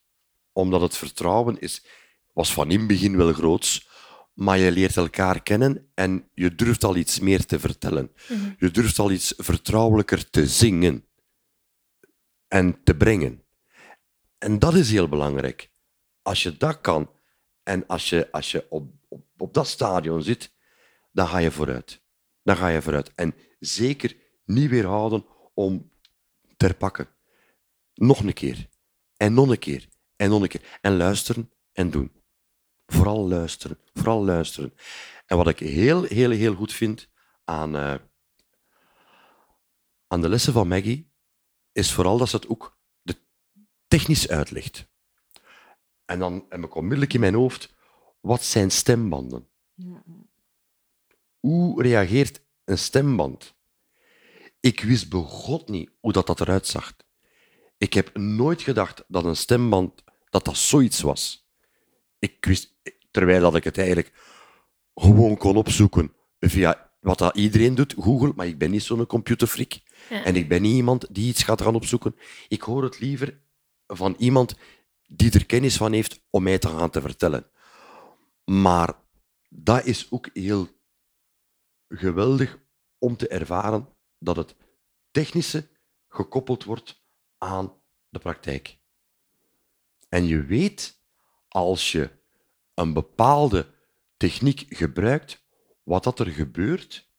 Omdat 0.51 0.81
het 0.81 0.97
vertrouwen 0.97 1.59
is, 1.59 1.85
was 2.33 2.53
van 2.53 2.71
in 2.71 2.79
het 2.79 2.87
begin 2.87 3.17
wel 3.17 3.33
groots, 3.33 3.87
maar 4.33 4.57
je 4.57 4.71
leert 4.71 4.97
elkaar 4.97 5.43
kennen 5.43 5.91
en 5.93 6.29
je 6.33 6.55
durft 6.55 6.83
al 6.83 6.95
iets 6.95 7.19
meer 7.19 7.45
te 7.45 7.59
vertellen. 7.59 8.11
Je 8.57 8.71
durft 8.71 8.99
al 8.99 9.11
iets 9.11 9.33
vertrouwelijker 9.37 10.29
te 10.29 10.47
zingen 10.47 11.07
en 12.47 12.83
te 12.83 12.95
brengen. 12.95 13.43
En 14.37 14.59
dat 14.59 14.73
is 14.73 14.91
heel 14.91 15.09
belangrijk. 15.09 15.71
Als 16.21 16.43
je 16.43 16.57
dat 16.57 16.81
kan 16.81 17.11
en 17.63 17.87
als 17.87 18.09
je, 18.09 18.31
als 18.31 18.51
je 18.51 18.65
op, 18.69 18.91
op, 19.07 19.26
op 19.38 19.53
dat 19.53 19.67
stadion 19.67 20.23
zit, 20.23 20.51
dan 21.11 21.27
ga 21.27 21.38
je 21.38 21.51
vooruit. 21.51 22.01
Dan 22.43 22.57
ga 22.57 22.67
je 22.67 22.81
vooruit. 22.81 23.11
En 23.15 23.35
zeker 23.59 24.15
niet 24.45 24.69
weerhouden 24.69 25.25
om 25.53 25.91
ter 26.57 26.75
pakken. 26.75 27.07
Nog 27.93 28.19
een 28.19 28.33
keer. 28.33 28.69
En 29.17 29.33
nog 29.33 29.49
een 29.49 29.59
keer. 29.59 29.88
En 30.15 30.29
nog 30.29 30.41
een 30.41 30.47
keer. 30.47 30.79
En 30.81 30.97
luisteren 30.97 31.51
en 31.71 31.89
doen. 31.89 32.11
Vooral 32.85 33.27
luisteren. 33.27 33.79
Vooral 33.93 34.25
luisteren. 34.25 34.73
En 35.25 35.38
wat 35.38 35.47
ik 35.47 35.59
heel, 35.59 36.03
heel, 36.03 36.29
heel 36.29 36.55
goed 36.55 36.73
vind 36.73 37.09
aan, 37.43 37.75
uh, 37.75 37.95
aan 40.07 40.21
de 40.21 40.29
lessen 40.29 40.53
van 40.53 40.67
Maggie, 40.67 41.11
is 41.71 41.93
vooral 41.93 42.17
dat 42.17 42.29
ze 42.29 42.35
het 42.35 42.47
ook 42.47 42.77
technisch 43.88 44.29
uitlegt. 44.29 44.88
En 46.05 46.19
dan 46.19 46.45
heb 46.49 46.63
ik 46.63 46.75
onmiddellijk 46.75 47.13
in 47.13 47.19
mijn 47.19 47.33
hoofd, 47.33 47.75
wat 48.20 48.43
zijn 48.43 48.72
stembanden? 48.72 49.47
Ja. 49.74 50.03
Hoe 51.39 51.82
reageert 51.82 52.41
een 52.65 52.78
stemband? 52.78 53.55
Ik 54.59 54.80
wist 54.82 55.09
begot 55.09 55.70
niet 55.70 55.89
hoe 55.99 56.11
dat, 56.11 56.28
dat 56.28 56.39
eruit 56.39 56.68
zag. 56.68 56.95
Ik 57.78 57.93
heb 57.93 58.18
nooit 58.18 58.61
gedacht 58.61 59.03
dat 59.07 59.26
een 59.26 59.36
stemband 59.36 60.03
dat 60.30 60.45
dat 60.45 60.57
zoiets 60.57 61.01
was. 61.01 61.47
Ik 62.20 62.45
wist, 62.45 62.74
terwijl 63.11 63.41
dat 63.41 63.55
ik 63.55 63.63
het 63.63 63.78
eigenlijk 63.78 64.13
gewoon 64.95 65.38
kon 65.38 65.55
opzoeken 65.55 66.13
via 66.39 66.91
wat 66.99 67.18
dat 67.18 67.36
iedereen 67.36 67.76
doet, 67.76 67.95
Google, 67.99 68.34
maar 68.36 68.47
ik 68.47 68.57
ben 68.57 68.72
niet 68.72 68.84
zo'n 68.84 69.05
computerfrik. 69.05 69.82
En 70.09 70.36
ik 70.36 70.49
ben 70.49 70.61
niet 70.61 70.76
iemand 70.76 71.05
die 71.09 71.28
iets 71.28 71.43
gaat 71.43 71.61
gaan 71.61 71.76
opzoeken. 71.76 72.15
Ik 72.47 72.61
hoor 72.61 72.84
het 72.84 72.99
liever 72.99 73.39
van 73.88 74.15
iemand 74.18 74.55
die 75.07 75.32
er 75.32 75.45
kennis 75.45 75.78
van 75.78 75.93
heeft 75.93 76.22
om 76.30 76.43
mij 76.43 76.57
te 76.57 76.68
gaan 76.68 76.89
te 76.89 77.01
vertellen. 77.01 77.45
Maar 78.51 78.99
dat 79.49 79.85
is 79.85 80.11
ook 80.11 80.29
heel 80.33 80.67
geweldig 81.87 82.59
om 82.97 83.17
te 83.17 83.27
ervaren 83.27 83.95
dat 84.19 84.35
het 84.35 84.55
technische 85.11 85.69
gekoppeld 86.07 86.63
wordt 86.63 87.03
aan 87.37 87.81
de 88.09 88.19
praktijk. 88.19 88.79
En 90.09 90.25
je 90.25 90.43
weet, 90.43 91.01
als 91.47 91.91
je 91.91 92.09
een 92.73 92.93
bepaalde 92.93 93.73
techniek 94.17 94.65
gebruikt, 94.69 95.45
wat 95.83 96.03
dat 96.03 96.19
er 96.19 96.27
gebeurt 96.27 97.11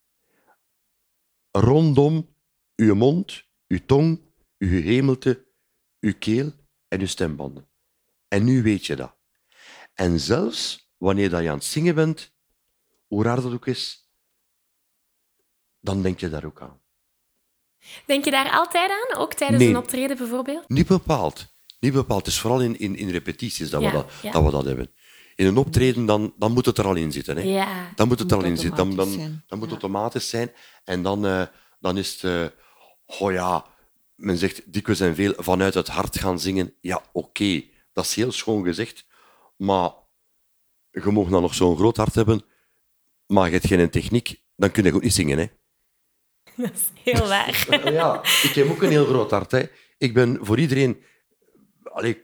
rondom 1.50 2.34
uw 2.76 2.94
mond, 2.94 3.44
uw 3.66 3.84
tong, 3.86 4.32
uw 4.58 4.82
hemelte, 4.82 5.46
uw 6.00 6.14
keel 6.18 6.52
en 6.88 7.00
uw 7.00 7.06
stembanden. 7.06 7.68
En 8.28 8.44
nu 8.44 8.62
weet 8.62 8.86
je 8.86 8.96
dat. 8.96 9.16
En 9.94 10.20
zelfs 10.20 10.87
wanneer 10.98 11.30
dat 11.30 11.42
je 11.42 11.48
aan 11.48 11.54
het 11.54 11.64
zingen 11.64 11.94
bent, 11.94 12.32
hoe 13.06 13.24
raar 13.24 13.42
dat 13.42 13.52
ook 13.52 13.66
is, 13.66 14.10
dan 15.80 16.02
denk 16.02 16.20
je 16.20 16.28
daar 16.28 16.44
ook 16.44 16.60
aan. 16.60 16.80
Denk 18.06 18.24
je 18.24 18.30
daar 18.30 18.50
altijd 18.50 18.90
aan, 18.90 19.20
ook 19.20 19.34
tijdens 19.34 19.64
een 19.64 19.76
optreden 19.76 20.16
bijvoorbeeld? 20.16 20.68
Niet 20.68 20.86
bepaald. 20.86 21.46
Niet 21.80 21.92
bepaald. 21.92 22.18
Het 22.18 22.34
is 22.34 22.40
vooral 22.40 22.60
in, 22.60 22.78
in, 22.78 22.96
in 22.96 23.08
repetities 23.10 23.70
dat, 23.70 23.82
we 23.82 23.90
dat, 23.90 24.10
dat 24.32 24.44
we 24.44 24.50
dat 24.50 24.64
hebben. 24.64 24.92
In 25.34 25.46
een 25.46 25.56
optreden 25.56 26.06
dan, 26.06 26.34
dan 26.36 26.52
moet 26.52 26.66
het 26.66 26.78
er 26.78 26.86
al 26.86 26.94
in 26.94 27.12
zitten. 27.12 27.36
Hè. 27.36 27.42
Ja. 27.42 27.92
Dan 27.94 28.08
moet 28.08 28.18
het 28.18 28.30
er 28.30 28.36
al 28.36 28.44
in 28.44 28.56
zitten. 28.56 28.76
Dan, 28.76 28.96
dan, 28.96 29.42
dan 29.46 29.58
moet 29.58 29.70
het 29.70 29.82
automatisch 29.82 30.28
zijn. 30.28 30.52
En 30.84 31.02
dan, 31.02 31.26
uh, 31.26 31.42
dan 31.80 31.98
is 31.98 32.12
het... 32.12 32.22
Uh, 32.22 32.46
oh 33.20 33.32
ja, 33.32 33.64
men 34.14 34.36
zegt 34.36 34.72
dikwijls 34.72 35.00
en 35.00 35.14
veel 35.14 35.34
vanuit 35.36 35.74
het 35.74 35.88
hart 35.88 36.18
gaan 36.18 36.40
zingen. 36.40 36.74
Ja, 36.80 36.96
oké. 37.12 37.26
Okay. 37.26 37.70
Dat 37.92 38.04
is 38.04 38.14
heel 38.14 38.32
schoon 38.32 38.64
gezegd. 38.64 39.06
Maar 39.56 39.90
je 41.04 41.10
mag 41.10 41.28
dan 41.28 41.42
nog 41.42 41.54
zo'n 41.54 41.76
groot 41.76 41.96
hart 41.96 42.14
hebben, 42.14 42.44
maar 43.26 43.46
je 43.46 43.52
hebt 43.52 43.66
geen 43.66 43.90
techniek, 43.90 44.42
dan 44.56 44.70
kun 44.70 44.84
je 44.84 44.94
ook 44.94 45.02
niet 45.02 45.14
zingen. 45.14 45.38
Hè. 45.38 45.46
Dat 46.62 46.72
is 46.72 47.02
heel 47.02 47.28
waar. 47.28 47.66
ja, 47.92 48.22
ik 48.22 48.52
heb 48.54 48.70
ook 48.70 48.82
een 48.82 48.90
heel 48.90 49.06
groot 49.06 49.30
hart. 49.30 49.50
Hè. 49.50 49.62
Ik 49.98 50.14
ben 50.14 50.38
voor 50.40 50.58
iedereen 50.58 51.02
allez, 51.82 52.16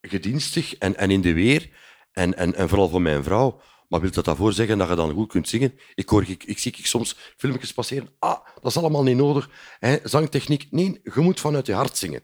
gedienstig 0.00 0.76
en, 0.76 0.96
en 0.96 1.10
in 1.10 1.20
de 1.20 1.32
weer. 1.32 1.70
En, 2.12 2.36
en, 2.36 2.54
en 2.54 2.68
vooral 2.68 2.88
voor 2.88 3.02
mijn 3.02 3.24
vrouw. 3.24 3.60
Maar 3.88 4.00
wil 4.00 4.10
dat 4.10 4.24
daarvoor 4.24 4.52
zeggen 4.52 4.78
dat 4.78 4.88
je 4.88 4.94
dan 4.94 5.12
goed 5.12 5.28
kunt 5.28 5.48
zingen? 5.48 5.78
Ik, 5.94 6.08
hoor, 6.08 6.28
ik, 6.28 6.44
ik 6.44 6.58
zie 6.58 6.72
ik 6.76 6.86
soms 6.86 7.16
filmpjes 7.36 7.72
passeren. 7.72 8.08
Ah, 8.18 8.46
dat 8.54 8.70
is 8.70 8.76
allemaal 8.76 9.02
niet 9.02 9.16
nodig. 9.16 9.50
Hè? 9.78 9.96
Zangtechniek. 10.02 10.66
Nee, 10.70 11.00
je 11.02 11.20
moet 11.20 11.40
vanuit 11.40 11.66
je 11.66 11.72
hart 11.72 11.96
zingen. 11.96 12.22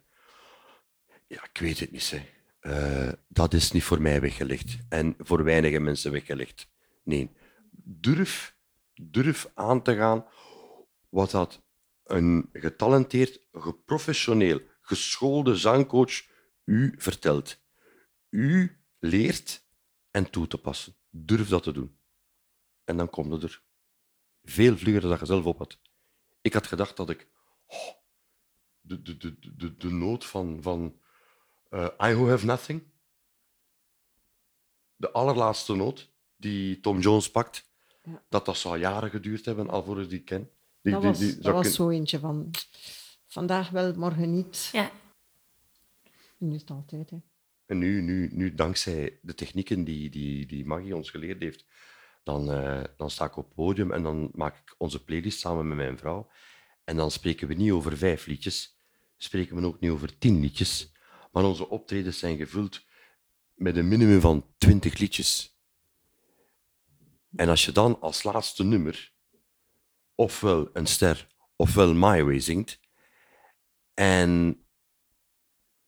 Ja, 1.27 1.45
ik 1.53 1.61
weet 1.61 1.81
het 1.81 1.93
niet. 1.93 2.11
Hè. 2.11 2.36
Uh, 2.67 3.13
dat 3.29 3.55
is 3.55 3.73
niet 3.73 3.83
voor 3.83 4.03
mij 4.03 4.21
weggelegd. 4.21 4.79
En 4.89 5.15
voor 5.19 5.45
weinige 5.45 5.79
mensen 5.79 6.13
weggelegd. 6.13 6.69
Nee. 7.03 7.31
Durf, 7.85 8.57
durf 8.95 9.51
aan 9.55 9.83
te 9.83 9.95
gaan 9.95 10.25
wat 11.09 11.31
dat 11.31 11.63
een 12.05 12.49
getalenteerd, 12.53 13.41
geprofessioneel, 13.53 14.61
geschoolde 14.81 15.57
zangcoach 15.57 16.23
u 16.65 16.95
vertelt. 16.97 17.59
U 18.31 18.81
leert 18.99 19.65
en 20.11 20.31
toe 20.31 20.47
te 20.47 20.59
passen. 20.59 20.95
Durf 21.11 21.49
dat 21.49 21.63
te 21.63 21.73
doen. 21.73 21.99
En 22.85 22.97
dan 22.97 23.11
komt 23.11 23.33
het 23.33 23.43
er. 23.43 23.63
Veel 24.45 24.77
vlugger 24.77 25.01
dan 25.01 25.19
je 25.21 25.27
zelf 25.27 25.45
op 25.45 25.59
had. 25.59 25.79
Ik 26.41 26.53
had 26.53 26.67
gedacht 26.67 26.97
dat 26.97 27.11
ik 27.11 27.29
oh, 27.67 27.93
de, 28.81 29.03
de, 29.03 29.17
de, 29.17 29.57
de, 29.57 29.77
de 29.77 29.91
noot 29.91 30.25
van, 30.25 30.63
van 30.63 31.01
uh, 31.71 31.89
I 32.03 32.15
Who 32.15 32.29
Have 32.29 32.47
Nothing, 32.47 32.83
de 34.97 35.11
allerlaatste 35.11 35.75
noot 35.75 36.15
die 36.37 36.81
Tom 36.81 37.01
Jones 37.01 37.31
pakt, 37.31 37.71
ja. 38.03 38.23
dat 38.29 38.45
dat 38.45 38.57
zou 38.57 38.79
jaren 38.79 39.11
geduurd 39.11 39.45
hebben 39.45 39.71
alvorens 39.71 40.09
die 40.09 40.23
ken. 40.23 40.51
Die, 40.81 40.93
dat 40.93 41.03
was, 41.03 41.19
die, 41.19 41.33
die, 41.33 41.43
dat 41.43 41.55
was 41.55 41.75
zo 41.75 41.91
eentje 41.91 42.19
van 42.19 42.51
vandaag 43.27 43.71
wel, 43.71 43.95
morgen 43.95 44.35
niet. 44.35 44.69
Ja. 44.73 44.91
En 46.39 46.49
nu 46.49 46.55
is 46.55 46.61
het 46.61 46.71
altijd. 46.71 47.11
Hè. 47.11 47.17
En 47.67 47.79
nu, 47.79 48.01
nu, 48.01 48.31
nu, 48.33 48.55
dankzij 48.55 49.19
de 49.23 49.35
technieken 49.35 49.85
die, 49.85 50.11
die, 50.11 50.47
die 50.47 50.67
Maggie 50.67 50.97
ons 50.97 51.11
geleerd 51.11 51.43
heeft, 51.43 51.67
dan, 52.23 52.51
uh, 52.51 52.85
dan 52.97 53.11
sta 53.11 53.25
ik 53.25 53.37
op 53.37 53.45
het 53.45 53.55
podium 53.55 53.93
en 53.93 54.03
dan 54.03 54.31
maak 54.35 54.57
ik 54.57 54.75
onze 54.79 55.05
playlist 55.05 55.39
samen 55.39 55.69
met 55.69 55.77
mijn 55.77 55.99
vrouw. 55.99 56.31
En 56.85 56.97
dan 56.97 57.11
spreken 57.11 57.49
we 57.49 57.55
niet 57.55 57.73
over 57.73 57.97
vijf 57.97 58.27
liedjes, 58.27 58.81
spreken 59.17 59.57
we 59.57 59.67
ook 59.67 59.81
niet 59.81 59.91
over 59.91 60.19
tien 60.19 60.41
liedjes, 60.41 60.93
maar 61.37 61.45
onze 61.45 61.69
optredens 61.69 62.19
zijn 62.19 62.37
gevuld 62.37 62.85
met 63.55 63.77
een 63.77 63.89
minimum 63.89 64.21
van 64.21 64.55
twintig 64.59 64.99
liedjes. 64.99 65.59
En 67.35 67.49
als 67.49 67.65
je 67.65 67.73
dan 67.73 68.01
als 68.01 68.23
laatste 68.23 68.65
nummer 68.65 69.13
ofwel 70.15 70.71
een 70.73 70.87
ster 70.87 71.29
ofwel 71.57 71.95
My 71.95 72.25
Way 72.25 72.41
zingt 72.41 72.81
en 73.95 74.61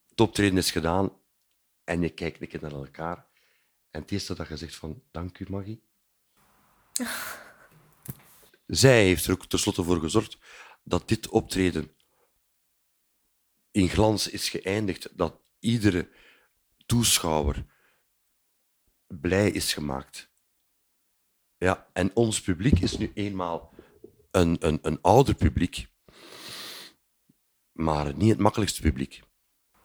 het 0.09 0.21
optreden 0.21 0.59
is 0.59 0.71
gedaan 0.71 1.13
en 1.85 2.01
je 2.01 2.09
kijkt 2.09 2.41
een 2.41 2.49
keer 2.49 2.63
naar 2.63 2.73
elkaar 2.73 3.27
en 3.91 4.01
het 4.01 4.11
eerste 4.11 4.35
dat 4.35 4.49
je 4.49 4.57
zegt 4.57 4.77
van 4.77 5.03
dank 5.11 5.39
u 5.39 5.47
Maggie. 5.49 5.83
Zij 8.67 9.05
heeft 9.05 9.27
er 9.27 9.33
ook 9.33 9.47
tenslotte 9.47 9.83
voor 9.83 10.01
gezorgd 10.01 10.39
dat 10.83 11.09
dit 11.09 11.29
optreden 11.29 11.97
in 13.79 13.89
glans 13.89 14.29
is 14.29 14.49
geëindigd, 14.49 15.09
dat 15.19 15.41
iedere 15.59 16.09
toeschouwer 16.87 17.67
blij 19.07 19.51
is 19.51 19.73
gemaakt. 19.73 20.31
Ja, 21.57 21.89
en 21.93 22.17
ons 22.17 22.41
publiek 22.41 22.81
is 22.81 22.99
nu 22.99 23.11
eenmaal 23.15 23.75
een, 24.31 24.57
een, 24.67 24.79
een 24.83 25.01
ouder 25.01 25.35
publiek, 25.35 25.89
maar 27.73 28.15
niet 28.15 28.31
het 28.31 28.39
makkelijkste 28.39 28.81
publiek. 28.81 29.23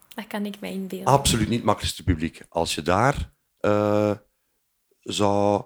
Dat 0.09 0.27
kan 0.27 0.45
ik 0.45 0.59
mij 0.59 0.71
inbeelden. 0.71 1.07
Absoluut 1.07 1.47
niet 1.47 1.57
het 1.57 1.65
makkelijkste 1.65 2.03
publiek. 2.03 2.45
Als 2.49 2.75
je 2.75 2.81
daar 2.81 3.33
uh, 3.59 4.17
zou 4.99 5.65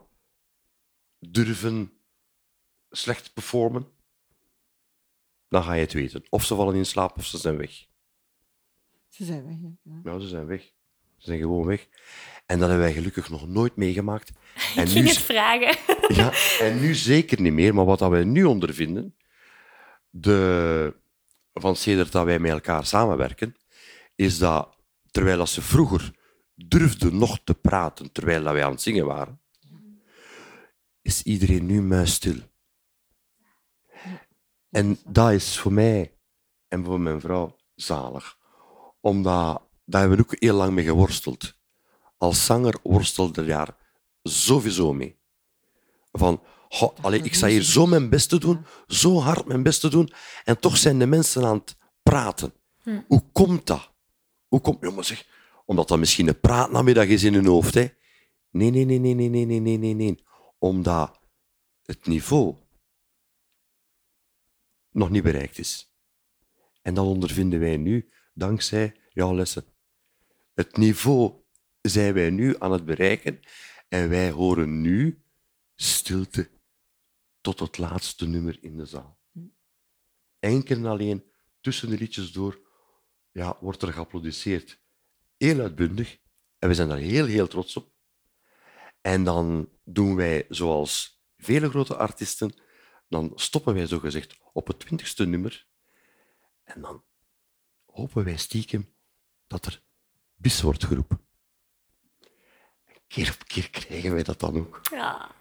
durven 1.20 2.02
slecht 2.90 3.34
performen, 3.34 3.92
dan 5.48 5.64
ga 5.64 5.74
je 5.74 5.82
het 5.82 5.94
weten. 5.94 6.26
Of 6.30 6.46
ze 6.46 6.56
vallen 6.56 6.76
in 6.76 6.86
slaap 6.86 7.18
of 7.18 7.26
ze 7.26 7.38
zijn 7.38 7.58
weg. 7.58 7.87
Ze 9.10 9.26
zijn 9.26 9.45
weg. 9.45 9.55
Ja. 9.84 10.12
Ja, 10.12 10.20
ze 10.20 10.28
zijn 10.28 10.45
weg. 10.45 10.62
Ze 11.18 11.26
zijn 11.26 11.39
gewoon 11.39 11.66
weg. 11.66 11.88
En 12.45 12.60
dat 12.60 12.70
hebben 12.70 12.86
wij 12.86 12.93
gelukkig 12.95 13.30
nog 13.30 13.47
nooit 13.47 13.76
meegemaakt. 13.76 14.32
En 14.76 14.84
Ik 14.84 14.89
ging 14.89 15.03
nu, 15.05 15.10
het 15.10 15.20
vragen. 15.20 15.78
ja, 16.20 16.32
en 16.60 16.80
nu 16.80 16.95
zeker 16.95 17.41
niet 17.41 17.53
meer. 17.53 17.74
Maar 17.74 17.86
wat 17.86 17.99
dat 17.99 18.10
wij 18.10 18.24
nu 18.24 18.43
ondervinden, 18.43 19.16
de, 20.10 20.95
van 21.53 21.76
sedert 21.76 22.12
dat 22.12 22.26
wij 22.26 22.39
met 22.39 22.51
elkaar 22.51 22.86
samenwerken, 22.86 23.55
is 24.16 24.38
dat 24.38 24.78
terwijl 25.12 25.47
ze 25.47 25.62
vroeger 25.62 26.12
durfden 26.55 27.18
nog 27.18 27.39
te 27.43 27.53
praten 27.53 28.12
terwijl 28.12 28.43
dat 28.43 28.53
wij 28.53 28.64
aan 28.64 28.72
het 28.72 28.82
zingen 28.82 29.05
waren, 29.05 29.41
is 31.01 31.24
iedereen 31.24 31.66
nu 31.66 31.82
muisstil. 31.82 32.36
En 34.70 34.97
dat 35.05 35.32
is 35.32 35.58
voor 35.58 35.74
mij 35.74 36.14
en 36.68 36.84
voor 36.84 36.99
mijn 36.99 37.22
vrouw 37.22 37.55
zalig. 37.76 38.37
Omdat 39.08 39.62
daar 39.86 40.01
hebben 40.01 40.18
we 40.18 40.24
ook 40.24 40.36
heel 40.39 40.55
lang 40.55 40.74
mee 40.74 40.86
geworsteld. 40.86 41.55
Als 42.18 42.45
zanger 42.45 42.80
worstelde 42.84 43.41
ik 43.41 43.47
daar 43.47 43.76
sowieso 44.24 44.93
mee. 44.93 45.16
Van, 46.12 46.41
goh, 46.70 46.97
allee, 47.01 47.22
ik 47.22 47.34
sta 47.34 47.47
hier 47.47 47.64
zo 47.64 47.86
mijn 47.86 48.10
best 48.10 48.30
te 48.30 48.39
doen, 48.39 48.66
zo 48.88 49.20
hard 49.20 49.45
mijn 49.45 49.64
best 49.64 49.82
te 49.82 49.89
doen, 49.89 50.12
en 50.43 50.60
toch 50.60 50.78
zijn 50.78 50.99
de 50.99 51.05
mensen 51.05 51.45
aan 51.45 51.58
het 51.58 51.78
praten. 52.03 52.53
Hoe 53.08 53.24
komt 53.32 53.68
dat? 53.68 53.91
Hoe 54.47 54.60
komt... 54.60 54.82
Ja, 54.82 54.91
maar 54.91 55.05
zeg, 55.05 55.26
omdat 55.66 55.88
dat 55.88 55.99
misschien 55.99 56.28
een 56.28 56.39
praatnamiddag 56.39 57.05
is 57.05 57.24
in 57.24 57.34
hun 57.34 57.45
hoofd. 57.45 57.74
Hè? 57.74 57.88
Nee, 58.49 58.70
nee, 58.70 58.86
nee, 58.86 58.99
nee, 58.99 59.14
nee, 59.14 59.30
nee, 59.30 59.45
nee, 59.45 59.60
nee, 59.60 59.78
nee, 59.78 59.93
nee. 59.93 60.24
Omdat 60.58 61.20
het 61.84 62.05
niveau 62.05 62.55
nog 64.91 65.10
niet 65.10 65.24
bereikt 65.24 65.58
is. 65.58 65.91
En 66.82 66.93
dat 66.93 67.05
ondervinden 67.05 67.60
wij 67.60 67.78
nu 67.78 68.10
dankzij 68.38 68.96
jouw 69.10 69.36
lessen. 69.36 69.66
Het 70.54 70.78
niveau 70.78 71.44
zijn 71.82 72.14
wij 72.14 72.30
nu 72.30 72.56
aan 72.60 72.72
het 72.72 72.86
bereiken 72.86 73.40
en 73.88 74.10
wij 74.10 74.32
horen 74.32 74.82
nu 74.82 75.24
stilte 75.76 76.50
tot 77.42 77.60
het 77.60 77.78
laatste 77.78 78.28
nummer 78.28 78.58
in 78.62 78.78
de 78.78 78.86
zaal. 78.86 79.20
Enkel 80.40 80.76
en 80.76 80.86
alleen 80.86 81.32
tussen 81.62 81.90
de 81.90 81.98
liedjes 81.98 82.32
door 82.32 82.60
ja, 83.32 83.58
wordt 83.60 83.82
er 83.82 83.94
geapplaudisseerd. 83.94 84.82
Heel 85.38 85.60
uitbundig. 85.60 86.18
En 86.60 86.70
we 86.70 86.76
zijn 86.76 86.88
daar 86.88 86.98
heel, 86.98 87.26
heel 87.26 87.48
trots 87.48 87.78
op. 87.78 87.92
En 89.02 89.24
dan 89.24 89.70
doen 89.84 90.16
wij, 90.16 90.46
zoals 90.50 91.22
vele 91.38 91.70
grote 91.70 91.96
artiesten, 91.96 92.54
dan 93.08 93.32
stoppen 93.36 93.74
wij 93.74 93.88
zogezegd 93.88 94.38
op 94.54 94.68
het 94.68 94.80
twintigste 94.80 95.26
nummer. 95.26 95.68
En 96.64 96.82
dan 96.82 97.04
hopen 97.98 98.24
wij 98.24 98.38
stiekem 98.38 98.93
dat 99.48 99.66
er 99.66 99.84
bis 100.36 100.62
wordt 100.62 100.86
geroepen. 100.86 101.26
En 102.84 102.95
keer 103.08 103.32
op 103.34 103.48
keer 103.48 103.70
krijgen 103.70 104.14
wij 104.14 104.24
dat 104.24 104.39
dan 104.39 104.58
ook. 104.58 104.80
Ja. 104.91 105.36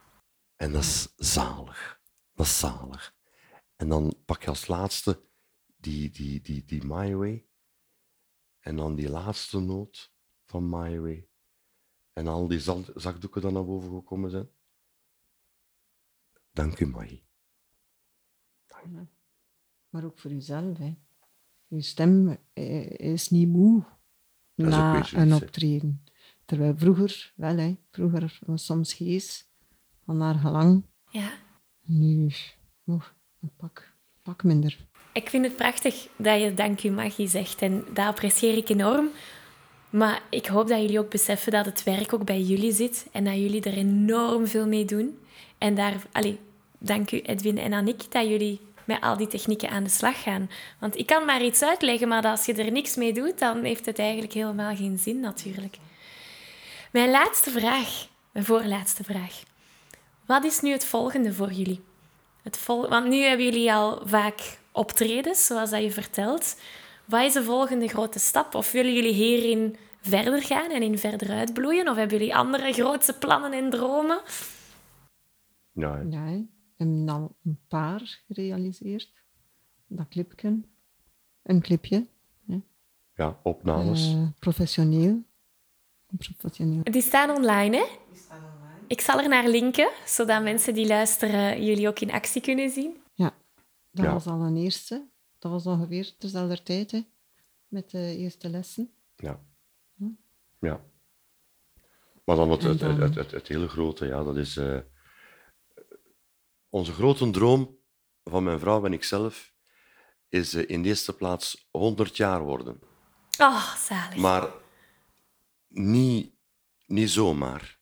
En 0.57 0.73
dat 0.73 0.83
is 0.83 1.09
zalig. 1.17 2.01
Dat 2.35 2.47
is 2.47 2.59
zalig. 2.59 3.17
En 3.77 3.89
dan 3.89 4.15
pak 4.25 4.43
je 4.43 4.49
als 4.49 4.67
laatste 4.67 5.23
die, 5.77 6.11
die, 6.11 6.41
die, 6.41 6.65
die 6.65 6.85
My 6.85 7.15
Way. 7.15 7.47
En 8.61 8.77
dan 8.77 8.95
die 8.95 9.09
laatste 9.09 9.59
noot 9.59 10.15
van 10.45 10.69
My 10.69 11.01
Way. 11.01 11.29
En 12.13 12.27
al 12.27 12.49
die 12.49 12.61
zakdoeken 12.95 13.41
dan 13.41 13.53
naar 13.53 13.65
boven 13.65 13.91
gekomen 13.91 14.31
zijn. 14.31 14.51
Dank 16.51 16.81
u, 16.81 16.87
Mai. 16.87 17.25
Maar 19.89 20.05
ook 20.05 20.19
voor 20.19 20.31
jezelf. 20.31 20.79
Hè. 20.79 21.06
Je 21.69 21.83
stem 21.83 22.37
eh, 22.53 22.91
is 22.91 23.31
niet 23.31 23.49
moe 23.49 23.85
na 24.55 25.13
een 25.13 25.35
optreden. 25.35 26.05
Terwijl 26.45 26.75
vroeger, 26.77 27.33
wel, 27.37 27.57
hè. 27.57 27.77
vroeger 27.91 28.39
was 28.47 28.65
soms 28.65 28.95
gees, 28.95 29.49
van 30.05 30.17
naar 30.17 30.35
gelang. 30.35 30.85
ja. 31.11 31.31
Nu 31.83 32.31
nog 32.85 33.15
een 33.41 33.51
pak, 33.57 33.93
pak 34.23 34.45
minder. 34.45 34.87
Ik 35.13 35.29
vind 35.29 35.45
het 35.45 35.57
prachtig 35.57 36.09
dat 36.17 36.41
je 36.41 36.55
dank 36.55 36.83
u 36.83 36.91
Maggie 36.91 37.29
zegt 37.29 37.63
en 37.63 37.85
dat 37.95 38.07
apprecieer 38.07 38.57
ik 38.57 38.69
enorm. 38.69 39.09
Maar 39.91 40.23
ik 40.31 40.47
hoop 40.47 40.69
dat 40.69 40.81
jullie 40.81 40.99
ook 40.99 41.11
beseffen 41.11 41.53
dat 41.53 41.67
het 41.67 41.83
werk 41.83 42.13
ook 42.13 42.25
bij 42.25 42.43
jullie 42.43 42.73
zit 42.73 43.07
en 43.13 43.25
dat 43.25 43.35
jullie 43.35 43.63
er 43.63 43.77
enorm 43.77 44.47
veel 44.47 44.67
mee 44.67 44.85
doen. 44.85 45.19
En 45.59 45.75
daar, 45.75 46.07
allee, 46.13 46.39
dank 46.79 47.11
u 47.11 47.21
Edwin 47.21 47.59
en 47.59 47.73
Annick 47.73 48.13
dat 48.13 48.29
jullie 48.29 48.61
met 48.87 49.01
al 49.01 49.17
die 49.17 49.27
technieken 49.27 49.71
aan 49.71 49.85
de 49.85 49.91
slag 49.91 50.23
gaan. 50.23 50.51
Want 50.79 50.97
ik 50.99 51.07
kan 51.07 51.25
maar 51.25 51.43
iets 51.43 51.63
uitleggen, 51.63 52.09
maar 52.09 52.27
als 52.27 52.47
je 52.47 52.55
er 52.55 52.73
niks 52.73 52.97
mee 52.97 53.13
doet, 53.13 53.39
dan 53.39 53.65
heeft 53.65 53.87
het 53.87 53.99
eigenlijk 53.99 54.33
helemaal 54.33 54.77
geen 54.77 54.99
zin 54.99 55.21
natuurlijk. 55.21 55.77
Mijn 56.93 57.11
laatste 57.11 57.51
vraag, 57.51 58.07
mijn 58.33 58.45
voorlaatste 58.45 59.05
vraag. 59.05 59.43
Wat 60.27 60.45
is 60.45 60.61
nu 60.61 60.71
het 60.71 60.85
volgende 60.85 61.33
voor 61.35 61.53
jullie? 61.53 61.81
Het 62.43 62.59
vol- 62.59 62.89
Want 62.89 63.07
nu 63.09 63.17
hebben 63.23 63.45
jullie 63.47 63.73
al 63.73 64.03
vaak 64.05 64.59
optredens, 64.73 65.47
zoals 65.47 65.71
dat 65.71 65.83
je 65.83 65.91
vertelt. 65.91 66.57
Wat 67.05 67.23
is 67.23 67.33
de 67.33 67.43
volgende 67.43 67.89
grote 67.89 68.19
stap? 68.19 68.55
Of 68.55 68.73
willen 68.73 68.95
jullie 68.95 69.13
hierin 69.13 69.77
verder 70.01 70.43
gaan 70.43 70.71
en 70.71 70.83
in 70.83 70.99
verder 70.99 71.31
uitbloeien? 71.31 71.89
Of 71.89 71.97
hebben 71.97 72.19
jullie 72.19 72.35
andere 72.37 72.73
grootse 72.73 73.13
plannen 73.19 73.53
en 73.53 73.71
dromen? 73.71 74.21
Ja, 76.11 76.19
hè. 76.21 76.41
Hebben 76.77 77.09
al 77.09 77.37
een 77.45 77.59
paar 77.69 78.23
gerealiseerd. 78.27 79.13
Dat 79.87 80.09
clipje. 80.09 80.61
Een 81.43 81.61
clipje. 81.61 82.07
hè. 82.47 82.61
ja 83.15 83.41
opnames. 83.43 84.13
Eh, 84.13 84.29
professioneel. 84.39 85.23
Professioneel. 86.17 86.83
Die 86.83 87.03
staan 87.03 87.31
online, 87.31 87.77
hè? 87.77 87.85
Ik 88.89 89.01
zal 89.01 89.21
er 89.21 89.29
naar 89.29 89.49
linken, 89.49 89.91
zodat 90.07 90.43
mensen 90.43 90.75
die 90.75 90.87
luisteren 90.87 91.65
jullie 91.65 91.89
ook 91.89 92.01
in 92.01 92.11
actie 92.13 92.43
kunnen 92.43 92.71
zien. 92.71 92.97
Ja, 93.13 93.35
dat 93.91 94.05
Ja. 94.05 94.13
was 94.13 94.27
al 94.27 94.41
een 94.41 94.57
eerste. 94.57 95.05
Dat 95.39 95.51
was 95.53 95.67
ongeveer 95.67 96.15
dezelfde 96.19 96.63
tijd, 96.63 96.91
hè, 96.91 97.01
met 97.69 97.91
de 97.91 98.17
eerste 98.17 98.49
lessen. 98.49 98.91
Ja. 99.17 99.41
Ja. 100.61 100.81
Maar 102.25 102.37
dan 102.37 102.51
het, 102.51 102.63
En 102.63 102.69
het, 102.69 102.79
dan- 102.79 103.01
het, 103.01 103.15
het, 103.15 103.31
het 103.31 103.49
hele 103.49 103.69
grote, 103.69 104.07
ja, 104.07 104.23
dat 104.25 104.37
is... 104.37 104.57
eh, 104.57 104.79
onze 106.69 106.93
grote 106.93 107.31
droom 107.31 107.79
van 108.25 108.45
mijn 108.45 108.59
vrouw 108.59 108.85
en 108.85 108.93
ikzelf 108.93 109.55
is 110.29 110.55
eh, 110.55 110.69
in 110.69 110.83
de 110.83 110.89
eerste 110.89 111.17
plaats 111.17 111.69
100 111.71 112.17
jaar 112.17 112.43
worden. 112.43 112.81
Oh, 113.39 113.75
zalig. 113.75 114.17
Maar 114.17 114.51
niet, 115.69 116.35
niet 116.87 117.11
zomaar. 117.11 117.79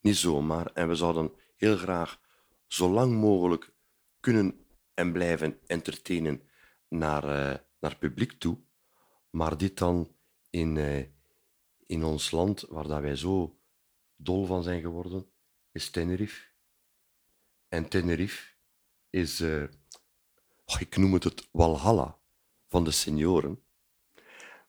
Niet 0.00 0.16
zomaar. 0.16 0.66
En 0.66 0.88
we 0.88 0.94
zouden 0.94 1.32
heel 1.56 1.76
graag 1.76 2.20
zo 2.66 2.90
lang 2.90 3.14
mogelijk 3.14 3.72
kunnen 4.20 4.66
en 4.94 5.12
blijven 5.12 5.58
entertainen 5.66 6.48
naar, 6.88 7.24
eh, 7.24 7.58
naar 7.80 7.96
publiek 7.96 8.32
toe. 8.32 8.58
Maar 9.30 9.56
dit 9.56 9.78
dan 9.78 10.14
in, 10.50 10.76
eh, 10.76 11.04
in 11.86 12.04
ons 12.04 12.30
land, 12.30 12.60
waar 12.68 12.86
dat 12.86 13.00
wij 13.00 13.16
zo 13.16 13.58
dol 14.16 14.46
van 14.46 14.62
zijn 14.62 14.80
geworden, 14.80 15.30
is 15.72 15.90
Tenerife. 15.90 16.49
En 17.70 17.88
Tenerife 17.88 18.52
is, 19.10 19.40
eh, 19.40 19.62
oh, 20.64 20.80
ik 20.80 20.96
noem 20.96 21.12
het 21.12 21.24
het 21.24 21.48
Walhalla 21.52 22.18
van 22.68 22.84
de 22.84 22.90
senioren. 22.90 23.62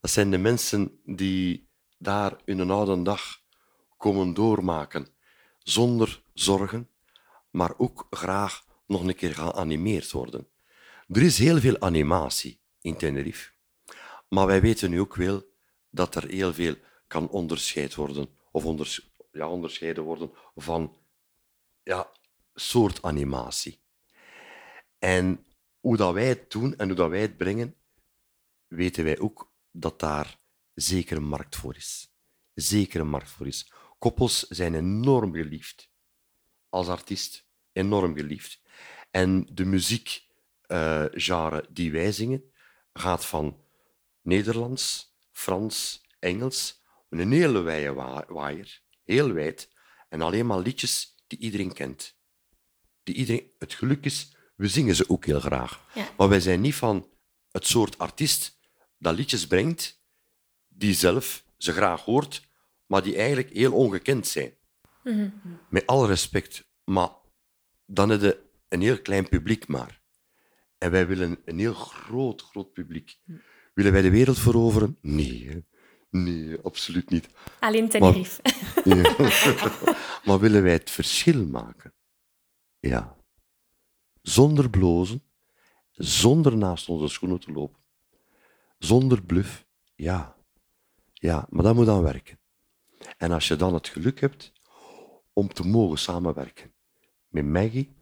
Dat 0.01 0.11
zijn 0.11 0.31
de 0.31 0.37
mensen 0.37 0.99
die 1.05 1.69
daar 1.97 2.41
hun 2.45 2.69
oude 2.69 3.01
dag 3.01 3.41
komen 3.97 4.33
doormaken, 4.33 5.07
zonder 5.57 6.21
zorgen, 6.33 6.89
maar 7.49 7.73
ook 7.77 8.07
graag 8.09 8.65
nog 8.85 9.03
een 9.03 9.15
keer 9.15 9.33
geanimeerd 9.33 10.11
worden. 10.11 10.47
Er 11.07 11.21
is 11.21 11.37
heel 11.37 11.59
veel 11.59 11.79
animatie 11.79 12.59
in 12.81 12.97
Tenerife. 12.97 13.51
Maar 14.29 14.45
wij 14.45 14.61
weten 14.61 14.89
nu 14.89 14.99
ook 14.99 15.15
wel 15.15 15.43
dat 15.89 16.15
er 16.15 16.27
heel 16.27 16.53
veel 16.53 16.75
kan 17.07 17.29
onderscheid 17.29 17.95
worden, 17.95 18.37
of 18.51 18.65
onders- 18.65 19.11
ja, 19.31 19.49
onderscheiden 19.49 20.03
worden 20.03 20.31
van 20.55 20.95
ja, 21.83 22.11
soort 22.53 23.01
animatie. 23.01 23.81
En 24.99 25.45
hoe 25.79 25.97
dat 25.97 26.13
wij 26.13 26.27
het 26.27 26.51
doen 26.51 26.77
en 26.77 26.87
hoe 26.87 26.95
dat 26.95 27.09
wij 27.09 27.21
het 27.21 27.37
brengen, 27.37 27.75
weten 28.67 29.03
wij 29.03 29.19
ook 29.19 29.53
dat 29.71 29.99
daar 29.99 30.39
zeker 30.73 31.17
een 31.17 31.27
markt 31.27 31.55
voor 31.55 31.75
is. 31.75 32.13
Zeker 32.53 32.99
een 32.99 33.09
markt 33.09 33.29
voor 33.29 33.47
is. 33.47 33.71
Koppels 33.99 34.47
zijn 34.47 34.75
enorm 34.75 35.33
geliefd. 35.33 35.91
Als 36.69 36.87
artiest 36.87 37.47
enorm 37.71 38.15
geliefd. 38.15 38.61
En 39.11 39.47
de 39.51 39.65
muziekgenre 39.65 41.67
die 41.69 41.91
wij 41.91 42.11
zingen 42.11 42.51
gaat 42.93 43.25
van 43.25 43.65
Nederlands, 44.21 45.15
Frans, 45.31 46.05
Engels, 46.19 46.81
een 47.09 47.31
hele 47.31 47.61
wijde 47.61 47.93
wa- 47.93 48.25
waaier, 48.27 48.81
heel 49.03 49.31
wijd, 49.31 49.71
en 50.09 50.21
alleen 50.21 50.45
maar 50.45 50.59
liedjes 50.59 51.15
die 51.27 51.39
iedereen 51.39 51.73
kent. 51.73 52.19
Die 53.03 53.15
iedereen... 53.15 53.51
Het 53.57 53.73
geluk 53.73 54.05
is, 54.05 54.35
we 54.55 54.67
zingen 54.67 54.95
ze 54.95 55.09
ook 55.09 55.25
heel 55.25 55.39
graag. 55.39 55.85
Ja. 55.93 56.09
Maar 56.17 56.29
wij 56.29 56.39
zijn 56.39 56.61
niet 56.61 56.75
van 56.75 57.09
het 57.51 57.67
soort 57.67 57.97
artiest 57.97 58.59
dat 58.97 59.15
liedjes 59.15 59.47
brengt 59.47 60.03
die 60.67 60.93
zelf 60.93 61.43
ze 61.57 61.71
graag 61.71 62.01
hoort, 62.01 62.47
maar 62.85 63.03
die 63.03 63.15
eigenlijk 63.15 63.49
heel 63.49 63.73
ongekend 63.73 64.27
zijn. 64.27 64.53
Met 65.69 65.87
alle 65.87 66.07
respect. 66.07 66.63
Maar 66.83 67.09
dan 67.85 68.09
heb 68.09 68.21
je 68.21 68.43
een 68.67 68.81
heel 68.81 69.01
klein 69.01 69.29
publiek 69.29 69.67
maar. 69.67 70.01
En 70.77 70.91
wij 70.91 71.07
willen 71.07 71.39
een 71.45 71.59
heel 71.59 71.73
groot, 71.73 72.41
groot 72.41 72.73
publiek. 72.73 73.17
Willen 73.73 73.91
wij 73.91 74.01
de 74.01 74.09
wereld 74.09 74.39
veroveren? 74.39 74.97
Nee, 75.01 75.49
hè. 75.49 75.59
nee, 76.19 76.57
absoluut 76.63 77.09
niet. 77.09 77.27
Alleen 77.59 77.89
Tenerife. 77.89 78.41
Ja. 78.83 79.15
maar 80.25 80.39
willen 80.39 80.63
wij 80.63 80.71
het 80.71 80.89
verschil 80.89 81.45
maken? 81.45 81.93
Ja. 82.81 83.15
Zonder 84.21 84.69
blozen, 84.69 85.23
zonder 85.91 86.57
naast 86.57 86.89
onze 86.89 87.07
schoenen 87.07 87.39
te 87.39 87.51
lopen, 87.51 87.79
zonder 88.77 89.23
bluff, 89.23 89.65
ja. 89.95 90.35
Ja, 91.13 91.45
maar 91.49 91.63
dat 91.63 91.75
moet 91.75 91.85
dan 91.85 92.01
werken. 92.03 92.39
En 93.17 93.31
als 93.31 93.47
je 93.47 93.55
dan 93.55 93.73
het 93.73 93.87
geluk 93.87 94.19
hebt 94.19 94.51
om 95.33 95.53
te 95.53 95.63
mogen 95.67 95.97
samenwerken 95.97 96.73
met 97.27 97.45
Maggie, 97.45 97.95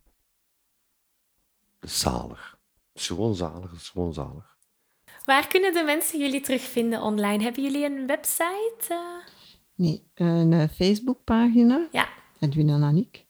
dat 1.80 1.90
is 1.90 2.00
zalig. 2.00 2.60
Dat 2.94 3.02
is 3.02 3.08
gewoon 3.08 3.36
zalig, 3.36 3.70
dat 3.70 3.80
is 3.80 3.90
gewoon 3.90 4.14
zalig. 4.14 4.58
Waar 5.26 5.48
kunnen 5.48 5.74
de 5.74 5.84
mensen 5.84 6.20
jullie 6.20 6.42
terugvinden 6.42 7.02
online? 7.02 7.44
Hebben 7.44 7.64
jullie 7.64 7.86
een 7.86 8.08
website? 8.08 8.86
eh? 8.88 9.28
Nee, 9.76 10.10
een 10.14 10.54
eh, 10.54 10.70
Facebookpagina, 10.70 11.88
Ja, 11.92 12.10
Edwin 12.40 12.70
en 12.70 12.84
Aniek. 12.84 13.28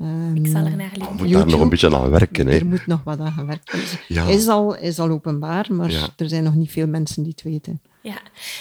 Ehm, 0.00 0.36
ik 0.36 0.46
zal 0.46 0.64
er 0.64 0.76
naar 0.76 0.90
Je 0.92 0.98
linken. 0.98 1.16
moet 1.16 1.30
daar 1.32 1.46
nog 1.46 1.60
een 1.60 1.68
beetje 1.68 1.96
aan 1.96 2.10
werken. 2.10 2.46
Hè. 2.46 2.52
Er 2.58 2.66
moet 2.66 2.86
nog 2.86 3.02
wat 3.04 3.18
aan 3.20 3.32
gewerkt 3.32 3.72
worden. 3.72 3.88
Ja. 4.08 4.24
Is 4.24 4.48
al, 4.48 4.76
is 4.76 4.98
al 4.98 5.08
openbaar, 5.08 5.74
maar 5.74 5.90
Ja. 5.90 6.08
er 6.16 6.28
zijn 6.28 6.44
nog 6.44 6.54
niet 6.54 6.70
veel 6.70 6.86
mensen 6.86 7.22
die 7.22 7.32
het 7.32 7.42
weten. 7.42 7.82
Ja, 8.02 8.20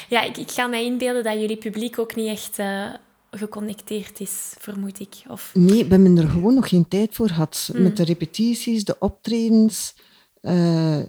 ja 0.09 0.21
ik, 0.23 0.37
ik 0.37 0.51
ga 0.51 0.67
mij 0.67 0.85
inbeelden 0.85 1.23
dat 1.23 1.39
jullie 1.39 1.57
publiek 1.57 1.99
ook 1.99 2.15
niet 2.15 2.27
echt 2.27 2.59
eh, 2.59 2.85
geconnecteerd 3.31 4.19
is, 4.19 4.53
vermoed 4.57 4.99
ik. 4.99 5.23
Of... 5.27 5.51
Nee, 5.53 5.83
we 5.85 5.89
hebben 5.93 6.17
er 6.17 6.29
gewoon 6.29 6.53
nog 6.53 6.69
geen 6.69 6.87
tijd 6.87 7.15
voor 7.15 7.27
gehad. 7.27 7.69
Mm. 7.73 7.83
Met 7.83 7.97
de 7.97 8.03
repetities, 8.03 8.83
de 8.85 8.95
optredens. 8.99 9.95
eh, 10.41 10.99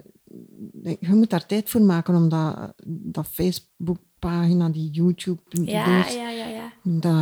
je 0.82 1.08
moet 1.08 1.30
daar 1.30 1.46
tijd 1.46 1.70
voor 1.70 1.80
maken 1.82 2.14
om 2.14 2.28
dat, 2.28 2.72
dat 2.86 3.26
Facebookpagina, 3.32 4.68
die 4.68 4.90
YouTube, 4.90 5.40
Ja, 5.48 6.04
ja, 6.08 6.28
ja, 6.30 6.46
ja. 6.46 6.72
dat 6.82 7.12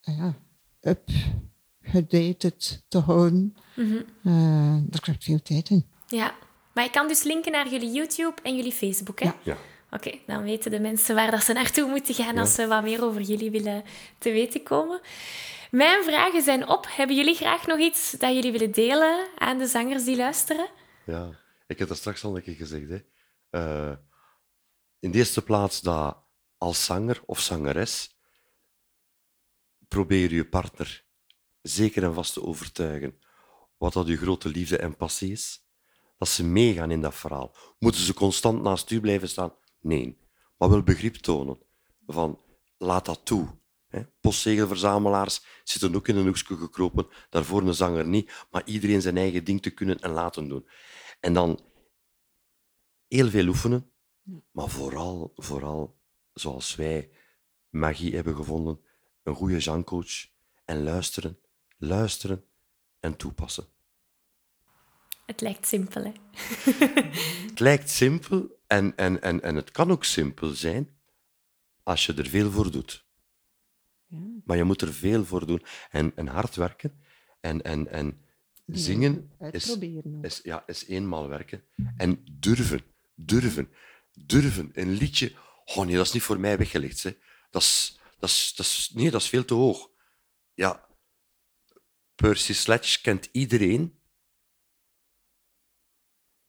ja, 0.00 0.34
up-gedated 1.84 2.84
te 2.88 2.98
houden. 2.98 3.56
Mhm. 3.76 4.02
Eh, 4.24 4.76
daar 4.82 5.16
veel 5.18 5.42
tijd 5.42 5.70
in. 5.70 5.86
Ja, 6.06 6.34
maar 6.72 6.84
ik 6.84 6.92
kan 6.92 7.08
dus 7.08 7.22
linken 7.22 7.52
naar 7.52 7.68
jullie 7.68 7.92
YouTube 7.92 8.42
en 8.42 8.56
jullie 8.56 8.72
Facebook, 8.72 9.20
hè? 9.20 9.26
Ja. 9.26 9.36
Ja. 9.42 9.56
Oké, 9.90 10.18
dan 10.26 10.42
weten 10.42 10.70
de 10.70 10.80
mensen 10.80 11.14
waar 11.14 11.30
dat 11.30 11.42
ze 11.42 11.52
naartoe 11.52 11.88
moeten 11.88 12.14
gaan 12.14 12.38
als 12.38 12.54
ze 12.54 12.66
wat 12.66 12.82
meer 12.82 13.04
over 13.04 13.20
jullie 13.20 13.50
willen 13.50 13.82
te 14.18 14.32
weten 14.32 14.62
komen. 14.62 15.00
Mijn 15.70 16.04
vragen 16.04 16.42
zijn 16.42 16.68
op. 16.68 16.86
Hebben 16.88 17.16
jullie 17.16 17.34
graag 17.34 17.66
nog 17.66 17.78
iets 17.78 18.10
dat 18.10 18.34
jullie 18.34 18.52
willen 18.52 18.70
delen 18.70 19.26
aan 19.38 19.58
de 19.58 19.66
zangers 19.66 20.04
die 20.04 20.16
luisteren? 20.16 20.68
Ja, 21.06 21.30
ik 21.66 21.78
heb 21.78 21.88
dat 21.88 21.96
straks 21.96 22.24
al 22.24 22.36
een 22.36 22.42
keer 22.42 22.54
gezegd. 22.54 22.88
Hè. 22.88 22.98
Eh, 23.50 23.96
in 25.00 25.10
de 25.10 25.18
eerste 25.18 25.42
plaats 25.42 25.80
dat 25.80 26.16
als 26.58 26.84
zanger 26.84 27.22
of 27.26 27.40
zangeres 27.40 28.16
probeer 29.88 30.34
je 30.34 30.48
partner 30.48 31.03
zeker 31.66 32.02
en 32.02 32.14
vast 32.14 32.32
te 32.32 32.42
overtuigen 32.42 33.18
wat 33.76 33.92
dat 33.92 34.06
je 34.06 34.16
grote 34.16 34.48
liefde 34.48 34.76
en 34.76 34.96
passie 34.96 35.32
is. 35.32 35.62
Dat 36.18 36.28
ze 36.28 36.44
meegaan 36.44 36.90
in 36.90 37.00
dat 37.00 37.14
verhaal. 37.14 37.56
Moeten 37.78 38.00
ze 38.00 38.14
constant 38.14 38.62
naast 38.62 38.90
u 38.90 39.00
blijven 39.00 39.28
staan? 39.28 39.52
Nee. 39.80 40.18
Maar 40.56 40.70
wel 40.70 40.82
begrip 40.82 41.14
tonen. 41.14 41.58
Van, 42.06 42.40
laat 42.78 43.04
dat 43.04 43.20
toe. 43.24 43.62
Postzegelverzamelaars 44.20 45.44
zitten 45.64 45.94
ook 45.94 46.08
in 46.08 46.16
een 46.16 46.26
hoekje 46.26 46.56
gekropen. 46.56 47.06
Daarvoor 47.30 47.62
een 47.62 47.74
zanger 47.74 48.06
niet. 48.06 48.46
Maar 48.50 48.62
iedereen 48.64 49.02
zijn 49.02 49.16
eigen 49.16 49.44
ding 49.44 49.62
te 49.62 49.70
kunnen 49.70 50.00
en 50.00 50.10
laten 50.10 50.48
doen. 50.48 50.68
En 51.20 51.32
dan 51.32 51.60
heel 53.08 53.28
veel 53.28 53.46
oefenen. 53.46 53.92
Maar 54.50 54.68
vooral, 54.68 55.32
vooral 55.36 55.98
zoals 56.32 56.74
wij 56.74 57.10
magie 57.68 58.14
hebben 58.14 58.36
gevonden, 58.36 58.80
een 59.22 59.34
goede 59.34 59.60
zangcoach. 59.60 60.26
En 60.64 60.82
luisteren, 60.82 61.38
luisteren 61.76 62.44
en 63.00 63.16
toepassen. 63.16 63.66
Het 65.26 65.40
lijkt 65.40 65.66
simpel, 65.66 66.04
hè? 66.04 66.12
Het 67.48 67.60
lijkt 67.60 67.90
simpel 67.90 68.60
en, 68.66 68.96
en, 68.96 69.22
en, 69.22 69.42
en 69.42 69.56
het 69.56 69.70
kan 69.70 69.90
ook 69.90 70.04
simpel 70.04 70.48
zijn 70.48 70.96
als 71.82 72.06
je 72.06 72.14
er 72.14 72.26
veel 72.26 72.50
voor 72.50 72.70
doet. 72.70 73.04
Maar 74.44 74.56
je 74.56 74.64
moet 74.64 74.82
er 74.82 74.92
veel 74.92 75.24
voor 75.24 75.46
doen 75.46 75.62
en, 75.90 76.12
en 76.16 76.26
hard 76.26 76.54
werken. 76.54 77.02
En, 77.40 77.62
en, 77.62 77.88
en 77.88 78.24
zingen 78.66 79.30
is, 79.50 79.78
is, 80.22 80.40
ja, 80.42 80.62
is 80.66 80.86
eenmaal 80.86 81.28
werken. 81.28 81.64
En 81.96 82.24
durven, 82.32 82.80
durven, 83.14 83.68
durven. 84.12 84.70
Een 84.74 84.90
liedje, 84.90 85.32
oh 85.64 85.84
nee, 85.84 85.96
dat 85.96 86.06
is 86.06 86.12
niet 86.12 86.22
voor 86.22 86.40
mij 86.40 86.58
weggelegd. 86.58 87.02
Hè. 87.02 87.16
Dat, 87.50 87.62
is, 87.62 87.98
dat, 88.18 88.30
is, 88.30 88.52
dat, 88.56 88.66
is, 88.66 88.90
nee, 88.94 89.10
dat 89.10 89.20
is 89.20 89.28
veel 89.28 89.44
te 89.44 89.54
hoog. 89.54 89.90
Ja, 90.54 90.86
Percy 92.14 92.52
Sledge 92.52 93.00
kent 93.00 93.28
iedereen. 93.32 93.98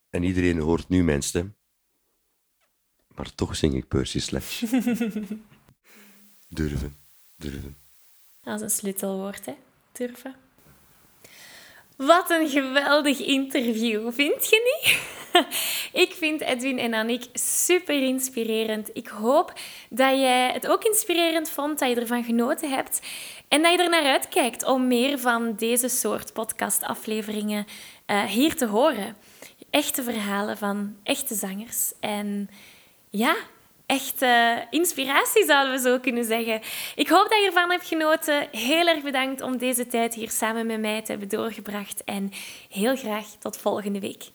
En 0.09 0.24
iedereen 0.24 0.59
hoort 0.59 0.89
nu 0.89 1.03
mijn 1.03 1.22
stem. 1.22 1.55
Maar 3.16 3.36
toch 3.36 3.55
zing 3.55 3.74
ik 3.74 3.88
Percy 3.88 4.20
Sledge. 4.20 4.68
durven, 6.47 6.95
durven. 7.36 7.78
Dat 8.43 8.55
is 8.55 8.61
een 8.61 8.70
sleutelwoord, 8.70 9.45
hè? 9.45 9.55
Durven. 9.91 10.36
Wat 11.95 12.30
een 12.30 12.49
geweldig 12.49 13.20
interview, 13.20 14.13
vind 14.13 14.49
je 14.49 14.80
niet? 14.82 14.99
Ik 16.04 16.14
vind 16.14 16.42
Edwin 16.42 16.80
en 16.80 16.94
Annick 16.94 17.26
super 17.34 18.02
inspirerend. 18.02 18.90
Ik 18.94 19.08
hoop 19.08 19.54
dat 19.90 20.20
jij 20.20 20.52
het 20.52 20.68
ook 20.68 20.84
inspirerend 20.84 21.50
vond, 21.50 21.80
dat 21.80 21.90
je 21.90 21.96
ervan 21.96 22.24
genoten 22.24 22.70
hebt 22.70 23.02
en 23.48 23.62
dat 23.62 23.72
je 23.72 23.84
er 23.84 23.90
naar 23.90 24.06
uitkijkt 24.06 24.66
om 24.66 24.88
meer 24.88 25.20
van 25.20 25.56
deze 25.56 25.88
soort 25.88 26.34
podcastafleveringen 26.34 27.66
eh, 28.06 28.24
hier 28.24 28.56
te 28.56 28.66
horen. 28.66 29.18
Echte 29.70 30.04
verhalen 30.04 30.58
van 30.58 30.96
echte 31.04 31.36
zangers. 31.36 31.92
En 32.00 32.50
ja, 33.10 33.36
echte 33.86 34.64
inspiratie, 34.70 35.46
zouden 35.46 35.74
we 35.74 35.90
zo 35.90 36.00
kunnen 36.00 36.26
zeggen. 36.26 36.62
Ik 36.96 37.08
hoop 37.08 37.30
dat 37.30 37.40
je 37.40 37.46
ervan 37.46 37.72
hebt 37.72 37.88
genoten. 37.88 38.48
Heel 38.52 38.88
erg 38.88 39.04
bedankt 39.04 39.42
om 39.42 39.58
deze 39.58 39.88
tijd 39.88 40.14
hier 40.14 40.32
samen 40.32 40.66
met 40.66 40.80
mij 40.80 41.02
te 41.02 41.12
hebben 41.12 41.30
doorgebracht. 41.30 42.04
En 42.04 42.32
heel 42.70 42.96
graag 42.96 43.26
tot 43.40 43.58
volgende 43.58 44.00
week. 44.00 44.35